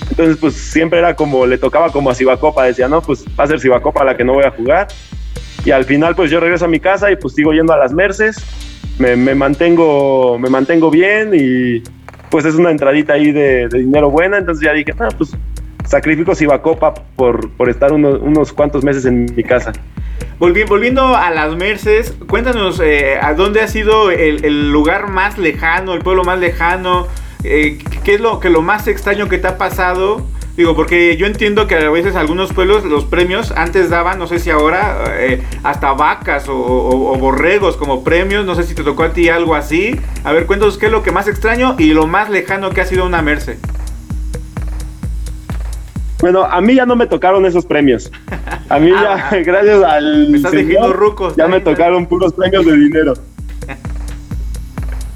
Entonces 0.09 0.37
pues 0.37 0.55
siempre 0.55 0.99
era 0.99 1.15
como, 1.15 1.45
le 1.45 1.57
tocaba 1.57 1.91
como 1.91 2.09
a 2.09 2.15
Cibacopa. 2.15 2.65
Decía, 2.65 2.87
no, 2.87 3.01
pues 3.01 3.23
va 3.39 3.45
a 3.45 3.47
ser 3.47 3.59
Cibacopa 3.59 4.03
la 4.03 4.17
que 4.17 4.23
no 4.23 4.33
voy 4.33 4.43
a 4.43 4.51
jugar. 4.51 4.87
Y 5.63 5.71
al 5.71 5.85
final 5.85 6.15
pues 6.15 6.29
yo 6.31 6.39
regreso 6.39 6.65
a 6.65 6.67
mi 6.67 6.79
casa 6.79 7.11
y 7.11 7.15
pues 7.15 7.35
sigo 7.35 7.53
yendo 7.53 7.73
a 7.73 7.77
las 7.77 7.93
Merces. 7.93 8.37
Me, 8.97 9.15
mantengo, 9.33 10.37
me 10.39 10.49
mantengo 10.49 10.91
bien 10.91 11.31
y 11.33 11.81
pues 12.29 12.43
es 12.43 12.55
una 12.55 12.69
entradita 12.69 13.13
ahí 13.13 13.31
de, 13.31 13.69
dinero 13.69 14.09
buena, 14.11 14.37
entonces 14.37 14.63
ya 14.63 14.73
dije, 14.73 14.93
ah, 14.99 15.07
pues 15.17 15.31
sacrifico 15.85 16.35
Cibacopa 16.35 16.93
por, 17.15 17.49
por 17.51 17.69
estar 17.69 17.93
uno- 17.93 18.19
unos 18.19 18.51
cuantos 18.51 18.83
meses 18.83 19.05
en 19.05 19.33
mi 19.33 19.43
casa. 19.43 19.71
Volvi- 20.39 20.65
volviendo 20.67 21.15
a 21.17 21.29
las 21.31 21.55
Merces, 21.55 22.13
cuéntanos 22.27 22.79
eh, 22.79 23.17
a 23.21 23.33
dónde 23.33 23.61
ha 23.61 23.67
sido 23.67 24.09
el, 24.09 24.71
lugar 24.71 25.09
más 25.09 25.37
lejano, 25.37 25.93
el 25.93 25.99
pueblo 25.99 26.23
más 26.23 26.39
lejano, 26.39 27.07
eh, 27.43 27.77
qué 28.05 28.15
es 28.15 28.21
lo 28.21 28.39
que 28.39 28.49
lo 28.49 28.61
más 28.61 28.87
extraño 28.87 29.27
que 29.27 29.37
te 29.37 29.47
ha 29.47 29.57
pasado. 29.57 30.21
Digo, 30.55 30.75
porque 30.75 31.15
yo 31.15 31.25
entiendo 31.25 31.67
que 31.67 31.75
a 31.75 31.89
veces 31.89 32.15
algunos 32.17 32.51
pueblos 32.53 32.83
los 32.83 33.05
premios 33.05 33.51
antes 33.51 33.89
daban, 33.89 34.19
no 34.19 34.27
sé 34.27 34.39
si 34.39 34.49
ahora, 34.49 35.03
eh, 35.17 35.41
hasta 35.63 35.93
vacas 35.93 36.47
o, 36.49 36.55
o- 36.55 37.13
o 37.13 37.17
borregos 37.17 37.75
como 37.77 38.03
premios, 38.03 38.45
no 38.45 38.55
sé 38.55 38.63
si 38.63 38.75
te 38.75 38.83
tocó 38.83 39.03
a 39.03 39.13
ti 39.13 39.27
algo 39.29 39.55
así. 39.55 39.99
A 40.23 40.31
ver, 40.33 40.45
cuéntanos 40.45 40.77
qué 40.77 40.85
es 40.87 40.91
lo 40.91 41.03
que 41.03 41.11
más 41.11 41.27
extraño 41.27 41.75
y 41.77 41.93
lo 41.93 42.07
más 42.07 42.29
lejano 42.29 42.69
que 42.71 42.81
ha 42.81 42.85
sido 42.85 43.05
una 43.05 43.21
Merce. 43.21 43.57
Bueno, 46.21 46.43
a 46.43 46.59
mí 46.61 46.75
ya 46.75 46.85
no 46.85 46.95
me 46.95 47.07
tocaron 47.07 47.45
esos 47.45 47.65
premios. 47.65 48.11
A 48.67 48.77
mí 48.79 48.91
Ah, 48.93 49.29
ya, 49.31 49.37
gracias 49.43 49.81
al 49.83 50.29
me 50.29 50.37
estás 50.37 50.51
ya 51.37 51.47
me 51.47 51.59
tocaron 51.61 52.05
puros 52.05 52.33
premios 52.33 52.65
de 52.65 52.75
dinero. 52.77 53.13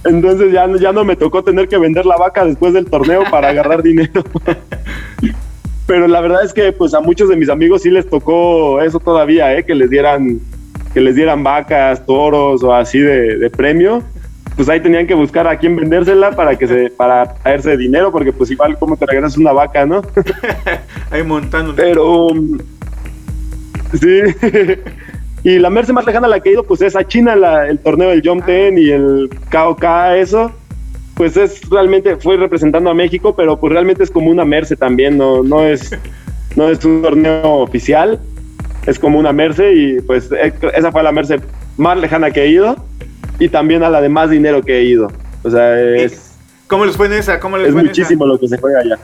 Entonces 0.05 0.51
ya, 0.51 0.67
no- 0.67 0.77
ya 0.77 0.91
no 0.91 1.03
me 1.05 1.15
tocó 1.15 1.43
tener 1.43 1.67
que 1.67 1.77
vender 1.77 2.05
la 2.05 2.17
vaca 2.17 2.45
después 2.45 2.73
del 2.73 2.85
torneo 2.85 3.23
para 3.29 3.49
agarrar 3.49 3.81
dinero. 3.83 4.23
Pero 5.87 6.07
la 6.07 6.21
verdad 6.21 6.43
es 6.43 6.53
que 6.53 6.71
pues 6.71 6.93
a 6.93 7.01
muchos 7.01 7.29
de 7.29 7.35
mis 7.35 7.49
amigos 7.49 7.81
sí 7.81 7.89
les 7.89 8.09
tocó 8.09 8.81
eso 8.81 8.99
todavía, 8.99 9.55
¿eh? 9.57 9.65
que 9.65 9.75
les 9.75 9.89
dieran 9.89 10.39
que 10.93 11.01
les 11.01 11.15
dieran 11.15 11.43
vacas, 11.43 12.05
toros 12.05 12.63
o 12.63 12.73
así 12.73 12.99
de, 12.99 13.37
de 13.37 13.49
premio. 13.49 14.03
Pues 14.55 14.69
ahí 14.69 14.79
tenían 14.79 15.07
que 15.07 15.15
buscar 15.15 15.47
a 15.47 15.57
quién 15.57 15.75
vendérsela 15.75 16.31
para 16.31 16.55
que 16.55 16.67
se 16.67 16.89
para 16.91 17.33
traerse 17.35 17.75
dinero 17.75 18.11
porque 18.11 18.31
pues 18.31 18.51
igual 18.51 18.77
como 18.77 18.95
te 18.95 19.05
regresas 19.07 19.37
una 19.37 19.51
vaca, 19.51 19.85
¿no? 19.85 20.03
Ahí 21.11 21.23
montando. 21.23 21.73
Pero 21.75 22.27
um, 22.27 22.59
sí. 23.99 24.19
y 25.43 25.57
la 25.59 25.69
Merce 25.71 25.91
más 25.91 26.05
lejana 26.05 26.27
a 26.27 26.29
la 26.29 26.39
que 26.39 26.49
he 26.49 26.53
ido, 26.53 26.63
pues 26.63 26.81
es 26.81 26.95
a 26.95 27.05
China, 27.07 27.35
la- 27.35 27.67
el 27.67 27.79
torneo 27.79 28.09
del 28.09 28.21
Jump 28.23 28.45
Ten 28.45 28.77
y 28.77 28.89
el 28.91 29.29
KOK, 29.51 29.83
eso. 30.17 30.51
Pues 31.15 31.35
es 31.37 31.67
realmente, 31.69 32.15
fue 32.17 32.37
representando 32.37 32.89
a 32.89 32.93
México, 32.93 33.35
pero 33.35 33.59
pues 33.59 33.71
realmente 33.73 34.03
es 34.03 34.09
como 34.11 34.29
una 34.31 34.45
Merce 34.45 34.75
también, 34.75 35.17
no, 35.17 35.43
no 35.43 35.63
es, 35.63 35.97
no 36.55 36.69
es 36.69 36.83
un 36.85 37.01
torneo 37.01 37.53
oficial, 37.55 38.19
es 38.87 38.97
como 38.99 39.19
una 39.19 39.31
Merce 39.33 39.73
y 39.73 40.01
pues 40.01 40.31
eh, 40.31 40.53
esa 40.75 40.91
fue 40.91 41.03
la 41.03 41.11
Merce 41.11 41.39
más 41.77 41.97
lejana 41.99 42.31
que 42.31 42.43
he 42.43 42.49
ido 42.49 42.75
y 43.39 43.49
también 43.49 43.83
a 43.83 43.89
la 43.89 44.01
de 44.01 44.09
más 44.09 44.29
dinero 44.29 44.61
que 44.61 44.77
he 44.79 44.83
ido. 44.83 45.11
O 45.43 45.49
sea, 45.49 45.79
es, 45.79 46.31
¿Cómo 46.67 46.85
les 46.85 46.95
fue 46.95 47.07
en 47.07 47.13
esa? 47.13 47.39
¿Cómo 47.39 47.57
les 47.57 47.67
es 47.67 47.73
fue 47.73 47.81
en 47.81 47.87
muchísimo 47.87 48.25
lo 48.25 48.39
que 48.39 48.47
se 48.47 48.57
juega 48.57 48.79
allá. 48.79 48.97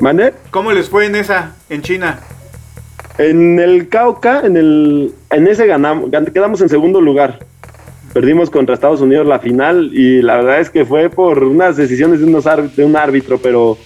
¿Mande? 0.00 0.32
¿Cómo 0.50 0.72
les 0.72 0.88
fue 0.88 1.06
en 1.06 1.16
esa, 1.16 1.54
en 1.68 1.82
China? 1.82 2.20
En 3.18 3.58
el 3.58 3.88
Cauca, 3.88 4.42
en 4.44 4.56
el 4.56 5.12
en 5.30 5.48
ese 5.48 5.66
ganamos, 5.66 6.10
gan- 6.10 6.30
quedamos 6.32 6.60
en 6.60 6.68
segundo 6.68 7.00
lugar. 7.00 7.40
Perdimos 8.12 8.48
contra 8.48 8.74
Estados 8.74 9.00
Unidos 9.00 9.26
la 9.26 9.38
final 9.40 9.90
y 9.92 10.22
la 10.22 10.36
verdad 10.36 10.60
es 10.60 10.70
que 10.70 10.84
fue 10.84 11.10
por 11.10 11.42
unas 11.44 11.76
decisiones 11.76 12.20
de, 12.20 12.26
unos 12.26 12.44
de 12.76 12.84
un 12.84 12.96
árbitro, 12.96 13.38
pero 13.38 13.76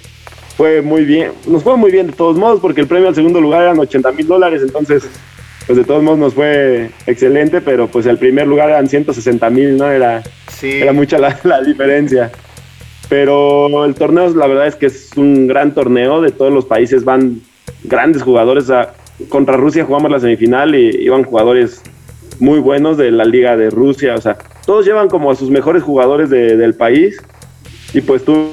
fue 0.57 0.83
muy 0.83 1.05
bien. 1.05 1.33
Nos 1.47 1.63
fue 1.63 1.77
muy 1.77 1.91
bien 1.91 2.09
de 2.09 2.13
todos 2.13 2.37
modos 2.37 2.61
porque 2.61 2.83
el 2.83 2.87
premio 2.87 3.09
al 3.09 3.15
segundo 3.15 3.41
lugar 3.41 3.63
eran 3.63 3.79
80 3.79 4.13
mil 4.13 4.27
dólares, 4.27 4.63
entonces 4.63 5.05
pues 5.67 5.79
de 5.79 5.85
todos 5.85 6.03
modos 6.03 6.19
nos 6.19 6.35
fue 6.35 6.91
excelente, 7.07 7.61
pero 7.61 7.87
pues 7.89 8.07
el 8.07 8.19
primer 8.19 8.47
lugar 8.47 8.71
eran 8.71 8.89
160 8.89 9.49
mil, 9.51 9.77
¿no? 9.77 9.91
Era, 9.91 10.23
Sí. 10.49 10.71
era 10.81 10.93
mucha 10.93 11.19
la, 11.19 11.39
la 11.45 11.61
diferencia. 11.61 12.31
Pero 13.09 13.85
el 13.85 13.95
torneo, 13.95 14.29
la 14.35 14.47
verdad 14.47 14.67
es 14.67 14.77
que 14.77 14.87
es 14.87 15.11
un 15.17 15.47
gran 15.47 15.75
torneo. 15.75 16.21
De 16.23 16.31
todos 16.31 16.53
los 16.53 16.65
países 16.65 17.05
van 17.05 17.41
grandes 17.85 18.23
jugadores. 18.23 18.67
Sea, 18.67 18.95
contra 19.29 19.57
Rusia 19.57 19.85
jugamos 19.85 20.11
la 20.11 20.21
semifinal 20.21 20.75
y 20.75 20.89
iban 21.03 21.25
jugadores 21.25 21.83
muy 22.41 22.59
buenos 22.61 22.97
de 22.97 23.11
la 23.11 23.25
Liga 23.25 23.57
de 23.57 23.71
Rusia. 23.71 24.15
O 24.15 24.21
sea, 24.21 24.39
todos 24.65 24.87
llevan 24.87 25.09
como 25.09 25.31
a 25.31 25.35
sus 25.35 25.51
mejores 25.51 25.83
jugadores 25.83 26.31
de- 26.31 26.57
del 26.57 26.75
país. 26.75 27.21
Y 27.93 28.01
pues 28.01 28.25
tuve 28.25 28.49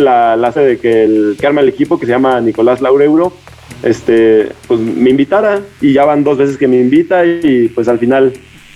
la, 0.00 0.34
la 0.36 0.50
de 0.50 0.78
que 0.78 1.04
el 1.04 1.36
que 1.38 1.46
arma 1.46 1.60
el 1.60 1.68
equipo, 1.68 1.98
que 2.00 2.06
se 2.06 2.12
llama 2.12 2.40
Nicolás 2.40 2.80
Laureuro, 2.80 3.34
este, 3.82 4.48
pues 4.66 4.80
me 4.80 5.10
invitara. 5.10 5.60
Y 5.80 5.92
ya 5.92 6.04
van 6.04 6.24
dos 6.24 6.38
veces 6.38 6.56
que 6.56 6.68
me 6.68 6.76
invita. 6.76 7.24
Y 7.24 7.70
pues 7.74 7.88
al 7.88 7.98
final, 7.98 8.32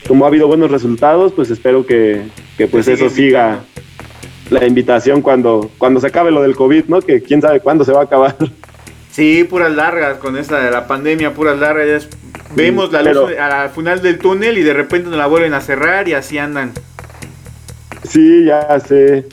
como 0.06 0.24
ha 0.24 0.28
habido 0.28 0.46
buenos 0.46 0.70
resultados, 0.70 1.32
pues 1.32 1.50
espero 1.50 1.86
que, 1.86 2.22
que 2.56 2.66
pues 2.66 2.88
eso 2.88 3.08
siga 3.10 3.60
la 4.50 4.66
invitación 4.66 5.22
cuando, 5.22 5.70
cuando 5.78 6.00
se 6.00 6.06
acabe 6.06 6.30
lo 6.30 6.42
del 6.42 6.56
COVID, 6.56 6.84
¿no? 6.86 7.00
Que 7.00 7.22
quién 7.22 7.42
sabe 7.42 7.60
cuándo 7.60 7.84
se 7.84 7.92
va 7.92 8.00
a 8.00 8.04
acabar. 8.04 8.36
Sí, 9.10 9.42
puras 9.42 9.72
largas 9.72 10.18
con 10.18 10.36
esta 10.36 10.60
de 10.60 10.70
la 10.70 10.86
pandemia, 10.86 11.34
puras 11.34 11.58
largas. 11.58 12.08
vemos 12.54 12.92
la 12.92 13.02
luz 13.02 13.32
al 13.36 13.70
final 13.70 14.00
del 14.00 14.18
túnel 14.18 14.58
y 14.58 14.62
de 14.62 14.72
repente 14.72 15.08
nos 15.08 15.18
la 15.18 15.26
vuelven 15.26 15.54
a 15.54 15.60
cerrar 15.60 16.08
y 16.08 16.14
así 16.14 16.38
andan. 16.38 16.72
Sí, 18.08 18.44
ya 18.44 18.78
sé. 18.78 19.26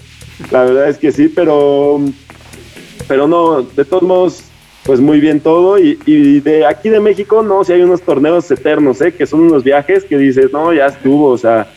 La 0.50 0.64
verdad 0.64 0.90
es 0.90 0.98
que 0.98 1.12
sí, 1.12 1.30
pero, 1.30 2.02
pero 3.08 3.28
no, 3.28 3.62
de 3.62 3.86
todos 3.86 4.04
modos, 4.04 4.44
pues 4.86 5.00
muy 5.00 5.20
bien 5.20 5.40
todo. 5.40 5.80
Y, 5.80 6.00
y 6.06 6.40
de 6.40 6.66
aquí 6.66 6.90
de 6.90 7.00
México, 7.00 7.42
no, 7.44 7.64
si 7.64 7.74
hay 7.74 7.82
unos 7.82 8.02
torneos 8.02 8.50
eternos, 8.52 9.02
¿eh? 9.02 9.12
Que 9.12 9.26
son 9.26 9.42
unos 9.42 9.64
viajes 9.64 10.06
que 10.06 10.18
dices, 10.18 10.52
no, 10.54 10.72
ya 10.74 10.86
estuvo, 10.88 11.30
o 11.30 11.38
sea, 11.38 11.68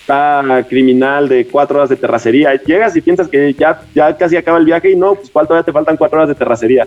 está 0.00 0.64
criminal 0.68 1.28
de 1.28 1.46
cuatro 1.46 1.78
horas 1.78 1.88
de 1.88 1.96
terracería. 1.96 2.54
Llegas 2.62 2.94
y 2.94 3.00
piensas 3.00 3.28
que 3.28 3.54
ya, 3.54 3.82
ya 3.94 4.16
casi 4.16 4.36
acaba 4.36 4.58
el 4.58 4.66
viaje 4.66 4.90
y 4.90 4.96
no, 4.96 5.14
pues 5.14 5.30
¿cuál 5.30 5.46
todavía 5.46 5.64
te 5.64 5.72
faltan 5.72 5.96
cuatro 5.96 6.18
horas 6.18 6.28
de 6.28 6.34
terracería. 6.34 6.86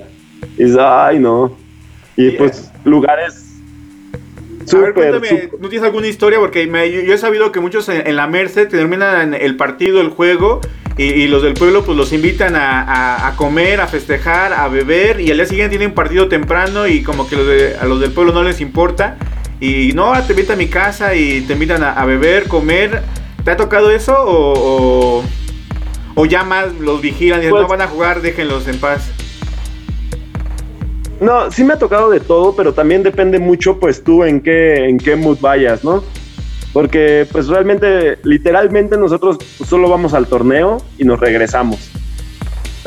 Y 0.58 0.64
dices, 0.66 0.78
ay, 0.80 1.18
no. 1.20 1.58
Y 2.16 2.32
pues 2.32 2.72
lugares 2.86 3.44
a 4.74 4.78
ver, 4.80 4.94
cuéntame, 4.94 5.50
¿no 5.62 5.70
tienes 5.70 5.86
alguna 5.86 6.08
historia? 6.08 6.40
Porque 6.40 6.68
me- 6.68 6.92
yo, 6.92 7.02
yo 7.02 7.14
he 7.14 7.18
sabido 7.18 7.52
que 7.54 7.60
muchos 7.62 7.88
en, 7.90 8.06
en 8.06 8.16
la 8.18 8.28
Merced 8.28 8.68
terminan 8.68 9.34
el 9.34 9.56
partido, 9.56 10.02
el 10.02 10.10
juego, 10.10 10.60
y, 10.98 11.04
y 11.06 11.28
los 11.28 11.44
del 11.44 11.54
pueblo 11.54 11.84
pues 11.86 11.98
los 11.98 12.12
invitan 12.14 12.56
a, 12.56 12.82
a- 12.82 13.28
a 13.28 13.36
comer, 13.36 13.82
a 13.82 13.88
festejar, 13.88 14.54
a 14.54 14.68
beber, 14.68 15.20
y 15.22 15.30
al 15.32 15.38
día 15.38 15.46
siguiente 15.46 15.78
tienen 15.78 15.94
partido 15.94 16.28
temprano 16.28 16.88
y 16.88 17.04
como 17.04 17.28
que 17.28 17.36
los 17.36 17.48
de- 17.48 17.76
a 17.80 17.86
los 17.86 18.00
del 18.00 18.12
pueblo 18.12 18.34
no 18.34 18.44
les 18.44 18.62
importa. 18.62 19.18
Y 19.60 19.92
no, 19.94 20.14
te 20.24 20.34
invitan 20.34 20.54
a 20.56 20.58
mi 20.58 20.68
casa 20.68 21.16
y 21.16 21.42
te 21.42 21.54
invitan 21.54 21.82
a, 21.84 21.94
a 21.94 22.06
beber, 22.06 22.48
comer. 22.48 23.02
¿Te 23.44 23.52
ha 23.52 23.58
tocado 23.58 23.90
eso 23.92 24.14
o, 24.14 25.20
o, 25.20 25.24
o 26.16 26.26
ya 26.26 26.44
más 26.44 26.74
los 26.80 27.02
vigilan 27.02 27.44
y 27.44 27.50
Pues- 27.50 27.62
no 27.64 27.68
van 27.68 27.82
a 27.82 27.88
jugar, 27.88 28.22
déjenlos 28.22 28.68
en 28.68 28.78
paz? 28.80 29.10
No, 31.20 31.50
sí 31.52 31.64
me 31.64 31.74
ha 31.74 31.80
tocado 31.80 32.12
de 32.12 32.20
todo, 32.20 32.56
pero 32.56 32.74
también 32.74 33.02
depende 33.02 33.40
mucho, 33.40 33.80
pues 33.80 34.04
tú 34.04 34.24
en 34.24 34.40
qué, 34.42 34.86
en 34.88 35.00
qué 35.00 35.16
mood 35.16 35.40
vayas, 35.42 35.84
¿no? 35.84 36.04
Porque, 36.78 37.26
pues 37.32 37.48
realmente, 37.48 38.20
literalmente 38.22 38.98
nosotros 39.00 39.40
solo 39.66 39.90
vamos 39.90 40.14
al 40.14 40.28
torneo 40.28 40.78
y 41.00 41.06
nos 41.06 41.20
regresamos. 41.20 41.90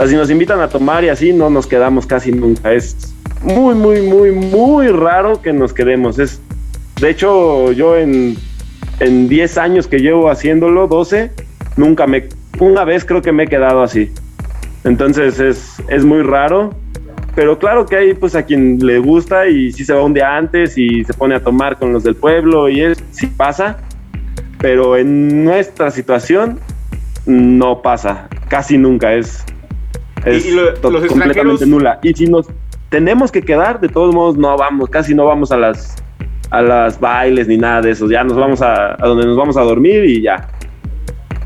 Si 0.07 0.14
nos 0.14 0.30
invitan 0.30 0.61
a 0.61 0.68
tomar 0.68 1.03
y 1.03 1.09
así, 1.09 1.32
no 1.32 1.51
nos 1.51 1.66
quedamos 1.66 2.07
casi 2.07 2.30
nunca. 2.30 2.72
Es, 2.72 3.12
muy, 3.43 3.74
muy, 3.74 4.03
muy, 4.03 4.30
muy 4.30 4.86
raro 4.86 5.43
que 5.43 5.53
nos 5.53 5.72
quedemos. 5.72 6.20
Es, 6.20 6.41
de 7.01 7.11
hecho, 7.11 7.72
yo 7.72 7.97
en, 7.97 8.36
en 9.01 9.28
10 9.28 9.59
años 9.59 9.88
que 9.88 9.99
llevo 9.99 10.30
haciéndolo, 10.30 10.86
12, 10.86 11.32
nunca 11.76 12.07
me, 12.07 12.28
una 12.61 12.84
vez 12.84 13.05
creo 13.05 13.22
que 13.22 13.32
me 13.32 13.43
he 13.43 13.49
quedado 13.49 13.82
así. 13.82 14.12
Entonces 14.84 15.41
es, 15.41 15.82
es 15.88 16.05
muy 16.05 16.22
raro. 16.22 16.70
Pero 17.34 17.58
claro 17.58 17.86
que 17.86 17.96
hay 17.96 18.14
pues 18.14 18.34
a 18.34 18.42
quien 18.44 18.78
le 18.84 18.98
gusta 18.98 19.46
y 19.46 19.72
si 19.72 19.84
se 19.84 19.92
va 19.94 20.02
un 20.02 20.12
día 20.14 20.36
antes 20.36 20.76
y 20.76 21.04
se 21.04 21.14
pone 21.14 21.34
a 21.36 21.40
tomar 21.42 21.78
con 21.78 21.92
los 21.92 22.02
del 22.02 22.16
pueblo 22.16 22.68
y 22.68 22.80
es, 22.80 23.02
sí 23.12 23.26
pasa. 23.28 23.78
Pero 24.58 24.96
en 24.96 25.44
nuestra 25.44 25.90
situación 25.90 26.58
no 27.26 27.82
pasa, 27.82 28.28
casi 28.48 28.76
nunca 28.76 29.14
es, 29.14 29.44
es 30.24 30.46
Y- 30.46 30.50
lo- 30.52 30.72
los 30.90 31.06
completamente 31.06 31.66
nula. 31.66 31.98
Y 32.02 32.12
si 32.14 32.26
nos 32.26 32.46
tenemos 32.88 33.30
que 33.30 33.42
quedar, 33.42 33.80
de 33.80 33.88
todos 33.88 34.14
modos 34.14 34.36
no 34.36 34.56
vamos, 34.58 34.90
casi 34.90 35.14
no 35.14 35.24
vamos 35.26 35.52
a 35.52 35.56
las 35.56 35.96
a 36.50 36.60
las 36.62 36.98
bailes 36.98 37.46
ni 37.46 37.56
nada 37.56 37.80
de 37.80 37.92
eso. 37.92 38.10
Ya 38.10 38.24
nos 38.24 38.36
vamos 38.36 38.60
a, 38.60 38.94
a 38.94 39.06
donde 39.06 39.24
nos 39.24 39.36
vamos 39.36 39.56
a 39.56 39.60
dormir 39.62 40.04
y 40.04 40.20
ya. 40.20 40.48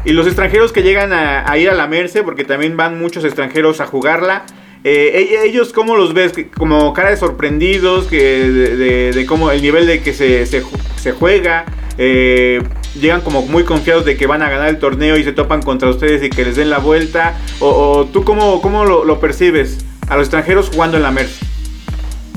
Y 0.06 0.12
los 0.12 0.26
extranjeros 0.26 0.72
que 0.72 0.82
llegan 0.82 1.12
a, 1.12 1.48
a 1.50 1.58
ir 1.58 1.68
a 1.68 1.74
la 1.74 1.86
Merce, 1.86 2.22
porque 2.22 2.44
también 2.44 2.74
van 2.76 2.98
muchos 2.98 3.22
extranjeros 3.24 3.80
a 3.82 3.86
jugarla. 3.86 4.44
Eh, 4.84 5.40
ellos, 5.44 5.72
¿cómo 5.72 5.96
los 5.96 6.14
ves? 6.14 6.32
Como 6.56 6.92
cara 6.92 7.10
de 7.10 7.16
sorprendidos, 7.16 8.06
que 8.06 8.20
de, 9.14 9.26
cómo 9.26 9.50
el 9.50 9.62
nivel 9.62 9.86
de 9.86 10.00
que 10.02 10.12
se, 10.12 10.44
se, 10.46 10.62
ju- 10.62 10.78
se 10.96 11.12
juega. 11.12 11.64
eh, 11.98 12.62
llegan 13.00 13.22
como 13.22 13.42
muy 13.42 13.64
confiados 13.64 14.04
de 14.04 14.16
que 14.16 14.26
van 14.26 14.42
a 14.42 14.50
ganar 14.50 14.68
el 14.68 14.78
torneo 14.78 15.16
y 15.16 15.24
se 15.24 15.32
topan 15.32 15.62
contra 15.62 15.88
ustedes 15.88 16.22
y 16.22 16.30
que 16.30 16.44
les 16.44 16.54
den 16.56 16.70
la 16.70 16.78
vuelta. 16.78 17.36
O, 17.60 18.06
tú, 18.12 18.24
¿cómo, 18.24 18.60
cómo 18.62 18.84
lo, 18.84 19.18
percibes? 19.20 19.84
A 20.08 20.16
los 20.16 20.26
extranjeros 20.26 20.70
jugando 20.72 20.96
en 20.96 21.02
la 21.02 21.10
Merce. 21.10 21.44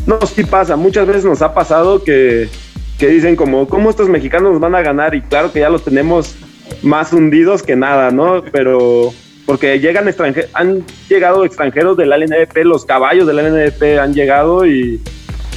No, 0.06 0.20
sí 0.22 0.44
pasa. 0.44 0.76
Muchas 0.78 1.06
veces 1.06 1.26
nos 1.26 1.42
ha 1.42 1.54
pasado 1.54 2.04
que, 2.04 2.50
que 2.98 3.08
dicen 3.08 3.36
como, 3.36 3.68
¿cómo 3.68 3.90
estos 3.90 4.08
mexicanos 4.10 4.54
nos 4.54 4.62
van 4.62 4.74
a 4.74 4.82
ganar? 4.82 5.14
Y 5.16 5.22
claro 5.22 5.52
que 5.52 5.60
ya 5.60 5.70
los 5.70 5.84
tenemos 5.84 6.36
más 6.82 7.12
hundidos 7.14 7.62
que 7.62 7.76
nada, 7.76 8.10
¿no? 8.12 8.42
Pero 8.52 9.14
porque 9.48 9.80
llegan 9.80 10.10
extranjeros, 10.10 10.52
han 10.54 10.84
llegado 11.08 11.46
extranjeros 11.46 11.96
del 11.96 12.10
LNDP, 12.10 12.66
los 12.66 12.86
caballos 12.86 13.26
del 13.26 13.38
LNDP 13.38 13.98
han 13.98 14.14
llegado 14.14 14.66
y 14.66 15.02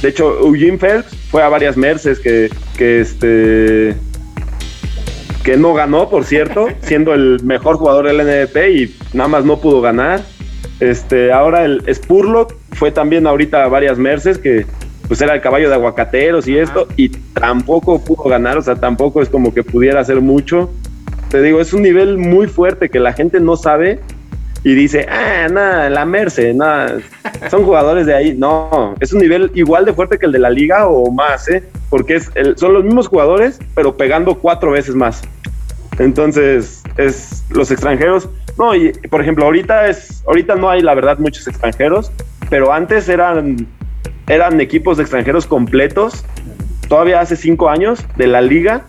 de 0.01 0.09
hecho 0.09 0.39
Eugene 0.39 0.77
Phelps 0.77 1.13
fue 1.29 1.43
a 1.43 1.49
varias 1.49 1.75
Merces 1.75 2.19
que, 2.19 2.49
que 2.77 3.01
este 3.01 3.95
que 5.43 5.57
no 5.57 5.73
ganó, 5.73 6.09
por 6.09 6.23
cierto, 6.23 6.67
siendo 6.81 7.13
el 7.13 7.43
mejor 7.43 7.75
jugador 7.75 8.07
del 8.07 8.25
NDP 8.25 8.57
y 8.69 8.95
nada 9.13 9.27
más 9.27 9.43
no 9.43 9.59
pudo 9.59 9.81
ganar. 9.81 10.21
Este, 10.79 11.31
ahora 11.33 11.65
el 11.65 11.83
Spurlock 11.93 12.55
fue 12.71 12.91
también 12.91 13.27
ahorita 13.27 13.63
a 13.63 13.67
varias 13.67 13.97
Merces 13.97 14.37
que 14.37 14.65
pues 15.09 15.21
era 15.21 15.35
el 15.35 15.41
caballo 15.41 15.67
de 15.67 15.75
aguacateros 15.75 16.47
y 16.47 16.57
esto 16.57 16.87
y 16.95 17.09
tampoco 17.09 18.01
pudo 18.01 18.29
ganar, 18.29 18.57
o 18.57 18.61
sea, 18.61 18.75
tampoco 18.75 19.21
es 19.21 19.27
como 19.27 19.53
que 19.53 19.63
pudiera 19.63 19.99
hacer 19.99 20.21
mucho. 20.21 20.71
Te 21.31 21.41
digo, 21.41 21.61
es 21.61 21.71
un 21.73 21.81
nivel 21.81 22.17
muy 22.17 22.47
fuerte 22.47 22.89
que 22.89 22.99
la 22.99 23.13
gente 23.13 23.39
no 23.39 23.55
sabe 23.55 23.99
y 24.63 24.75
dice, 24.75 25.07
ah, 25.09 25.47
nada, 25.49 25.89
la 25.89 26.05
Merce, 26.05 26.53
nada, 26.53 26.97
son 27.49 27.63
jugadores 27.63 28.05
de 28.05 28.13
ahí. 28.13 28.35
No, 28.37 28.95
es 28.99 29.13
un 29.13 29.21
nivel 29.21 29.49
igual 29.55 29.85
de 29.85 29.93
fuerte 29.93 30.19
que 30.19 30.25
el 30.25 30.33
de 30.33 30.39
la 30.39 30.49
liga 30.49 30.87
o 30.87 31.09
más, 31.09 31.47
¿eh? 31.49 31.63
Porque 31.89 32.15
es 32.17 32.29
el- 32.35 32.57
son 32.57 32.73
los 32.73 32.83
mismos 32.83 33.07
jugadores, 33.07 33.59
pero 33.73 33.95
pegando 33.95 34.35
cuatro 34.35 34.71
veces 34.71 34.93
más. 34.93 35.21
Entonces, 35.99 36.83
es 36.97 37.43
los 37.49 37.71
extranjeros. 37.71 38.27
No, 38.57 38.75
y 38.75 38.91
por 39.09 39.21
ejemplo, 39.21 39.45
ahorita 39.45 39.87
es, 39.87 40.21
ahorita 40.27 40.55
no 40.55 40.69
hay 40.69 40.81
la 40.81 40.93
verdad 40.93 41.17
muchos 41.17 41.47
extranjeros, 41.47 42.11
pero 42.49 42.73
antes 42.73 43.07
eran, 43.07 43.65
eran 44.27 44.59
equipos 44.59 44.97
de 44.97 45.03
extranjeros 45.03 45.45
completos, 45.47 46.25
todavía 46.89 47.21
hace 47.21 47.35
cinco 47.37 47.69
años, 47.69 48.05
de 48.17 48.27
la 48.27 48.41
liga, 48.41 48.83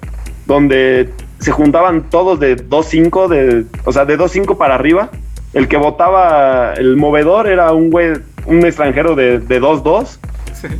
donde 0.46 1.08
se 1.42 1.50
juntaban 1.50 2.08
todos 2.08 2.38
de 2.38 2.56
2-5, 2.56 3.28
de, 3.28 3.64
o 3.84 3.92
sea, 3.92 4.04
de 4.04 4.18
2-5 4.18 4.56
para 4.56 4.76
arriba. 4.76 5.10
El 5.52 5.68
que 5.68 5.76
votaba 5.76 6.72
el 6.74 6.96
movedor 6.96 7.46
era 7.48 7.72
un 7.72 7.90
güey, 7.90 8.12
un 8.46 8.64
extranjero 8.64 9.14
de 9.14 9.38
de 9.38 9.60
2-2, 9.60 10.18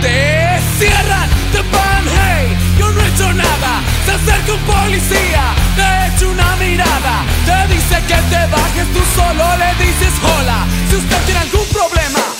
Te 0.00 0.60
cierran, 0.78 1.28
te 1.50 1.58
van, 1.58 2.04
hey, 2.06 2.56
yo 2.78 2.92
no 2.92 3.00
he 3.00 3.08
hecho 3.08 3.32
nada. 3.32 3.82
Se 4.04 4.12
acerca 4.12 4.52
un 4.52 4.60
policía, 4.60 5.42
te 5.74 6.14
echa 6.14 6.26
una 6.28 6.54
mirada. 6.54 7.24
Te 7.44 7.74
dice 7.74 7.96
que 8.06 8.14
te 8.14 8.46
bajes, 8.46 8.92
tú 8.94 9.00
solo 9.16 9.44
le 9.56 9.84
dices 9.84 10.14
hola. 10.22 10.64
Si 10.88 10.94
usted 10.94 11.16
tiene 11.24 11.40
algún 11.40 11.66
problema, 11.72 12.35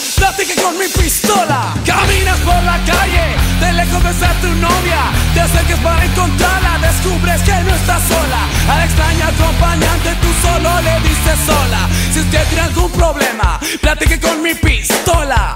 platique 0.47 0.63
con 0.63 0.79
mi 0.79 0.87
pistola. 0.89 1.75
Caminas 1.85 2.39
por 2.39 2.63
la 2.63 2.79
calle, 2.85 3.37
de 3.61 3.73
lejos 3.73 4.03
ves 4.03 4.23
a 4.23 4.33
tu 4.41 4.49
novia. 4.49 5.11
Te 5.35 5.41
acercas 5.41 5.79
para 5.81 6.05
encontrarla, 6.05 6.79
descubres 6.79 7.43
que 7.43 7.53
no 7.53 7.75
estás 7.75 8.03
sola. 8.03 8.47
A 8.71 8.79
la 8.79 8.85
extraña 8.85 9.29
acompañante, 9.29 10.15
tú 10.21 10.29
solo 10.43 10.81
le 10.83 11.01
dices 11.01 11.39
sola. 11.45 11.89
Si 12.13 12.21
usted 12.21 12.45
tiene 12.49 12.63
algún 12.65 12.91
problema, 12.93 13.59
platique 13.81 14.21
con 14.21 14.43
mi 14.43 14.55
pistola. 14.55 15.55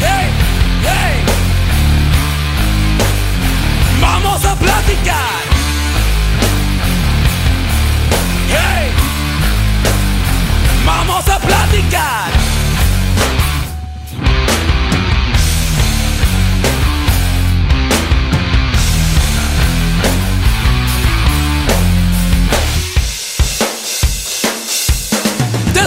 Hey, 0.00 0.30
hey. 0.82 1.24
Vamos 4.00 4.44
a 4.44 4.54
platicar. 4.54 5.40
Vamos 10.84 11.28
a 11.28 11.38
platicar. 11.38 12.39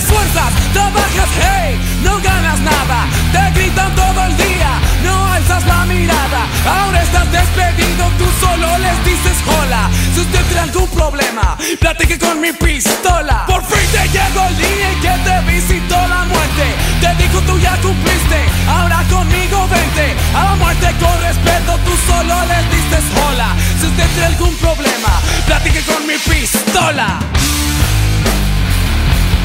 esfuerzas, 0.04 0.52
trabajas, 0.74 1.30
hey, 1.40 1.80
no 2.04 2.20
ganas 2.20 2.60
nada, 2.60 3.08
te 3.32 3.60
gritan 3.60 3.96
todo 3.96 4.26
el 4.26 4.36
día, 4.36 4.72
no 5.04 5.32
alzas 5.32 5.66
la 5.66 5.86
mirada, 5.86 6.42
ahora 6.66 7.02
estás 7.02 7.32
despedido, 7.32 8.04
tú 8.18 8.26
solo 8.40 8.78
les 8.80 8.98
dices 9.06 9.38
hola, 9.48 9.90
si 10.14 10.20
usted 10.22 10.44
tiene 10.48 10.62
algún 10.62 10.88
problema, 10.90 11.58
platique 11.80 12.20
con 12.20 12.42
mi 12.42 12.52
pistola, 12.52 13.46
por 13.48 13.64
fin 13.64 13.88
te 13.96 14.04
llegó 14.10 14.44
el 14.50 14.58
día 14.58 14.92
en 14.92 15.00
que 15.06 15.16
te 15.28 15.36
visitó 15.52 15.96
la 16.08 16.26
muerte, 16.26 16.66
te 17.00 17.24
dijo 17.24 17.40
tú 17.48 17.58
ya 17.60 17.76
cumpliste, 17.82 18.40
ahora 18.68 19.04
conmigo 19.10 19.68
vente, 19.70 20.16
a 20.36 20.56
muerte 20.56 20.88
con 21.00 21.16
respeto, 21.22 21.80
tú 21.86 21.94
solo 22.12 22.36
les 22.52 22.64
dices 22.76 23.06
hola, 23.26 23.56
si 23.80 23.86
usted 23.88 24.08
tiene 24.14 24.28
algún 24.28 24.54
problema, 24.56 25.12
platique 25.48 25.82
con 25.82 26.06
mi 26.06 26.18
pistola. 26.18 27.20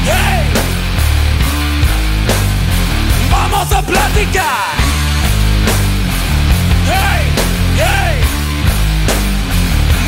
Hey. 0.05 0.45
Vamos 3.29 3.71
a 3.71 3.81
platicar. 3.81 4.75
Hey, 6.85 7.21
hey. 7.77 8.21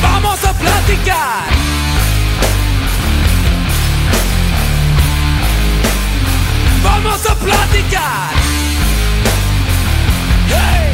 Vamos 0.02 0.44
a 0.44 0.54
platicar. 0.54 1.44
Vamos 6.84 7.26
a 7.26 7.36
platicar. 7.36 8.34
Hey. 10.48 10.94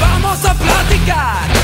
Vamos 0.00 0.44
a 0.44 0.54
platicar. 0.54 1.63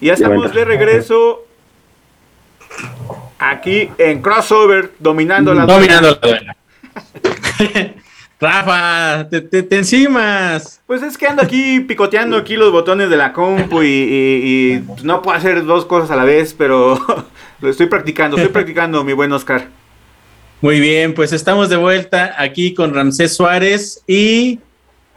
Y 0.00 0.06
ya 0.06 0.14
estamos 0.14 0.52
de 0.54 0.64
regreso 0.64 1.44
aquí 3.38 3.88
en 3.98 4.20
Crossover, 4.22 4.92
dominando 4.98 5.54
la 5.54 5.66
Dominando 5.66 6.10
la 6.22 6.28
duela. 6.28 6.56
Rafa, 8.40 9.28
te, 9.28 9.40
te- 9.40 9.64
te 9.64 9.76
encimas. 9.78 10.80
Pues 10.86 11.02
es 11.02 11.18
que 11.18 11.26
ando 11.26 11.42
aquí 11.42 11.80
picoteando 11.80 12.36
aquí 12.36 12.54
los 12.56 12.70
botones 12.70 13.10
de 13.10 13.16
la 13.16 13.32
compu 13.32 13.82
y, 13.82 13.86
y- 13.86 14.74
y 14.74 14.84
no 15.04 15.22
puedo 15.22 15.36
hacer 15.36 15.64
dos 15.64 15.84
cosas 15.86 16.10
a 16.12 16.16
la 16.16 16.24
vez, 16.24 16.54
pero 16.56 17.00
lo 17.60 17.68
estoy 17.68 17.86
practicando, 17.86 18.36
estoy 18.36 18.52
practicando, 18.52 19.02
mi 19.02 19.12
buen 19.12 19.32
Oscar. 19.32 19.66
Muy 20.60 20.78
bien, 20.80 21.14
pues 21.14 21.32
estamos 21.32 21.68
de 21.68 21.76
vuelta 21.76 22.34
aquí 22.38 22.74
con 22.74 22.94
Ramsés 22.94 23.34
Suárez 23.34 24.02
y 24.06 24.60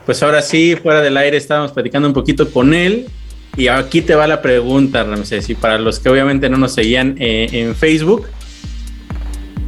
pues 0.06 0.22
ahora 0.24 0.42
sí, 0.42 0.76
fuera 0.82 1.02
del 1.02 1.16
aire 1.18 1.38
estábamos 1.38 1.72
platicando 1.72 2.08
un 2.08 2.14
poquito 2.16 2.52
con 2.52 2.74
él 2.74 3.08
y 3.58 3.68
aquí 3.68 4.02
te 4.02 4.16
va 4.16 4.28
la 4.28 4.42
pregunta, 4.42 5.04
Ramsés, 5.04 5.50
y 5.50 5.56
para 5.56 5.78
los 5.78 6.00
que 6.00 6.10
obviamente 6.10 6.50
no 6.50 6.58
nos 6.58 6.74
seguían 6.74 7.16
eh, 7.20 7.50
en 7.52 7.76
Facebook, 7.76 8.28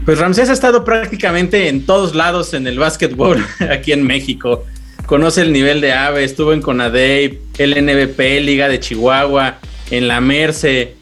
pues 0.06 0.20
Ramsés 0.20 0.50
ha 0.50 0.54
estado 0.54 0.84
prácticamente 0.84 1.70
en 1.70 1.86
todos 1.86 2.16
lados 2.16 2.54
en 2.54 2.68
el 2.68 2.80
básquetbol 2.80 3.46
aquí 3.72 3.92
en 3.92 4.06
México. 4.06 4.64
Conoce 5.06 5.42
el 5.42 5.52
nivel 5.52 5.82
de 5.82 5.94
AVE, 5.94 6.24
estuvo 6.24 6.54
en 6.54 6.62
Conadey, 6.62 7.40
LNBP, 7.58 8.42
Liga 8.42 8.70
de 8.70 8.80
Chihuahua, 8.80 9.60
en 9.92 10.08
la 10.08 10.22
Merce, 10.22 10.96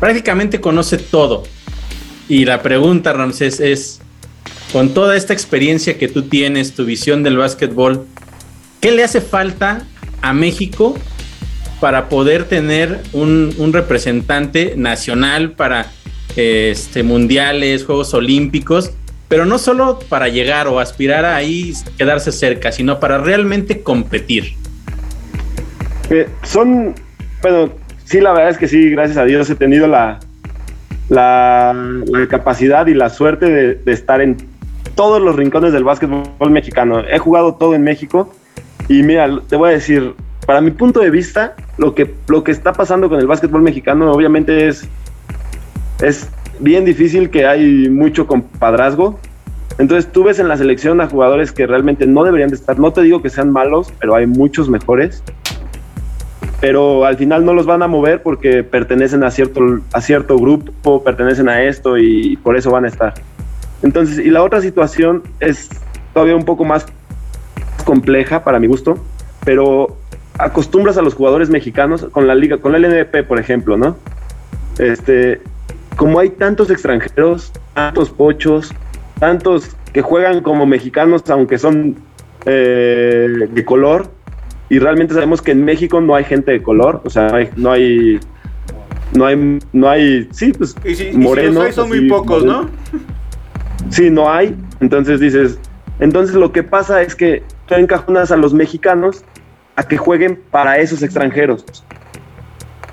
prácticamente 0.00 0.60
conoce 0.60 0.96
todo. 0.96 1.44
Y 2.28 2.44
la 2.46 2.62
pregunta, 2.62 3.12
Ramsés, 3.12 3.60
es, 3.60 4.00
con 4.72 4.94
toda 4.94 5.16
esta 5.16 5.32
experiencia 5.32 5.98
que 5.98 6.08
tú 6.08 6.22
tienes, 6.22 6.74
tu 6.74 6.86
visión 6.86 7.22
del 7.22 7.36
básquetbol, 7.36 8.06
¿qué 8.80 8.90
le 8.90 9.04
hace 9.04 9.20
falta 9.20 9.86
a 10.22 10.32
México 10.32 10.98
para 11.80 12.08
poder 12.08 12.44
tener 12.44 13.00
un, 13.12 13.54
representante 13.72 14.74
nacional 14.76 15.52
para 15.52 15.86
este, 16.36 17.02
mundiales, 17.02 17.84
Juegos 17.84 18.14
Olímpicos? 18.14 18.92
Pero 19.28 19.44
no 19.44 19.58
solo 19.58 19.98
para 20.08 20.28
llegar 20.28 20.68
o 20.68 20.78
aspirar 20.78 21.24
a 21.24 21.36
ahí 21.36 21.72
quedarse 21.98 22.30
cerca, 22.30 22.70
sino 22.70 23.00
para 23.00 23.18
realmente 23.18 23.82
competir. 23.82 24.54
Eh, 26.10 26.28
son, 26.44 26.94
bueno, 27.42 27.72
sí, 28.04 28.20
la 28.20 28.32
verdad 28.32 28.50
es 28.50 28.58
que 28.58 28.68
sí, 28.68 28.90
gracias 28.90 29.18
a 29.18 29.24
Dios 29.24 29.50
he 29.50 29.56
tenido 29.56 29.88
la, 29.88 30.20
la, 31.08 31.74
capacidad 32.30 32.86
y 32.86 32.94
la 32.94 33.10
suerte 33.10 33.74
de 33.74 33.92
estar 33.92 34.20
en 34.20 34.36
todos 34.96 35.20
los 35.20 35.36
rincones 35.36 35.72
del 35.72 35.84
básquetbol 35.84 36.50
mexicano. 36.50 37.00
He 37.08 37.18
jugado 37.18 37.54
todo 37.54 37.74
en 37.74 37.84
México 37.84 38.34
y 38.88 39.02
mira, 39.02 39.28
te 39.48 39.54
voy 39.54 39.70
a 39.70 39.72
decir, 39.72 40.14
para 40.46 40.60
mi 40.60 40.70
punto 40.70 41.00
de 41.00 41.10
vista, 41.10 41.54
lo 41.76 41.94
que, 41.94 42.14
lo 42.28 42.44
que 42.44 42.52
está 42.52 42.72
pasando 42.72 43.08
con 43.08 43.18
el 43.18 43.26
básquetbol 43.26 43.62
mexicano 43.62 44.10
obviamente 44.12 44.68
es, 44.68 44.88
es 46.00 46.28
bien 46.60 46.84
difícil 46.84 47.30
que 47.30 47.46
hay 47.46 47.88
mucho 47.88 48.26
compadrazgo. 48.26 49.18
Entonces 49.78 50.10
tú 50.10 50.24
ves 50.24 50.38
en 50.38 50.48
la 50.48 50.56
selección 50.56 51.00
a 51.00 51.08
jugadores 51.08 51.52
que 51.52 51.66
realmente 51.66 52.06
no 52.06 52.24
deberían 52.24 52.48
de 52.48 52.56
estar. 52.56 52.78
No 52.78 52.92
te 52.92 53.02
digo 53.02 53.20
que 53.20 53.28
sean 53.28 53.52
malos, 53.52 53.92
pero 54.00 54.14
hay 54.14 54.26
muchos 54.26 54.70
mejores 54.70 55.22
pero 56.60 57.04
al 57.04 57.16
final 57.16 57.44
no 57.44 57.52
los 57.52 57.66
van 57.66 57.82
a 57.82 57.88
mover 57.88 58.22
porque 58.22 58.64
pertenecen 58.64 59.24
a 59.24 59.30
cierto, 59.30 59.80
a 59.92 60.00
cierto 60.00 60.36
grupo, 60.38 61.02
pertenecen 61.02 61.48
a 61.48 61.62
esto 61.62 61.98
y 61.98 62.36
por 62.38 62.56
eso 62.56 62.70
van 62.70 62.84
a 62.84 62.88
estar. 62.88 63.14
Entonces, 63.82 64.18
y 64.18 64.30
la 64.30 64.42
otra 64.42 64.60
situación 64.60 65.22
es 65.40 65.68
todavía 66.14 66.34
un 66.34 66.44
poco 66.44 66.64
más 66.64 66.86
compleja 67.84 68.42
para 68.42 68.58
mi 68.58 68.66
gusto, 68.66 68.98
pero 69.44 69.98
acostumbras 70.38 70.96
a 70.98 71.02
los 71.02 71.14
jugadores 71.14 71.50
mexicanos 71.50 72.06
con 72.10 72.26
la 72.26 72.34
liga, 72.34 72.58
con 72.58 72.72
la 72.72 72.78
LNP, 72.78 73.24
por 73.24 73.38
ejemplo, 73.38 73.76
¿no? 73.76 73.96
Este, 74.78 75.40
como 75.96 76.18
hay 76.18 76.30
tantos 76.30 76.70
extranjeros, 76.70 77.52
tantos 77.74 78.10
pochos, 78.10 78.72
tantos 79.18 79.76
que 79.92 80.02
juegan 80.02 80.42
como 80.42 80.66
mexicanos, 80.66 81.22
aunque 81.30 81.58
son 81.58 81.96
eh, 82.44 83.48
de 83.50 83.64
color, 83.64 84.10
y 84.68 84.78
realmente 84.78 85.14
sabemos 85.14 85.40
que 85.40 85.52
en 85.52 85.64
México 85.64 86.00
no 86.00 86.14
hay 86.14 86.24
gente 86.24 86.52
de 86.52 86.62
color, 86.62 87.00
o 87.04 87.10
sea, 87.10 87.28
no 87.28 87.36
hay, 87.36 87.50
no 87.56 87.72
hay, 87.72 88.20
no 89.14 89.26
hay, 89.26 89.58
no 89.72 89.88
hay 89.88 90.28
sí, 90.32 90.52
pues 90.52 90.74
Y 90.84 90.94
si, 90.94 91.04
y 91.04 91.12
si 91.12 91.18
morenos. 91.18 91.54
los 91.54 91.64
hay 91.64 91.72
son 91.72 91.88
muy 91.88 92.08
pocos, 92.08 92.44
¿no? 92.44 92.62
morenos. 92.62 92.70
Sí, 93.90 94.10
no 94.10 94.30
hay. 94.30 94.54
Entonces 94.80 95.20
dices, 95.20 95.58
entonces 96.00 96.34
lo 96.34 96.52
que 96.52 96.62
pasa 96.62 97.00
es 97.02 97.14
que 97.14 97.42
tú 97.66 97.74
encajonas 97.74 98.30
a 98.32 98.36
los 98.36 98.52
mexicanos 98.52 99.24
a 99.76 99.82
que 99.84 99.96
jueguen 99.96 100.42
para 100.50 100.78
esos 100.78 101.02
extranjeros. 101.02 101.64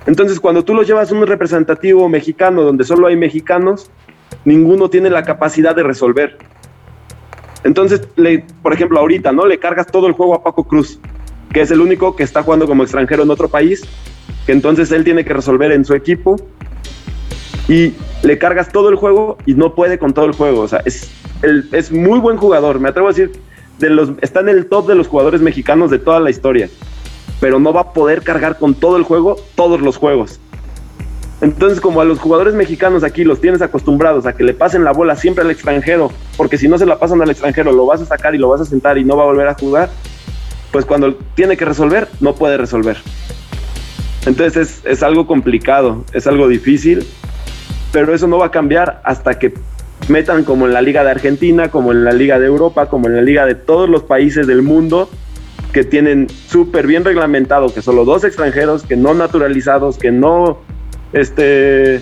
Entonces, 0.06 0.40
cuando 0.40 0.64
tú 0.64 0.74
los 0.74 0.86
llevas 0.86 1.12
a 1.12 1.16
un 1.16 1.26
representativo 1.26 2.10
mexicano 2.10 2.62
donde 2.62 2.84
solo 2.84 3.08
hay 3.08 3.16
mexicanos, 3.16 3.90
ninguno 4.44 4.90
tiene 4.90 5.10
la 5.10 5.24
capacidad 5.24 5.76
de 5.76 5.84
resolver. 5.84 6.38
Entonces, 7.64 8.02
le, 8.18 8.46
por 8.62 8.74
ejemplo, 8.74 9.00
ahorita, 9.00 9.32
¿no? 9.32 9.46
Le 9.46 9.60
cargas 9.60 9.88
todo 9.88 10.08
el 10.08 10.14
juego 10.14 10.36
a 10.36 10.44
Paco 10.44 10.66
Cruz, 10.66 11.00
que 11.54 11.62
es 11.62 11.72
el 11.72 11.80
único 11.80 12.16
que 12.18 12.24
está 12.24 12.44
jugando 12.44 12.68
como 12.68 12.84
extranjero 12.84 13.24
en 13.24 13.32
otro 13.32 13.48
país, 13.48 13.84
que 14.46 14.52
entonces 14.52 14.92
él 14.92 15.06
tiene 15.06 15.24
que 15.24 15.34
resolver 15.34 15.72
en 15.72 15.86
su 15.86 15.94
equipo 15.94 16.36
y 17.70 17.94
le 18.24 18.38
cargas 18.38 18.70
todo 18.70 18.90
el 18.90 18.96
juego 18.96 19.38
y 19.46 19.54
no 19.54 19.74
puede 19.74 19.98
con 19.98 20.14
todo 20.14 20.26
el 20.26 20.34
juego. 20.34 20.62
O 20.62 20.68
sea, 20.68 20.82
es, 20.84 21.10
es 21.72 21.92
muy 21.94 22.20
buen 22.20 22.36
jugador. 22.36 22.82
Me 22.82 22.90
atrevo 22.90 23.08
a 23.08 23.12
decir, 23.12 23.32
de 23.80 23.89
los, 23.89 24.11
está 24.21 24.41
en 24.41 24.49
el 24.49 24.67
top 24.67 24.88
de 24.88 24.95
los 24.95 25.07
jugadores 25.07 25.41
mexicanos 25.41 25.91
de 25.91 25.99
toda 25.99 26.19
la 26.19 26.30
historia, 26.30 26.69
pero 27.39 27.59
no 27.59 27.74
va 27.74 27.82
a 27.82 27.93
poder 27.93 28.21
cargar 28.21 28.57
con 28.57 28.74
todo 28.74 28.97
el 28.97 29.03
juego 29.03 29.38
todos 29.55 29.82
los 29.82 29.97
juegos. 29.97 30.39
Entonces, 31.41 31.82
como 31.82 31.99
a 31.99 32.05
los 32.05 32.19
jugadores 32.19 32.53
mexicanos 32.53 33.03
aquí 33.03 33.26
los 33.26 33.41
tienes 33.41 33.61
acostumbrados 33.61 34.26
a 34.26 34.34
que 34.34 34.45
le 34.45 34.53
pasen 34.53 34.86
la 34.86 34.93
bola 34.93 35.17
siempre 35.17 35.43
al 35.43 35.51
extranjero, 35.51 36.09
porque 36.38 36.57
si 36.57 36.69
no 36.69 36.78
se 36.78 36.86
la 36.86 36.97
pasan 36.99 37.21
al 37.21 37.30
extranjero, 37.30 37.74
lo 37.74 37.86
vas 37.86 38.01
a 38.01 38.05
sacar 38.05 38.34
y 38.34 38.38
lo 38.38 38.47
vas 38.47 38.61
a 38.61 38.65
sentar 38.65 38.97
y 38.97 39.03
no 39.03 39.17
va 39.17 39.24
a 39.24 39.26
volver 39.26 39.49
a 39.49 39.53
jugar, 39.53 39.89
pues 40.71 40.86
cuando 40.86 41.13
tiene 41.36 41.57
que 41.57 41.65
resolver, 41.65 42.07
no 42.21 42.34
puede 42.34 42.55
resolver. 42.57 42.97
Entonces 44.26 44.55
es, 44.55 44.86
es 44.86 45.03
algo 45.03 45.28
complicado, 45.28 46.05
es 46.13 46.28
algo 46.28 46.47
difícil, 46.47 47.05
pero 47.91 48.13
eso 48.13 48.26
no 48.26 48.38
va 48.38 48.45
a 48.45 48.51
cambiar 48.51 49.01
hasta 49.03 49.38
que 49.38 49.53
metan 50.08 50.43
como 50.43 50.66
en 50.66 50.74
la 50.74 50.82
Liga 50.82 51.04
de 51.04 51.12
Argentina, 51.12 51.70
como 51.70 51.91
en 51.91 52.04
la 52.04 52.12
Liga 52.12 52.39
de 52.39 52.47
Europa, 52.47 52.88
como 52.88 53.08
en 53.08 53.16
la 53.16 53.22
Liga 53.22 53.45
de 53.45 53.56
todos 53.56 53.89
los 53.89 54.04
países 54.04 54.47
del 54.47 54.62
mundo 54.62 55.10
que 55.72 55.84
tienen 55.84 56.28
súper 56.30 56.86
bien 56.86 57.04
reglamentado 57.04 57.74
que 57.74 57.82
solo 57.82 58.06
dos 58.06 58.24
extranjeros, 58.24 58.84
que 58.84 58.95
no 58.95 59.14
naturalizados, 59.16 59.97
que 59.97 60.12
no 60.12 60.60
este, 61.14 61.99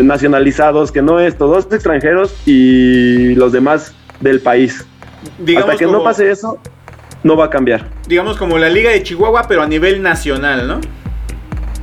nacionalizados, 0.00 0.92
que 0.92 1.02
no 1.02 1.18
esto, 1.18 1.48
dos 1.48 1.66
extranjeros 1.72 2.34
y 2.46 3.34
los 3.34 3.52
demás 3.52 3.94
del 4.20 4.40
país. 4.40 4.86
Digamos 5.38 5.70
hasta 5.70 5.78
que 5.78 5.86
como, 5.86 5.98
no 5.98 6.04
pase 6.04 6.30
eso, 6.30 6.58
no 7.24 7.36
va 7.36 7.46
a 7.46 7.50
cambiar. 7.50 7.88
digamos 8.06 8.36
como 8.36 8.58
la 8.58 8.68
Liga 8.68 8.90
de 8.90 9.02
Chihuahua, 9.02 9.46
pero 9.48 9.62
a 9.62 9.66
nivel 9.66 10.02
nacional, 10.02 10.68
¿no? 10.68 10.80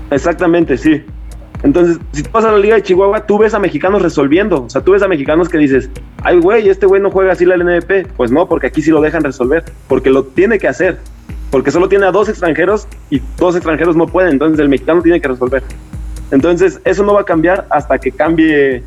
Exactamente, 0.09 0.77
sí. 0.77 1.03
Entonces, 1.63 1.97
si 2.11 2.23
tú 2.23 2.29
vas 2.31 2.45
a 2.45 2.51
la 2.51 2.57
Liga 2.57 2.75
de 2.75 2.83
Chihuahua, 2.83 3.25
tú 3.25 3.39
ves 3.39 3.53
a 3.53 3.59
mexicanos 3.59 4.01
resolviendo. 4.01 4.63
O 4.63 4.69
sea, 4.69 4.81
tú 4.81 4.91
ves 4.91 5.01
a 5.01 5.07
mexicanos 5.07 5.49
que 5.49 5.57
dices, 5.57 5.89
ay, 6.23 6.39
güey, 6.39 6.69
este 6.69 6.85
güey 6.85 7.01
no 7.01 7.09
juega 7.09 7.33
así 7.33 7.45
la 7.45 7.57
LNP. 7.57 8.07
Pues 8.15 8.31
no, 8.31 8.47
porque 8.47 8.67
aquí 8.67 8.81
sí 8.81 8.91
lo 8.91 9.01
dejan 9.01 9.23
resolver, 9.23 9.63
porque 9.87 10.09
lo 10.09 10.23
tiene 10.23 10.59
que 10.59 10.67
hacer. 10.67 10.99
porque 11.49 11.71
solo 11.71 11.87
tiene 11.87 12.05
a 12.05 12.11
dos 12.11 12.27
extranjeros 12.27 12.87
y 13.09 13.21
dos 13.37 13.55
extranjeros 13.55 13.95
no 13.95 14.05
pueden, 14.05 14.33
entonces 14.33 14.59
el 14.59 14.67
mexicano 14.67 15.01
tiene 15.01 15.21
que 15.21 15.29
resolver. 15.29 15.63
Entonces, 16.29 16.81
eso 16.83 17.03
no 17.03 17.13
va 17.13 17.21
a 17.21 17.23
cambiar 17.23 17.65
hasta 17.69 17.97
que 17.97 18.11
cambie 18.11 18.83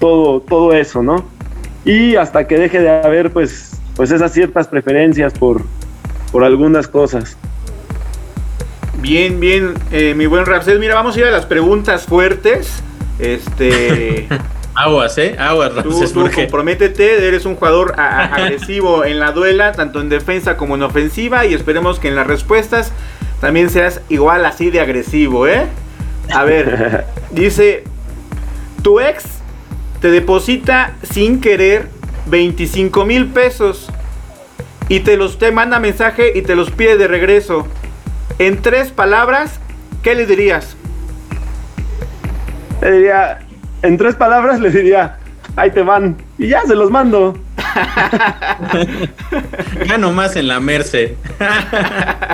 todo, 0.00 0.40
todo 0.40 0.72
eso, 0.72 1.02
¿no? 1.02 1.24
Y 1.84 2.16
hasta 2.16 2.46
que 2.46 2.56
deje 2.56 2.80
de 2.80 2.88
haber, 2.88 3.30
pues, 3.30 3.78
pues 3.96 4.10
esas 4.10 4.32
ciertas 4.32 4.66
preferencias 4.66 5.34
por, 5.34 5.62
por 6.32 6.42
algunas 6.42 6.88
cosas. 6.88 7.36
Bien, 8.98 9.38
bien, 9.40 9.74
eh, 9.90 10.14
mi 10.14 10.26
buen 10.26 10.46
Rapsés. 10.46 10.78
Mira, 10.78 10.94
vamos 10.94 11.16
a 11.16 11.20
ir 11.20 11.24
a 11.26 11.30
las 11.30 11.46
preguntas 11.46 12.06
fuertes. 12.06 12.82
Este. 13.18 14.26
Aguas, 14.76 15.16
¿eh? 15.18 15.36
Aguas, 15.38 15.70
Tú, 15.70 15.90
Ramses, 15.90 16.12
tú 16.12 16.20
porque 16.22 16.34
comprométete, 16.42 17.28
eres 17.28 17.44
un 17.46 17.54
jugador 17.54 17.94
a- 17.96 18.08
a- 18.08 18.24
agresivo 18.34 19.04
en 19.04 19.20
la 19.20 19.30
duela, 19.30 19.70
tanto 19.72 20.00
en 20.00 20.08
defensa 20.08 20.56
como 20.56 20.74
en 20.74 20.82
ofensiva, 20.82 21.46
y 21.46 21.54
esperemos 21.54 22.00
que 22.00 22.08
en 22.08 22.16
las 22.16 22.26
respuestas 22.26 22.90
también 23.40 23.70
seas 23.70 24.00
igual 24.08 24.44
así 24.44 24.70
de 24.70 24.80
agresivo, 24.80 25.46
¿eh? 25.46 25.66
A 26.32 26.42
ver, 26.42 27.04
dice, 27.30 27.84
tu 28.82 28.98
ex 28.98 29.24
te 30.00 30.10
deposita 30.10 30.94
sin 31.08 31.40
querer 31.40 31.88
25 32.26 33.04
mil 33.04 33.26
pesos 33.28 33.88
y 34.88 35.00
te 35.00 35.16
los 35.16 35.38
te 35.38 35.52
manda 35.52 35.78
mensaje 35.78 36.32
y 36.34 36.42
te 36.42 36.56
los 36.56 36.72
pide 36.72 36.96
de 36.96 37.06
regreso. 37.06 37.68
En 38.38 38.62
tres 38.62 38.90
palabras, 38.90 39.58
¿qué 40.02 40.14
le 40.14 40.26
dirías? 40.26 40.76
Le 42.82 42.92
diría, 42.92 43.40
en 43.82 43.96
tres 43.96 44.14
palabras 44.14 44.60
le 44.60 44.70
diría, 44.70 45.18
ahí 45.56 45.70
te 45.70 45.82
van, 45.82 46.16
y 46.38 46.48
ya 46.48 46.62
se 46.62 46.74
los 46.74 46.90
mando. 46.90 47.38
gano 49.86 50.12
más 50.12 50.36
en 50.36 50.48
la 50.48 50.60
Merce. 50.60 51.16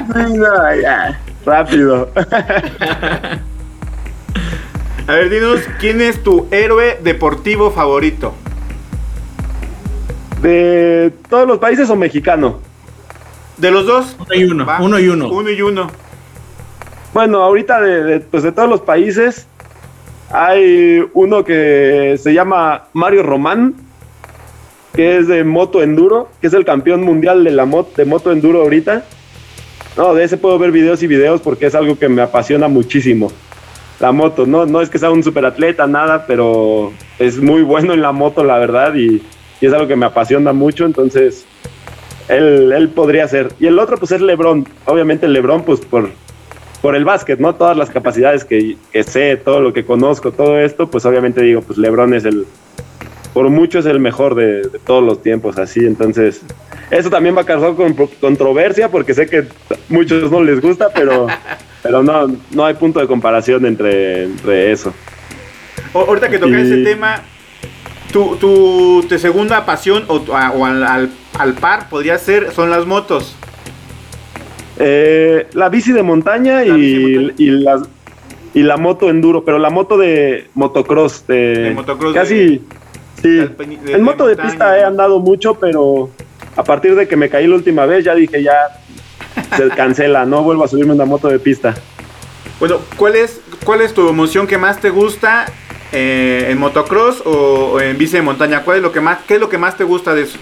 No, 0.08 0.74
ya, 0.80 1.20
rápido. 1.44 2.10
A 5.06 5.12
ver, 5.12 5.30
dinos, 5.30 5.60
¿quién 5.78 6.00
es 6.00 6.22
tu 6.22 6.48
héroe 6.50 6.98
deportivo 7.02 7.70
favorito? 7.70 8.34
¿De 10.40 11.12
todos 11.28 11.46
los 11.46 11.58
países 11.58 11.90
o 11.90 11.96
mexicano? 11.96 12.60
¿De 13.60 13.70
los 13.70 13.86
dos? 13.86 14.16
Uno 14.18 14.34
y 14.34 14.44
uno, 14.44 14.66
Va. 14.66 14.80
uno 14.80 14.98
y 14.98 15.08
uno. 15.08 15.28
Uno 15.28 15.50
y 15.50 15.60
uno. 15.60 15.90
Bueno, 17.12 17.42
ahorita 17.42 17.80
de, 17.80 18.02
de, 18.04 18.20
pues 18.20 18.42
de 18.42 18.52
todos 18.52 18.68
los 18.68 18.80
países 18.80 19.46
hay 20.30 21.04
uno 21.12 21.44
que 21.44 22.16
se 22.18 22.32
llama 22.32 22.84
Mario 22.92 23.22
Román, 23.22 23.74
que 24.94 25.18
es 25.18 25.26
de 25.28 25.44
moto 25.44 25.82
enduro, 25.82 26.28
que 26.40 26.46
es 26.46 26.54
el 26.54 26.64
campeón 26.64 27.02
mundial 27.02 27.44
de 27.44 27.50
la 27.50 27.64
mot 27.66 27.94
de 27.96 28.04
moto 28.04 28.32
enduro 28.32 28.62
ahorita. 28.62 29.04
No, 29.96 30.14
de 30.14 30.24
ese 30.24 30.36
puedo 30.38 30.58
ver 30.58 30.70
videos 30.70 31.02
y 31.02 31.06
videos 31.06 31.40
porque 31.40 31.66
es 31.66 31.74
algo 31.74 31.98
que 31.98 32.08
me 32.08 32.22
apasiona 32.22 32.68
muchísimo. 32.68 33.30
La 33.98 34.12
moto, 34.12 34.46
no, 34.46 34.64
no 34.64 34.80
es 34.80 34.88
que 34.88 34.98
sea 34.98 35.10
un 35.10 35.22
superatleta, 35.22 35.86
nada, 35.86 36.24
pero 36.26 36.92
es 37.18 37.38
muy 37.38 37.60
bueno 37.62 37.92
en 37.92 38.00
la 38.00 38.12
moto, 38.12 38.42
la 38.42 38.58
verdad, 38.58 38.94
y, 38.94 39.20
y 39.60 39.66
es 39.66 39.72
algo 39.74 39.86
que 39.86 39.96
me 39.96 40.06
apasiona 40.06 40.54
mucho, 40.54 40.86
entonces 40.86 41.44
él, 42.30 42.72
él 42.72 42.88
podría 42.88 43.26
ser. 43.28 43.48
Y 43.60 43.66
el 43.66 43.78
otro, 43.78 43.98
pues 43.98 44.12
es 44.12 44.20
Lebron. 44.20 44.66
Obviamente 44.86 45.28
Lebron, 45.28 45.62
pues 45.64 45.80
por, 45.80 46.10
por 46.82 46.94
el 46.96 47.04
básquet, 47.04 47.38
¿no? 47.40 47.54
Todas 47.54 47.76
las 47.76 47.90
capacidades 47.90 48.44
que, 48.44 48.76
que 48.92 49.02
sé, 49.02 49.36
todo 49.36 49.60
lo 49.60 49.72
que 49.72 49.84
conozco, 49.84 50.32
todo 50.32 50.58
esto, 50.58 50.90
pues 50.90 51.04
obviamente 51.04 51.42
digo, 51.42 51.60
pues 51.62 51.78
Lebron 51.78 52.14
es 52.14 52.24
el, 52.24 52.46
por 53.34 53.48
mucho 53.50 53.78
es 53.80 53.86
el 53.86 54.00
mejor 54.00 54.34
de, 54.34 54.62
de 54.62 54.78
todos 54.84 55.04
los 55.04 55.22
tiempos, 55.22 55.58
así, 55.58 55.80
entonces, 55.80 56.40
eso 56.90 57.10
también 57.10 57.36
va 57.36 57.42
a 57.42 57.46
causar 57.46 57.74
con- 57.74 57.94
controversia, 58.20 58.88
porque 58.88 59.14
sé 59.14 59.26
que 59.26 59.44
muchos 59.88 60.30
no 60.32 60.42
les 60.42 60.60
gusta, 60.60 60.88
pero, 60.94 61.26
pero 61.82 62.02
no, 62.02 62.28
no 62.52 62.64
hay 62.64 62.74
punto 62.74 62.98
de 62.98 63.06
comparación 63.06 63.66
entre, 63.66 64.24
entre 64.24 64.72
eso. 64.72 64.92
O- 65.92 66.00
ahorita 66.00 66.28
que 66.28 66.38
toca 66.38 66.58
Y- 66.58 66.62
ese 66.62 66.78
tema, 66.82 67.22
tu, 68.12 68.36
tu, 68.36 69.04
tu 69.08 69.18
segunda 69.18 69.64
pasión 69.66 70.04
o, 70.08 70.16
o 70.16 70.64
al, 70.66 70.82
al- 70.84 71.10
al 71.38 71.54
par 71.54 71.88
podría 71.88 72.18
ser, 72.18 72.52
son 72.52 72.70
las 72.70 72.86
motos. 72.86 73.34
Eh, 74.78 75.46
la 75.52 75.68
bici 75.68 75.92
de 75.92 76.02
montaña, 76.02 76.60
La 76.64 76.66
y, 76.66 76.80
bici 76.80 76.98
de 77.12 77.18
montaña. 77.20 77.34
y 77.38 77.50
las 77.50 77.82
y 78.52 78.62
la 78.64 78.76
moto 78.76 79.10
enduro, 79.10 79.44
pero 79.44 79.58
la 79.60 79.70
moto 79.70 79.96
de 79.96 80.48
motocross, 80.54 81.24
de, 81.28 81.36
De 81.36 81.70
motocross 81.70 82.12
casi, 82.14 82.60
sí. 83.22 83.28
de 83.36 83.48
alpini- 83.48 83.78
de- 83.80 83.92
en 83.92 84.02
moto 84.02 84.26
de 84.26 84.34
montaña. 84.34 84.48
pista 84.50 84.78
he 84.78 84.82
andado 84.82 85.20
mucho, 85.20 85.54
pero 85.54 86.10
a 86.56 86.64
partir 86.64 86.96
de 86.96 87.06
que 87.06 87.14
me 87.16 87.28
caí 87.28 87.46
la 87.46 87.54
última 87.54 87.86
vez 87.86 88.04
ya 88.04 88.14
dije 88.14 88.42
ya 88.42 88.54
se 89.56 89.68
cancela, 89.76 90.24
no 90.26 90.42
vuelvo 90.42 90.64
a 90.64 90.68
subirme 90.68 90.94
una 90.94 91.04
moto 91.04 91.28
de 91.28 91.38
pista. 91.38 91.74
Bueno, 92.58 92.78
¿cuál 92.96 93.14
es, 93.14 93.40
cuál 93.64 93.82
es 93.82 93.94
tu 93.94 94.08
emoción 94.08 94.48
que 94.48 94.58
más 94.58 94.80
te 94.80 94.90
gusta 94.90 95.46
eh, 95.92 96.46
en 96.48 96.58
motocross 96.58 97.22
o, 97.24 97.72
o 97.74 97.80
en 97.80 97.98
bici 97.98 98.16
de 98.16 98.22
montaña? 98.22 98.62
¿Cuál 98.62 98.78
es 98.78 98.82
lo 98.82 98.92
que 98.92 99.00
más, 99.00 99.18
¿Qué 99.26 99.34
es 99.34 99.40
lo 99.40 99.48
que 99.48 99.58
más 99.58 99.76
te 99.76 99.84
gusta 99.84 100.14
de 100.14 100.22
eso? 100.22 100.38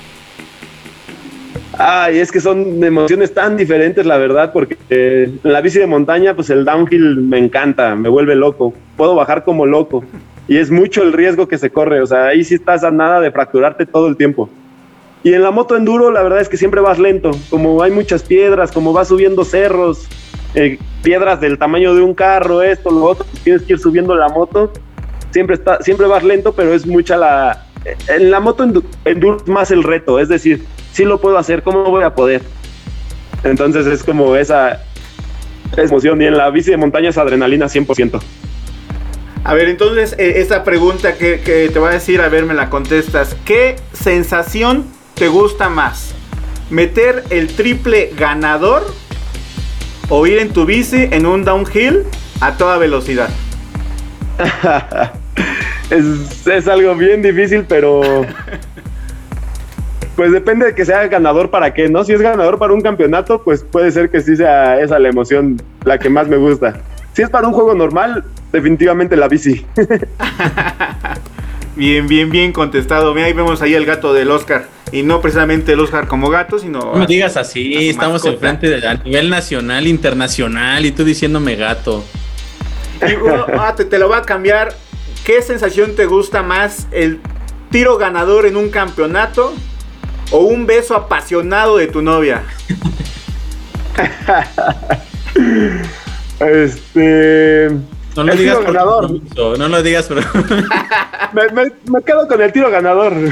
Ay, 1.81 2.19
es 2.19 2.33
que 2.33 2.41
son 2.41 2.83
emociones 2.83 3.33
tan 3.33 3.57
diferentes, 3.57 4.05
la 4.05 4.19
verdad, 4.19 4.53
porque 4.53 4.77
eh, 4.91 5.31
en 5.45 5.53
la 5.53 5.61
bici 5.61 5.79
de 5.79 5.87
montaña, 5.87 6.35
pues 6.35 6.51
el 6.51 6.65
downhill 6.65 7.21
me 7.21 7.39
encanta, 7.39 7.95
me 7.95 8.09
vuelve 8.09 8.35
loco. 8.35 8.75
Puedo 8.97 9.15
bajar 9.15 9.45
como 9.45 9.65
loco. 9.65 10.03
Y 10.49 10.57
es 10.57 10.73
mucho 10.73 11.05
el 11.05 11.13
riesgo 11.13 11.47
que 11.47 11.57
se 11.57 11.71
corre. 11.71 12.01
O 12.01 12.07
sea, 12.07 12.27
ahí 12.27 12.43
sí 12.43 12.57
estás 12.57 12.83
a 12.83 12.91
nada 12.91 13.21
de 13.21 13.31
fracturarte 13.31 13.87
todo 13.87 14.09
el 14.09 14.17
tiempo. 14.17 14.51
Y 15.23 15.35
en 15.35 15.43
la 15.43 15.53
moto 15.53 15.77
enduro, 15.77 16.11
la 16.11 16.23
verdad 16.25 16.41
es 16.41 16.49
que 16.49 16.57
siempre 16.57 16.81
vas 16.81 16.99
lento. 16.99 17.31
Como 17.49 17.81
hay 17.81 17.93
muchas 17.93 18.25
piedras, 18.25 18.73
como 18.73 18.93
vas 18.93 19.07
subiendo 19.07 19.45
cerros, 19.45 20.09
eh, 20.55 20.81
piedras 21.05 21.41
del 21.41 21.59
tamaño 21.59 21.95
de 21.95 22.03
un 22.03 22.13
carro, 22.13 22.61
esto, 22.61 22.91
lo 22.91 23.05
otro, 23.05 23.25
tienes 23.45 23.63
que 23.63 23.75
ir 23.75 23.79
subiendo 23.79 24.17
la 24.17 24.29
moto. 24.29 24.73
Siempre, 25.31 25.57
está, 25.57 25.83
siempre 25.83 26.07
vas 26.07 26.25
lento, 26.25 26.53
pero 26.55 26.73
es 26.75 26.87
mucha 26.87 27.17
la. 27.17 27.65
En 28.09 28.31
la 28.31 28.41
moto 28.41 28.65
endu- 28.65 28.85
enduro 29.05 29.37
es 29.39 29.47
más 29.49 29.71
el 29.71 29.83
reto, 29.83 30.19
es 30.19 30.29
decir, 30.29 30.65
sí 30.93 31.05
lo 31.05 31.21
puedo 31.21 31.39
hacer, 31.39 31.63
¿cómo 31.63 31.85
voy 31.85 32.03
a 32.05 32.15
poder? 32.15 32.43
Entonces 33.45 33.87
es 33.87 34.03
como 34.03 34.37
esa 34.37 34.83
emoción. 35.77 36.21
Y 36.21 36.27
en 36.27 36.37
la 36.37 36.51
bici 36.51 36.71
de 36.71 36.77
montaña 36.77 37.11
es 37.11 37.19
adrenalina 37.19 37.67
100%. 37.67 38.21
A 39.45 39.55
ver, 39.55 39.69
entonces, 39.69 40.15
eh, 40.19 40.35
esta 40.41 40.65
pregunta 40.65 41.15
que, 41.17 41.41
que 41.41 41.71
te 41.73 41.79
voy 41.79 41.91
a 41.91 41.93
decir, 41.93 42.21
a 42.21 42.29
ver, 42.29 42.45
me 42.45 42.55
la 42.55 42.69
contestas. 42.69 43.37
¿Qué 43.45 43.77
sensación 43.93 44.85
te 45.15 45.29
gusta 45.29 45.69
más? 45.69 46.15
¿Meter 46.71 47.25
el 47.31 47.47
triple 47.49 48.11
ganador 48.19 48.85
o 50.11 50.27
ir 50.27 50.39
en 50.39 50.51
tu 50.53 50.67
bici 50.67 51.09
en 51.11 51.25
un 51.27 51.45
downhill 51.45 52.03
a 52.41 52.57
toda 52.57 52.77
velocidad? 52.77 53.31
es, 55.91 56.47
es 56.47 56.69
algo 56.69 56.95
bien 56.95 57.23
difícil, 57.23 57.65
pero 57.69 58.25
pues 60.17 60.33
depende 60.33 60.67
de 60.67 60.75
que 60.75 60.85
sea 60.85 61.07
ganador 61.07 61.51
para 61.51 61.73
qué, 61.73 61.89
¿no? 61.89 62.03
Si 62.05 62.13
es 62.13 62.21
ganador 62.21 62.59
para 62.59 62.73
un 62.73 62.81
campeonato, 62.81 63.43
pues 63.43 63.63
puede 63.63 63.93
ser 63.93 64.11
que 64.11 64.21
sí 64.21 64.37
sea 64.37 64.81
esa 64.81 64.99
la 64.99 65.09
emoción 65.09 65.63
la 65.85 65.99
que 65.99 66.11
más 66.11 66.29
me 66.29 66.37
gusta. 66.37 66.81
Si 67.13 67.23
es 67.23 67.31
para 67.31 67.47
un 67.47 67.55
juego 67.55 67.75
normal, 67.75 68.25
definitivamente 68.53 69.17
la 69.17 69.29
bici. 69.29 69.65
Bien, 71.79 72.09
bien, 72.09 72.29
bien 72.29 72.53
contestado. 72.53 73.15
Mira, 73.15 73.29
ahí 73.29 73.33
vemos 73.33 73.63
ahí 73.63 73.73
el 73.73 73.87
gato 73.87 74.13
del 74.13 74.33
Oscar. 74.33 74.67
Y 74.91 75.05
no 75.05 75.21
precisamente 75.21 75.75
el 75.75 75.81
Oscar 75.81 76.09
como 76.09 76.29
gato, 76.29 76.59
sino... 76.59 76.81
No 76.81 76.95
me 76.95 77.07
digas 77.07 77.37
así, 77.37 77.89
estamos 77.89 78.25
enfrente 78.25 78.69
de, 78.69 78.85
a 78.85 78.95
nivel 78.95 79.31
nacional, 79.31 79.87
internacional, 79.87 80.85
y 80.85 80.91
tú 80.91 81.05
diciéndome 81.05 81.55
gato. 81.55 82.03
Y, 83.09 83.15
bueno, 83.15 83.47
ah, 83.57 83.75
te, 83.77 83.85
te 83.85 83.97
lo 83.97 84.09
voy 84.09 84.19
a 84.19 84.23
cambiar. 84.23 84.75
¿Qué 85.29 85.43
sensación 85.43 85.95
te 85.95 86.07
gusta 86.07 86.43
más? 86.43 86.87
¿El 86.91 87.21
tiro 87.71 87.99
ganador 87.99 88.47
en 88.47 88.57
un 88.57 88.71
campeonato? 88.71 89.53
¿O 90.31 90.39
un 90.39 90.67
beso 90.67 90.95
apasionado 90.95 91.77
de 91.77 91.87
tu 91.89 92.01
novia? 92.01 92.45
Este. 96.41 97.69
No 98.17 98.25
lo 98.25 98.33
el 98.33 98.39
digas 98.39 98.57
tiro 98.57 98.65
por 98.67 98.75
ganador. 98.75 99.21
no 99.59 99.69
lo 99.69 99.83
digas 99.83 100.07
por... 100.07 100.17
Me, 101.35 101.49
me- 101.53 101.73
me 101.93 102.03
quedo 102.07 102.27
con 102.27 102.41
el 102.41 102.51
tiro 102.51 102.71
ganador. 102.71 103.13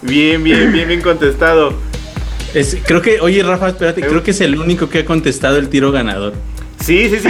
Bien, 0.00 0.42
bien, 0.42 0.72
bien, 0.72 0.88
bien 0.88 1.02
contestado. 1.02 1.74
Es- 2.54 2.78
creo 2.86 3.02
que, 3.02 3.20
oye 3.20 3.42
Rafa, 3.42 3.68
espérate, 3.68 4.00
creo 4.00 4.22
que 4.22 4.30
es 4.30 4.40
el 4.40 4.58
único 4.58 4.88
que 4.88 5.00
ha 5.00 5.04
contestado 5.04 5.58
el 5.58 5.68
tiro 5.68 5.92
ganador. 5.92 6.32
Sí, 6.82 7.08
sí, 7.08 7.18
sí. 7.20 7.28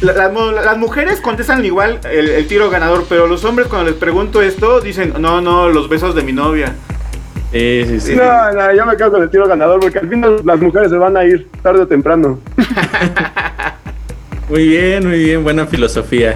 La- 0.00 0.12
Las, 0.12 0.32
mu- 0.32 0.50
las 0.50 0.76
mujeres 0.78 1.20
contestan 1.20 1.64
igual 1.64 2.00
el, 2.10 2.28
el 2.28 2.46
tiro 2.46 2.68
ganador, 2.70 3.04
pero 3.08 3.26
los 3.26 3.44
hombres 3.44 3.68
cuando 3.68 3.90
les 3.90 3.98
pregunto 3.98 4.42
esto 4.42 4.80
dicen, 4.80 5.14
no, 5.18 5.40
no, 5.40 5.68
los 5.68 5.88
besos 5.88 6.14
de 6.14 6.22
mi 6.22 6.32
novia. 6.32 6.74
Sí, 7.52 7.84
sí, 7.86 8.00
sí. 8.00 8.16
No, 8.16 8.52
no, 8.52 8.74
yo 8.74 8.84
me 8.86 8.96
quedo 8.96 9.12
con 9.12 9.22
el 9.22 9.30
tiro 9.30 9.46
ganador 9.46 9.80
porque 9.80 9.98
al 9.98 10.08
final 10.08 10.40
las 10.44 10.60
mujeres 10.60 10.90
se 10.90 10.96
van 10.98 11.16
a 11.16 11.24
ir 11.24 11.48
tarde 11.62 11.82
o 11.82 11.86
temprano. 11.86 12.38
Muy 14.48 14.68
bien, 14.68 15.04
muy 15.08 15.18
bien, 15.24 15.42
buena 15.42 15.66
filosofía. 15.66 16.32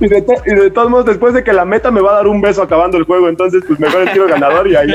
Y 0.00 0.06
de, 0.06 0.22
to- 0.22 0.42
y 0.46 0.54
de 0.54 0.70
todos 0.70 0.88
modos, 0.88 1.06
después 1.06 1.34
de 1.34 1.42
que 1.42 1.52
la 1.52 1.64
meta 1.64 1.90
me 1.90 2.00
va 2.00 2.12
a 2.12 2.14
dar 2.18 2.28
un 2.28 2.40
beso 2.40 2.62
acabando 2.62 2.98
el 2.98 3.02
juego, 3.02 3.28
entonces 3.28 3.64
pues 3.66 3.80
mejor 3.80 4.02
el 4.02 4.12
tiro 4.12 4.28
ganador 4.28 4.68
y 4.68 4.76
ahí, 4.76 4.92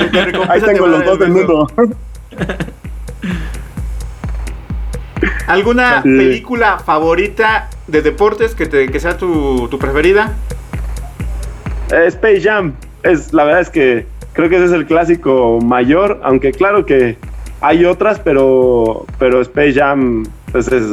ahí 0.47 0.61
te 0.61 0.67
tengo 0.67 0.87
los 0.87 1.03
dos 1.03 1.19
del 1.19 1.29
mundo. 1.31 1.67
¿Alguna 5.47 6.01
Sí. 6.03 6.09
película 6.09 6.79
favorita 6.79 7.69
de 7.87 8.01
deportes 8.01 8.55
que, 8.55 8.65
te, 8.67 8.89
que 8.89 8.99
sea 8.99 9.17
tu, 9.17 9.67
tu 9.69 9.77
preferida? 9.79 10.33
Eh, 11.91 12.05
Space 12.07 12.41
Jam, 12.41 12.73
es, 13.03 13.33
la 13.33 13.43
verdad 13.43 13.61
es 13.61 13.69
que 13.69 14.05
creo 14.33 14.49
que 14.49 14.55
ese 14.57 14.65
es 14.65 14.71
el 14.71 14.85
clásico 14.85 15.59
mayor, 15.61 16.19
aunque 16.23 16.51
claro 16.51 16.85
que 16.85 17.17
hay 17.59 17.85
otras, 17.85 18.19
pero, 18.19 19.05
pero 19.19 19.41
Space 19.41 19.73
Jam 19.73 20.23
pues 20.51 20.67
es, 20.69 20.85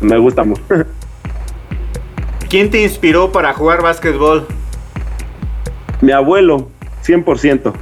me 0.00 0.18
gusta 0.18 0.44
mucho. 0.44 0.62
¿Quién 2.48 2.70
te 2.70 2.82
inspiró 2.82 3.32
para 3.32 3.52
jugar 3.54 3.82
básquetbol? 3.82 4.46
Mi 6.00 6.12
abuelo, 6.12 6.68
100%. 7.04 7.72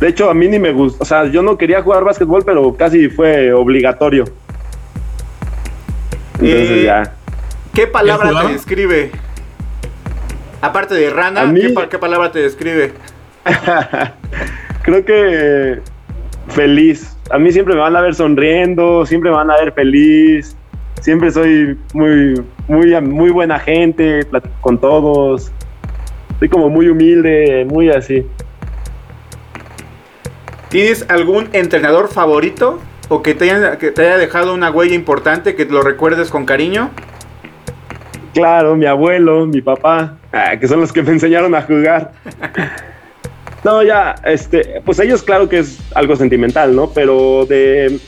De 0.00 0.08
hecho, 0.08 0.28
a 0.28 0.34
mí 0.34 0.48
ni 0.48 0.58
me 0.58 0.72
gusta, 0.72 1.02
o 1.02 1.06
sea, 1.06 1.24
yo 1.26 1.42
no 1.42 1.56
quería 1.56 1.82
jugar 1.82 2.04
básquetbol, 2.04 2.42
pero 2.44 2.74
casi 2.74 3.08
fue 3.08 3.52
obligatorio. 3.52 4.24
Entonces 6.34 6.70
Eh, 6.70 6.82
ya. 6.84 7.14
¿Qué 7.72 7.86
palabra 7.86 8.30
te 8.46 8.52
describe? 8.52 9.10
Aparte 10.60 10.94
de 10.94 11.10
rana, 11.10 11.44
mí- 11.46 11.60
¿qué, 11.60 11.68
pa- 11.70 11.88
qué 11.88 11.98
palabra 11.98 12.30
te 12.32 12.40
describe? 12.40 12.92
Creo 14.82 15.04
que 15.04 15.80
feliz. 16.48 17.16
A 17.30 17.38
mí 17.38 17.50
siempre 17.52 17.74
me 17.74 17.80
van 17.80 17.96
a 17.96 18.00
ver 18.00 18.14
sonriendo, 18.14 19.04
siempre 19.06 19.30
me 19.30 19.36
van 19.36 19.50
a 19.50 19.56
ver 19.56 19.72
feliz. 19.72 20.56
Siempre 21.00 21.30
soy 21.30 21.78
muy, 21.92 22.42
muy, 22.68 23.00
muy 23.02 23.30
buena 23.30 23.58
gente, 23.58 24.24
platico 24.24 24.54
con 24.60 24.78
todos. 24.78 25.50
Soy 26.38 26.48
como 26.48 26.68
muy 26.70 26.88
humilde, 26.88 27.66
muy 27.68 27.90
así. 27.90 28.26
¿Tienes 30.70 31.04
algún 31.08 31.48
entrenador 31.52 32.08
favorito? 32.08 32.80
¿O 33.08 33.22
que 33.22 33.34
te, 33.34 33.50
haya, 33.50 33.78
que 33.78 33.90
te 33.90 34.02
haya 34.02 34.16
dejado 34.16 34.54
una 34.54 34.70
huella 34.70 34.94
importante 34.94 35.54
que 35.54 35.66
lo 35.66 35.82
recuerdes 35.82 36.30
con 36.30 36.46
cariño? 36.46 36.90
Claro, 38.32 38.74
mi 38.76 38.86
abuelo, 38.86 39.46
mi 39.46 39.60
papá, 39.60 40.16
ah, 40.32 40.56
que 40.58 40.66
son 40.66 40.80
los 40.80 40.92
que 40.92 41.02
me 41.02 41.12
enseñaron 41.12 41.54
a 41.54 41.62
jugar. 41.62 42.12
No, 43.64 43.82
ya, 43.82 44.14
este, 44.24 44.82
pues 44.84 44.98
ellos 44.98 45.22
claro 45.22 45.48
que 45.48 45.60
es 45.60 45.78
algo 45.94 46.16
sentimental, 46.16 46.76
¿no? 46.76 46.90
Pero 46.90 47.46
de... 47.46 47.98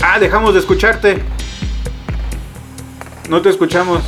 Ah, 0.00 0.20
dejamos 0.20 0.54
de 0.54 0.60
escucharte. 0.60 1.18
No 3.28 3.42
te 3.42 3.48
escuchamos. 3.48 4.04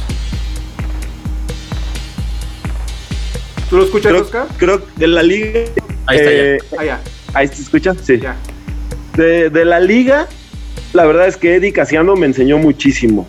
¿Tú 3.71 3.77
lo 3.77 3.85
escuchas, 3.85 4.13
Creo, 4.13 4.23
Oscar? 4.23 4.47
creo 4.57 4.85
que 4.85 4.91
de 4.99 5.07
la 5.09 5.23
liga... 5.23 5.61
Ahí 6.07 6.19
está 6.19 6.31
ya. 6.31 6.37
eh, 6.39 6.59
Ah, 6.79 6.85
ya, 6.85 7.01
¿Ahí 7.35 7.49
se 7.49 7.63
escucha? 7.63 7.95
Sí. 8.03 8.19
ya. 8.19 8.37
De, 9.17 9.51
de 9.51 9.65
la 9.65 9.81
liga, 9.81 10.27
la 10.93 11.05
verdad 11.05 11.27
es 11.29 11.37
que 11.37 11.57
Eddie 11.57 11.73
Casiano 11.73 12.15
me 12.17 12.27
enseñó 12.27 12.57
muchísimo. 12.59 13.29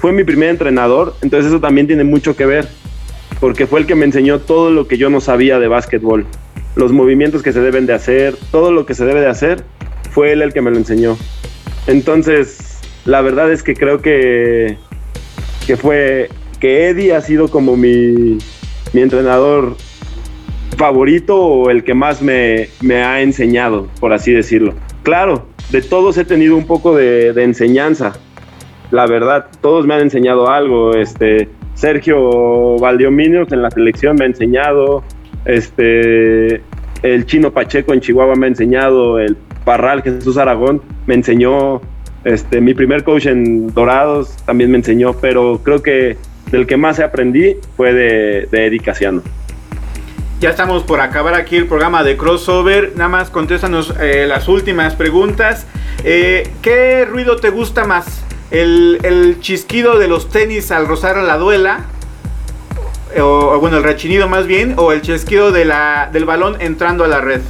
Fue 0.00 0.12
mi 0.12 0.24
primer 0.24 0.50
entrenador, 0.50 1.16
entonces 1.22 1.50
eso 1.50 1.60
también 1.60 1.86
tiene 1.86 2.04
mucho 2.04 2.36
que 2.36 2.46
ver, 2.46 2.68
porque 3.40 3.66
fue 3.66 3.80
el 3.80 3.86
que 3.86 3.94
me 3.94 4.04
enseñó 4.04 4.38
todo 4.40 4.70
lo 4.70 4.86
que 4.86 4.98
yo 4.98 5.10
no 5.10 5.20
sabía 5.20 5.58
de 5.58 5.68
básquetbol, 5.68 6.26
los 6.76 6.92
movimientos 6.92 7.42
que 7.42 7.52
se 7.52 7.60
deben 7.60 7.86
de 7.86 7.94
hacer, 7.94 8.36
todo 8.52 8.72
lo 8.72 8.86
que 8.86 8.94
se 8.94 9.04
debe 9.04 9.20
de 9.20 9.26
hacer, 9.28 9.64
fue 10.12 10.32
él 10.32 10.42
el 10.42 10.52
que 10.52 10.62
me 10.62 10.70
lo 10.70 10.76
enseñó. 10.76 11.16
Entonces, 11.86 12.78
la 13.04 13.20
verdad 13.20 13.50
es 13.52 13.62
que 13.62 13.74
creo 13.74 14.00
que, 14.00 14.76
que 15.66 15.76
fue 15.76 16.28
que 16.60 16.88
Eddie 16.88 17.14
ha 17.14 17.20
sido 17.20 17.48
como 17.48 17.76
mi, 17.76 18.38
mi 18.92 19.02
entrenador 19.02 19.76
favorito 20.76 21.36
o 21.36 21.70
el 21.70 21.84
que 21.84 21.94
más 21.94 22.22
me, 22.22 22.68
me 22.80 23.02
ha 23.02 23.20
enseñado, 23.20 23.88
por 24.00 24.12
así 24.12 24.32
decirlo. 24.32 24.74
Claro, 25.02 25.46
de 25.70 25.82
todos 25.82 26.18
he 26.18 26.24
tenido 26.24 26.56
un 26.56 26.66
poco 26.66 26.96
de, 26.96 27.28
enseñanza. 27.42 28.14
La 28.90 29.06
verdad, 29.06 29.46
todos 29.60 29.86
me 29.86 29.94
han 29.94 30.00
enseñado 30.00 30.50
algo. 30.50 30.94
Este, 30.94 31.48
Sergio 31.74 32.76
Valdiominio 32.78 33.46
en 33.50 33.62
la 33.62 33.70
selección 33.70 34.16
me 34.16 34.24
ha 34.24 34.28
enseñado. 34.28 35.04
Este, 35.44 36.62
el 37.02 37.24
Chino 37.26 37.52
Pacheco 37.52 37.94
en 37.94 38.00
Chihuahua 38.00 38.34
me 38.34 38.46
ha 38.46 38.48
enseñado. 38.48 39.20
El 39.20 39.36
Parral 39.64 40.02
Jesús 40.02 40.36
Aragón 40.36 40.82
me 41.06 41.14
enseñó. 41.14 41.80
Este, 42.24 42.60
mi 42.60 42.74
primer 42.74 43.04
coach 43.04 43.26
en 43.26 43.72
Dorados 43.72 44.36
también 44.44 44.72
me 44.72 44.78
enseñó. 44.78 45.14
Pero 45.14 45.60
creo 45.62 45.82
que 45.82 46.16
del 46.50 46.66
que 46.66 46.76
más 46.76 47.00
aprendí 47.00 47.56
fue 47.76 47.92
de, 47.92 48.48
de 48.50 48.66
Eddie 48.66 48.80
Casiano. 48.80 49.22
Ya 50.40 50.50
estamos 50.50 50.84
por 50.84 51.00
acabar 51.00 51.34
aquí 51.34 51.56
el 51.56 51.66
programa 51.66 52.02
de 52.02 52.16
crossover. 52.16 52.92
Nada 52.96 53.08
más 53.08 53.30
contéstanos 53.30 53.94
eh, 54.00 54.24
las 54.26 54.48
últimas 54.48 54.94
preguntas. 54.94 55.66
Eh, 56.02 56.48
¿Qué 56.62 57.04
ruido 57.04 57.36
te 57.36 57.50
gusta 57.50 57.84
más? 57.84 58.24
¿El, 58.50 58.98
el 59.02 59.38
chisquido 59.40 59.98
de 59.98 60.08
los 60.08 60.30
tenis 60.30 60.70
al 60.70 60.86
rozar 60.88 61.18
la 61.18 61.36
duela? 61.36 61.80
O, 63.18 63.22
o 63.22 63.60
bueno, 63.60 63.76
el 63.76 63.82
rechinido 63.82 64.28
más 64.28 64.46
bien. 64.46 64.74
¿O 64.78 64.92
el 64.92 65.02
chasquido 65.02 65.52
de 65.52 65.66
la, 65.66 66.08
del 66.10 66.24
balón 66.24 66.56
entrando 66.60 67.04
a 67.04 67.08
la 67.08 67.20
red? 67.20 67.42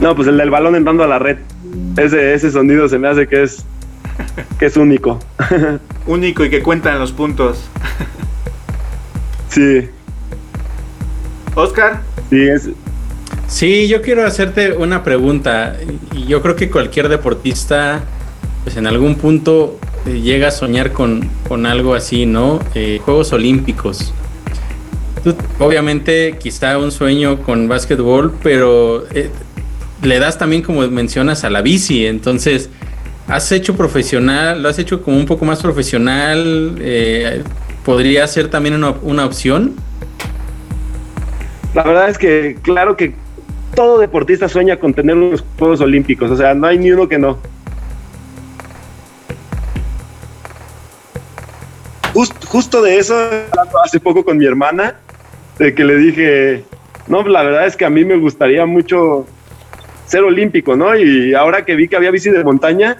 No, 0.00 0.14
pues 0.14 0.28
el 0.28 0.36
del 0.36 0.50
balón 0.50 0.76
entrando 0.76 1.04
a 1.04 1.06
la 1.06 1.18
red. 1.18 1.38
Ese, 1.96 2.34
ese 2.34 2.50
sonido 2.50 2.86
se 2.86 2.98
me 2.98 3.08
hace 3.08 3.26
que 3.26 3.44
es, 3.44 3.64
que 4.58 4.66
es 4.66 4.76
único. 4.76 5.18
Único 6.06 6.44
y 6.44 6.50
que 6.50 6.62
cuentan 6.62 6.98
los 6.98 7.12
puntos. 7.12 7.68
sí, 9.48 9.88
Oscar, 11.54 12.02
sí, 12.30 12.48
es. 12.48 12.70
Sí, 13.48 13.88
yo 13.88 14.00
quiero 14.00 14.24
hacerte 14.24 14.72
una 14.72 15.02
pregunta. 15.02 15.76
Y 16.14 16.26
yo 16.26 16.40
creo 16.40 16.56
que 16.56 16.70
cualquier 16.70 17.08
deportista, 17.08 18.02
pues 18.64 18.76
en 18.76 18.86
algún 18.86 19.16
punto 19.16 19.78
eh, 20.06 20.20
llega 20.20 20.48
a 20.48 20.50
soñar 20.52 20.92
con, 20.92 21.28
con 21.48 21.66
algo 21.66 21.94
así, 21.94 22.26
¿no? 22.26 22.60
Eh, 22.74 23.00
Juegos 23.04 23.32
Olímpicos. 23.32 24.14
Tú, 25.24 25.34
obviamente, 25.58 26.38
quizá 26.38 26.78
un 26.78 26.92
sueño 26.92 27.42
con 27.42 27.68
básquetbol, 27.68 28.32
pero 28.42 29.04
eh, 29.12 29.30
le 30.02 30.18
das 30.18 30.38
también, 30.38 30.62
como 30.62 30.86
mencionas, 30.88 31.44
a 31.44 31.50
la 31.50 31.60
bici. 31.60 32.06
Entonces, 32.06 32.70
¿has 33.30 33.52
hecho 33.52 33.76
profesional? 33.76 34.62
¿Lo 34.62 34.68
has 34.68 34.78
hecho 34.78 35.02
como 35.02 35.16
un 35.16 35.26
poco 35.26 35.44
más 35.44 35.62
profesional? 35.62 36.76
Eh, 36.80 37.42
¿Podría 37.84 38.26
ser 38.26 38.48
también 38.48 38.74
una, 38.74 38.90
una 39.02 39.24
opción? 39.24 39.74
La 41.74 41.84
verdad 41.84 42.10
es 42.10 42.18
que, 42.18 42.58
claro 42.62 42.96
que 42.96 43.14
todo 43.74 43.98
deportista 43.98 44.48
sueña 44.48 44.76
con 44.76 44.92
tener 44.92 45.16
unos 45.16 45.44
Juegos 45.58 45.80
Olímpicos. 45.80 46.30
O 46.30 46.36
sea, 46.36 46.52
no 46.54 46.66
hay 46.66 46.78
ni 46.78 46.90
uno 46.90 47.08
que 47.08 47.18
no. 47.18 47.38
Just- 52.12 52.44
justo 52.46 52.82
de 52.82 52.98
eso, 52.98 53.14
hablando 53.14 53.80
hace 53.84 54.00
poco 54.00 54.24
con 54.24 54.36
mi 54.36 54.44
hermana, 54.44 54.96
de 55.58 55.74
que 55.74 55.84
le 55.84 55.96
dije, 55.96 56.64
no, 57.06 57.22
la 57.22 57.44
verdad 57.44 57.66
es 57.66 57.76
que 57.76 57.84
a 57.84 57.90
mí 57.90 58.04
me 58.04 58.16
gustaría 58.16 58.66
mucho 58.66 59.26
ser 60.06 60.24
olímpico, 60.24 60.74
¿no? 60.74 60.96
Y 60.96 61.34
ahora 61.34 61.64
que 61.64 61.76
vi 61.76 61.86
que 61.86 61.94
había 61.94 62.10
bici 62.10 62.30
de 62.30 62.42
montaña, 62.42 62.96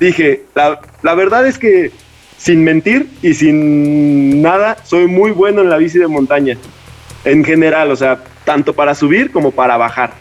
dije, 0.00 0.44
la, 0.54 0.80
la 1.02 1.14
verdad 1.14 1.46
es 1.46 1.58
que 1.58 1.90
sin 2.36 2.64
mentir 2.64 3.08
y 3.22 3.34
sin 3.34 4.42
nada, 4.42 4.76
soy 4.84 5.06
muy 5.06 5.30
bueno 5.30 5.62
en 5.62 5.70
la 5.70 5.78
bici 5.78 5.98
de 5.98 6.06
montaña. 6.06 6.56
En 7.24 7.44
general, 7.44 7.90
o 7.90 7.96
sea, 7.96 8.22
tanto 8.44 8.72
para 8.74 8.94
subir 8.94 9.32
como 9.32 9.50
para 9.50 9.76
bajar. 9.76 10.12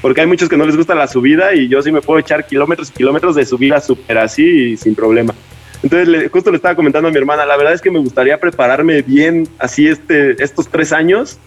Porque 0.00 0.20
hay 0.20 0.26
muchos 0.26 0.48
que 0.48 0.56
no 0.56 0.66
les 0.66 0.76
gusta 0.76 0.94
la 0.94 1.06
subida 1.06 1.54
y 1.54 1.68
yo 1.68 1.82
sí 1.82 1.92
me 1.92 2.02
puedo 2.02 2.18
echar 2.18 2.46
kilómetros 2.46 2.90
y 2.90 2.92
kilómetros 2.92 3.36
de 3.36 3.46
subida 3.46 3.80
súper 3.80 4.18
así 4.18 4.72
y 4.72 4.76
sin 4.76 4.94
problema. 4.94 5.34
Entonces, 5.82 6.30
justo 6.30 6.50
le 6.50 6.56
estaba 6.56 6.76
comentando 6.76 7.08
a 7.08 7.10
mi 7.10 7.18
hermana, 7.18 7.44
la 7.44 7.56
verdad 7.56 7.72
es 7.74 7.80
que 7.80 7.90
me 7.90 7.98
gustaría 7.98 8.38
prepararme 8.38 9.02
bien 9.02 9.48
así 9.58 9.88
este, 9.88 10.42
estos 10.42 10.68
tres 10.68 10.92
años 10.92 11.38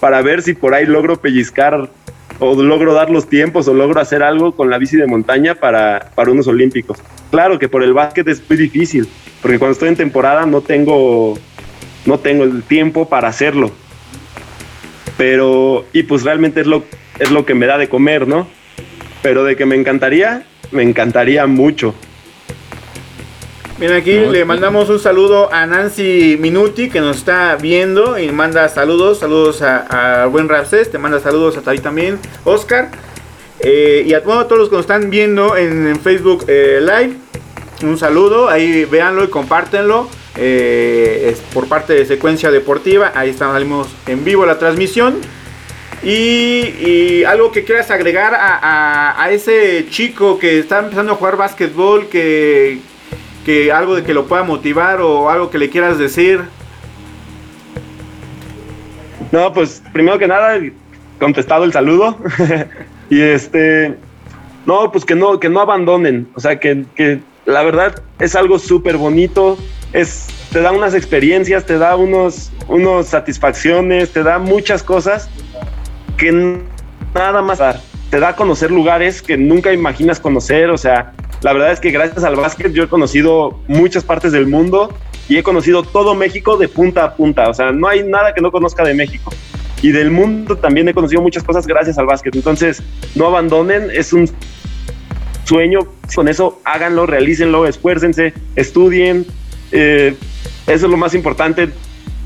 para 0.00 0.20
ver 0.22 0.42
si 0.42 0.54
por 0.54 0.74
ahí 0.74 0.86
logro 0.86 1.20
pellizcar 1.20 1.88
o 2.40 2.60
logro 2.60 2.94
dar 2.94 3.10
los 3.10 3.28
tiempos 3.28 3.68
o 3.68 3.74
logro 3.74 4.00
hacer 4.00 4.22
algo 4.22 4.52
con 4.56 4.70
la 4.70 4.78
bici 4.78 4.96
de 4.96 5.06
montaña 5.06 5.54
para, 5.54 6.10
para 6.14 6.32
unos 6.32 6.48
olímpicos. 6.48 6.98
Claro 7.30 7.58
que 7.58 7.68
por 7.68 7.82
el 7.82 7.92
básquet 7.92 8.26
es 8.26 8.42
muy 8.48 8.58
difícil, 8.58 9.06
porque 9.42 9.58
cuando 9.58 9.74
estoy 9.74 9.90
en 9.90 9.96
temporada 9.96 10.46
no 10.46 10.62
tengo, 10.62 11.38
no 12.06 12.18
tengo 12.18 12.44
el 12.44 12.62
tiempo 12.62 13.08
para 13.08 13.28
hacerlo. 13.28 13.70
Pero, 15.16 15.84
y 15.92 16.02
pues 16.04 16.24
realmente 16.24 16.62
es 16.62 16.66
lo, 16.66 16.84
es 17.18 17.30
lo 17.30 17.44
que 17.44 17.54
me 17.54 17.66
da 17.66 17.76
de 17.76 17.88
comer, 17.88 18.26
¿no? 18.26 18.48
Pero 19.22 19.44
de 19.44 19.54
que 19.54 19.66
me 19.66 19.76
encantaría, 19.76 20.44
me 20.72 20.82
encantaría 20.82 21.46
mucho. 21.46 21.94
Bien, 23.80 23.92
aquí 23.94 24.14
No, 24.18 24.30
le 24.30 24.44
mandamos 24.44 24.90
un 24.90 24.98
saludo 25.00 25.50
a 25.52 25.64
Nancy 25.66 26.36
Minuti 26.38 26.90
que 26.90 27.00
nos 27.00 27.16
está 27.16 27.56
viendo 27.56 28.18
y 28.18 28.30
manda 28.30 28.68
saludos, 28.68 29.18
saludos 29.20 29.62
a, 29.62 30.22
a 30.22 30.26
buen 30.26 30.48
Ramsés, 30.50 30.90
te 30.90 30.98
manda 30.98 31.18
saludos 31.18 31.56
a 31.56 31.62
ti 31.62 31.78
también, 31.78 32.18
Oscar. 32.44 32.90
Eh, 33.60 34.04
y 34.06 34.12
a, 34.12 34.20
bueno, 34.20 34.44
todos 34.46 34.58
los 34.58 34.68
que 34.68 34.76
nos 34.76 34.82
están 34.84 35.08
viendo 35.08 35.56
en, 35.56 35.86
en 35.86 36.00
Facebook 36.00 36.44
eh, 36.48 36.80
Live, 36.82 37.16
un 37.82 37.96
saludo. 37.98 38.48
Ahí 38.50 38.84
véanlo 38.84 39.24
y 39.24 39.28
compártenlo. 39.28 40.08
Eh, 40.36 41.30
es 41.32 41.40
por 41.52 41.66
parte 41.66 41.94
de 41.94 42.04
Secuencia 42.04 42.50
Deportiva. 42.50 43.12
Ahí 43.14 43.30
estamos 43.30 43.54
salimos 43.54 43.88
en 44.06 44.24
vivo 44.24 44.44
la 44.46 44.58
transmisión. 44.58 45.16
Y, 46.02 46.08
y 46.10 47.24
algo 47.26 47.52
que 47.52 47.64
quieras 47.64 47.90
agregar 47.90 48.34
a, 48.34 48.56
a- 48.56 49.22
a 49.22 49.30
ese 49.30 49.86
chico 49.90 50.38
que 50.38 50.58
está 50.58 50.78
empezando 50.80 51.12
a 51.12 51.16
jugar 51.16 51.36
básquetbol, 51.36 52.08
que, 52.08 52.78
que 53.50 53.72
algo 53.72 53.96
de 53.96 54.04
que 54.04 54.14
lo 54.14 54.26
pueda 54.26 54.44
motivar 54.44 55.00
o 55.00 55.28
algo 55.28 55.50
que 55.50 55.58
le 55.58 55.70
quieras 55.70 55.98
decir. 55.98 56.40
No, 59.32 59.52
pues 59.52 59.82
primero 59.92 60.20
que 60.20 60.28
nada, 60.28 60.56
contestado 61.18 61.64
el 61.64 61.72
saludo. 61.72 62.16
y 63.10 63.20
este, 63.20 63.96
no, 64.66 64.92
pues 64.92 65.04
que 65.04 65.16
no, 65.16 65.40
que 65.40 65.48
no 65.48 65.60
abandonen. 65.60 66.28
O 66.36 66.40
sea, 66.40 66.60
que, 66.60 66.84
que 66.94 67.18
la 67.44 67.64
verdad 67.64 68.00
es 68.20 68.36
algo 68.36 68.60
súper 68.60 68.96
bonito. 68.96 69.58
Es, 69.92 70.28
te 70.52 70.60
da 70.60 70.70
unas 70.70 70.94
experiencias, 70.94 71.66
te 71.66 71.76
da 71.76 71.96
unos, 71.96 72.52
unos 72.68 73.08
satisfacciones, 73.08 74.12
te 74.12 74.22
da 74.22 74.38
muchas 74.38 74.84
cosas 74.84 75.28
que 76.16 76.60
nada 77.12 77.42
más 77.42 77.58
dar. 77.58 77.80
Te 78.10 78.20
da 78.20 78.28
a 78.28 78.36
conocer 78.36 78.70
lugares 78.70 79.20
que 79.22 79.36
nunca 79.36 79.72
imaginas 79.72 80.20
conocer. 80.20 80.70
O 80.70 80.78
sea, 80.78 81.14
la 81.42 81.52
verdad 81.52 81.72
es 81.72 81.80
que 81.80 81.90
gracias 81.90 82.22
al 82.22 82.36
básquet 82.36 82.72
yo 82.72 82.82
he 82.82 82.88
conocido 82.88 83.58
muchas 83.66 84.04
partes 84.04 84.32
del 84.32 84.46
mundo 84.46 84.94
y 85.28 85.38
he 85.38 85.42
conocido 85.42 85.82
todo 85.82 86.14
México 86.14 86.56
de 86.56 86.68
punta 86.68 87.04
a 87.04 87.14
punta. 87.14 87.48
O 87.48 87.54
sea, 87.54 87.72
no 87.72 87.88
hay 87.88 88.02
nada 88.02 88.34
que 88.34 88.40
no 88.40 88.50
conozca 88.50 88.84
de 88.84 88.94
México. 88.94 89.32
Y 89.80 89.92
del 89.92 90.10
mundo 90.10 90.56
también 90.56 90.88
he 90.88 90.94
conocido 90.94 91.22
muchas 91.22 91.42
cosas 91.42 91.66
gracias 91.66 91.96
al 91.98 92.06
básquet. 92.06 92.34
Entonces, 92.34 92.82
no 93.14 93.26
abandonen, 93.26 93.90
es 93.90 94.12
un 94.12 94.28
sueño. 95.44 95.80
Con 96.14 96.28
eso, 96.28 96.60
háganlo, 96.64 97.06
realícenlo, 97.06 97.66
esfuércense, 97.66 98.34
estudien. 98.56 99.24
Eh, 99.72 100.14
eso 100.66 100.86
es 100.86 100.90
lo 100.90 100.96
más 100.96 101.14
importante. 101.14 101.70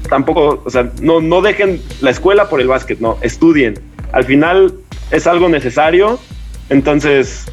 Tampoco, 0.08 0.62
o 0.64 0.70
sea, 0.70 0.90
no, 1.00 1.20
no 1.20 1.40
dejen 1.40 1.80
la 2.00 2.10
escuela 2.10 2.48
por 2.48 2.60
el 2.60 2.66
básquet, 2.66 2.98
no, 2.98 3.18
estudien. 3.20 3.78
Al 4.12 4.24
final 4.24 4.74
es 5.10 5.26
algo 5.26 5.48
necesario. 5.48 6.18
Entonces, 6.70 7.46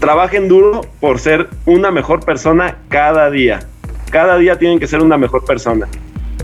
trabajen 0.00 0.48
duro 0.48 0.82
por 1.00 1.18
ser 1.18 1.48
una 1.66 1.90
mejor 1.90 2.24
persona 2.24 2.76
cada 2.88 3.30
día. 3.30 3.60
Cada 4.10 4.36
día 4.38 4.58
tienen 4.58 4.78
que 4.78 4.86
ser 4.86 5.00
una 5.02 5.18
mejor 5.18 5.44
persona. 5.44 5.88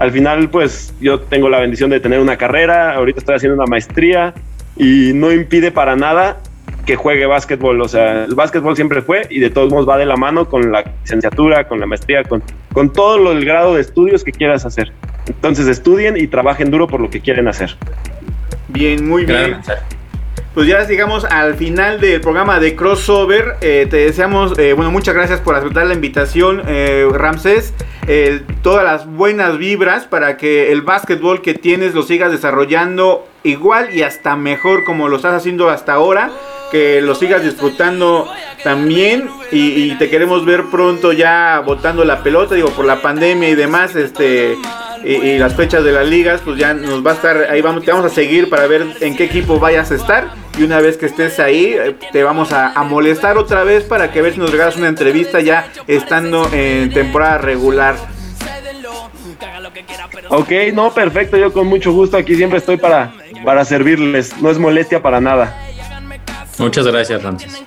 Al 0.01 0.11
final, 0.13 0.49
pues 0.49 0.95
yo 1.01 1.21
tengo 1.21 1.49
la 1.49 1.61
bendición 1.61 1.91
de 1.91 2.01
tener 2.01 2.21
una 2.21 2.37
carrera, 2.37 2.95
ahorita 2.95 3.21
estoy 3.21 3.37
haciendo 3.37 3.57
una 3.57 3.67
maestría 3.67 4.35
y 4.77 5.13
no 5.15 5.31
impide 5.31 5.71
para 5.71 5.95
nada 5.95 6.39
que 6.87 6.97
juegue 6.97 7.27
básquetbol. 7.27 7.81
O 7.83 7.89
sea, 7.89 8.25
el 8.25 8.35
básquetbol 8.35 8.75
siempre 8.77 9.03
fue 9.03 9.27
y 9.29 9.41
de 9.41 9.51
todos 9.51 9.71
modos 9.71 9.89
va 9.89 9.99
de 9.99 10.07
la 10.07 10.17
mano 10.17 10.49
con 10.49 10.73
la 10.73 10.85
licenciatura, 11.03 11.69
con 11.69 11.81
la 11.81 11.87
maestría, 11.87 12.25
con, 12.25 12.43
con 12.73 12.93
todo 12.93 13.19
lo, 13.19 13.33
el 13.33 13.45
grado 13.45 13.75
de 13.75 13.83
estudios 13.83 14.25
que 14.25 14.33
quieras 14.33 14.65
hacer. 14.65 14.91
Entonces 15.27 15.67
estudien 15.67 16.17
y 16.17 16.27
trabajen 16.27 16.71
duro 16.71 16.87
por 16.87 17.01
lo 17.01 17.11
que 17.11 17.21
quieren 17.21 17.47
hacer. 17.47 17.77
Bien, 18.69 19.07
muy 19.07 19.27
Gran 19.27 19.45
bien. 19.45 19.57
mensaje. 19.57 19.83
Pues 20.53 20.67
ya 20.67 20.85
llegamos 20.85 21.25
al 21.25 21.55
final 21.55 22.01
del 22.01 22.21
programa 22.21 22.59
de 22.59 22.75
Crossover. 22.75 23.55
Eh, 23.61 23.87
te 23.89 23.99
deseamos, 23.99 24.59
eh, 24.59 24.73
bueno, 24.73 24.91
muchas 24.91 25.15
gracias 25.15 25.39
por 25.39 25.55
aceptar 25.55 25.87
la 25.87 25.95
invitación, 25.95 26.63
eh, 26.67 27.07
Ramsés. 27.09 27.73
Eh, 28.09 28.43
todas 28.61 28.83
las 28.83 29.07
buenas 29.07 29.59
vibras 29.59 30.07
para 30.07 30.37
que 30.37 30.73
el 30.73 30.83
básquetbol 30.83 31.41
que 31.41 31.55
tienes 31.55 31.95
lo 31.95 32.03
sigas 32.03 32.33
desarrollando 32.33 33.29
igual 33.43 33.95
y 33.95 34.03
hasta 34.03 34.37
mejor 34.37 34.85
como 34.85 35.09
lo 35.09 35.17
estás 35.17 35.35
haciendo 35.35 35.69
hasta 35.71 35.95
ahora. 35.95 36.31
Que 36.71 37.01
lo 37.01 37.17
sigas 37.17 37.43
disfrutando 37.43 38.29
también 38.63 39.29
y, 39.51 39.93
te 39.97 40.09
queremos 40.09 40.45
ver 40.45 40.67
pronto 40.71 41.13
ya 41.13 41.61
botando 41.67 42.05
la 42.05 42.23
pelota, 42.23 42.55
digo, 42.55 42.69
por 42.71 42.85
la 42.85 43.03
pandemia 43.03 43.49
y 43.49 43.57
demás, 43.57 43.97
este, 43.97 44.57
y, 45.05 45.39
las 45.39 45.55
fechas 45.55 45.83
de 45.83 45.93
las 45.93 46.07
ligas, 46.07 46.41
pues 46.45 46.59
ya 46.59 46.75
nos 46.75 47.05
va 47.05 47.13
a 47.13 47.15
estar, 47.15 47.47
ahí 47.51 47.61
vamos, 47.61 47.85
te 47.85 47.91
vamos 47.91 48.07
a 48.07 48.15
seguir 48.15 48.49
para 48.49 48.67
ver 48.67 48.87
en 49.01 49.17
qué 49.17 49.25
equipo 49.25 49.59
vayas 49.59 49.91
a 49.91 49.97
estar. 49.97 50.29
Y 50.59 50.63
una 50.63 50.81
vez 50.81 50.97
que 50.97 51.07
estés 51.07 51.39
ahí, 51.39 51.75
eh, 51.75 51.97
te 52.13 52.23
vamos 52.23 52.53
a, 52.53 52.73
molestar 52.85 53.39
otra 53.39 53.65
vez 53.65 53.85
para 53.85 54.11
que 54.11 54.21
ver 54.21 54.35
si 54.35 54.41
nos 54.41 54.51
regalas 54.51 54.77
una 54.77 54.89
entrevista 54.89 55.41
ya 55.41 55.71
estando 55.87 56.49
en 56.53 56.93
temporada 56.93 57.39
regular. 57.39 57.97
Ok, 60.29 60.51
no, 60.73 60.93
perfecto, 60.93 61.37
yo 61.37 61.53
con 61.53 61.67
mucho 61.67 61.93
gusto 61.93 62.17
aquí 62.17 62.37
siempre 62.37 62.59
estoy 62.59 62.77
para, 62.77 63.13
para 63.45 63.65
servirles, 63.65 64.37
no 64.41 64.51
es 64.51 64.59
molestia 64.59 65.03
para 65.03 65.21
nada. 65.21 65.57
Muchas 66.59 66.87
gracias, 66.87 67.23
Ramses. 67.23 67.63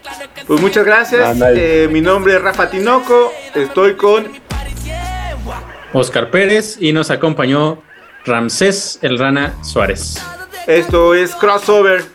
Pues 0.47 0.61
muchas 0.61 0.85
gracias. 0.85 1.37
Eh, 1.55 1.87
mi 1.91 2.01
nombre 2.01 2.35
es 2.35 2.41
Rafa 2.41 2.69
Tinoco. 2.69 3.31
Estoy 3.55 3.95
con 3.95 4.27
Oscar 5.93 6.29
Pérez 6.29 6.77
y 6.79 6.91
nos 6.91 7.11
acompañó 7.11 7.81
Ramsés 8.25 8.99
El 9.01 9.19
Rana 9.19 9.53
Suárez, 9.61 10.15
esto 10.65 11.13
es 11.13 11.35
Crossover. 11.35 12.05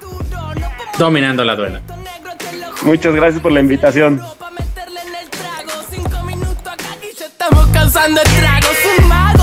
dominando 0.98 1.44
la 1.44 1.54
duela. 1.54 1.80
Muchas 2.82 3.14
gracias 3.14 3.42
por 3.42 3.52
la 3.52 3.60
invitación. 3.60 4.20
Estamos 7.20 7.68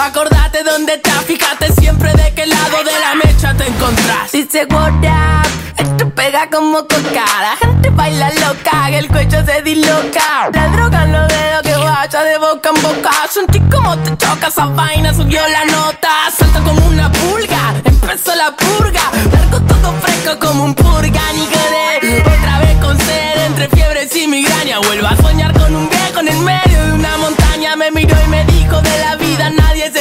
Acordate 0.00 0.62
dónde 0.62 0.94
estás, 0.94 1.24
fíjate 1.24 1.72
siempre 1.72 2.12
de 2.12 2.32
qué 2.32 2.46
lado 2.46 2.78
de 2.84 2.92
la 3.00 3.14
mecha 3.16 3.52
te 3.54 3.66
encontrás. 3.66 4.30
Dice 4.30 4.64
what 4.70 4.92
up, 4.92 5.48
esto 5.76 6.08
pega 6.10 6.48
como 6.48 6.78
coca 6.82 7.24
La 7.40 7.56
gente 7.60 7.90
baila 7.90 8.30
loca, 8.30 8.86
que 8.90 8.98
el 8.98 9.08
cuello 9.08 9.44
se 9.44 9.60
disloca. 9.62 10.50
La 10.52 10.68
droga 10.68 11.04
los 11.04 11.28
dedos 11.28 11.62
que 11.62 11.74
vaya 11.74 12.22
de 12.22 12.38
boca 12.38 12.70
en 12.74 12.82
boca. 12.82 13.10
Sentí 13.28 13.60
como 13.60 13.98
te 13.98 14.16
choca 14.16 14.46
esa 14.46 14.66
vaina, 14.66 15.12
subió 15.12 15.42
la 15.48 15.64
nota. 15.64 16.10
Salta 16.36 16.60
como 16.60 16.86
una 16.86 17.10
pulga, 17.10 17.74
empezó 17.84 18.36
la 18.36 18.54
purga. 18.54 19.02
Largo 19.32 19.60
todo 19.62 19.92
fresco 20.00 20.38
como 20.38 20.64
un 20.64 20.74
purga, 20.74 21.22
ni 21.34 21.42
Otra 22.20 22.60
vez 22.60 22.78
con 22.80 22.96
sed, 22.98 23.46
entre 23.46 23.68
fiebres 23.68 24.14
y 24.14 24.28
migraña 24.28 24.78
Vuelvo 24.78 25.08
a 25.08 25.16
soñar 25.16 25.57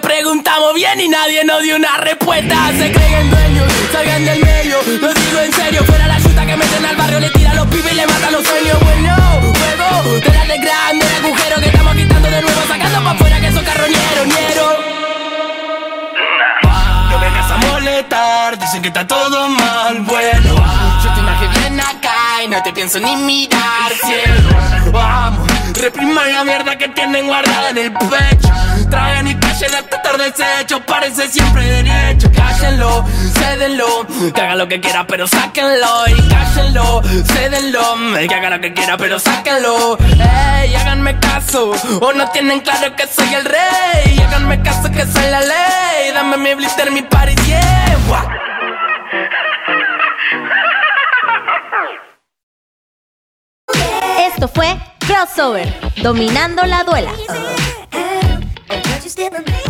preguntamos 0.00 0.74
bien 0.74 1.00
y 1.00 1.08
nadie 1.08 1.44
nos 1.44 1.62
dio 1.62 1.76
una 1.76 1.96
respuesta. 1.98 2.54
Se 2.78 2.92
creen 2.92 3.30
dueños, 3.30 3.72
salgan 3.92 4.24
del 4.24 4.40
medio. 4.44 4.76
Lo 5.00 5.12
digo 5.14 5.40
en 5.40 5.52
serio, 5.52 5.84
fuera 5.84 6.06
la 6.06 6.20
chuta 6.20 6.46
que 6.46 6.56
meten 6.56 6.84
al 6.84 6.96
barrio 6.96 7.20
Le 7.20 7.30
tira 7.30 7.50
a 7.52 7.54
los 7.54 7.66
pibes 7.68 7.92
y 7.92 7.94
le 7.96 8.06
matan 8.06 8.32
los 8.32 8.44
sueños. 8.44 8.78
Bueno, 8.80 9.16
juego, 9.40 10.20
te 10.20 10.30
de 10.30 10.58
grande 10.58 11.06
el 11.06 11.24
agujero 11.24 11.60
Que 11.60 11.66
estamos 11.68 11.94
quitando 11.94 12.30
de 12.30 12.42
nuevo, 12.42 12.60
sacando 12.68 13.04
pa' 13.04 13.10
afuera 13.10 13.40
que 13.40 13.52
son 13.52 13.64
carroñeros, 13.64 14.26
ñero. 14.26 14.90
No 17.10 17.18
vengas 17.20 17.50
a 17.50 17.56
molestar, 17.56 18.58
dicen 18.58 18.82
que 18.82 18.88
está 18.88 19.06
todo 19.06 19.48
mal, 19.48 20.00
bueno 20.02 20.54
Yo 21.04 21.14
te 21.14 21.20
imagino 21.20 21.50
bien 21.60 21.80
acá 21.80 22.42
y 22.44 22.48
no 22.48 22.62
te 22.62 22.72
pienso 22.72 23.00
ni 23.00 23.16
mirar 23.16 23.92
Cielo, 24.04 24.90
vamos, 24.92 25.48
repriman 25.74 26.32
la 26.32 26.44
mierda 26.44 26.76
que 26.76 26.88
tienen 26.88 27.26
guardada 27.26 27.70
en 27.70 27.78
el 27.78 27.92
pecho. 27.92 28.50
Traen 28.90 29.28
y 29.28 29.34
callan 29.60 29.84
callen 29.84 29.84
hasta 29.84 29.96
estar 29.96 30.18
deshecho, 30.18 30.80
parece 30.86 31.28
siempre 31.28 31.64
derecho. 31.64 32.30
Cállenlo, 32.32 33.04
cédenlo, 33.34 34.06
que 34.32 34.40
haga 34.40 34.56
lo 34.56 34.68
que 34.68 34.80
quiera, 34.80 35.06
pero 35.06 35.26
sáquenlo. 35.26 36.08
Y 36.08 36.28
cállenlo, 36.28 37.02
cédenlo, 37.24 37.96
que 38.28 38.34
haga 38.34 38.50
lo 38.50 38.60
que 38.60 38.72
quiera, 38.72 38.96
pero 38.96 39.18
sáquenlo. 39.18 39.98
Ey, 39.98 40.74
háganme 40.74 41.18
caso, 41.18 41.72
o 42.00 42.12
no 42.12 42.30
tienen 42.30 42.60
claro 42.60 42.94
que 42.96 43.06
soy 43.06 43.34
el 43.34 43.44
rey. 43.44 44.18
Háganme 44.26 44.62
caso 44.62 44.90
que 44.90 45.04
soy 45.06 45.30
la 45.30 45.40
ley. 45.40 46.12
Dame 46.14 46.36
mi 46.36 46.54
blister, 46.54 46.90
mi 46.90 47.02
party, 47.02 47.34
yeah. 47.46 47.86
Esto 54.32 54.48
fue 54.48 54.76
Crossover, 55.06 55.68
dominando 56.02 56.64
la 56.64 56.84
duela. 56.84 57.12
But 58.70 59.02
you 59.02 59.10
still 59.10 59.34
a 59.34 59.42
man. 59.42 59.69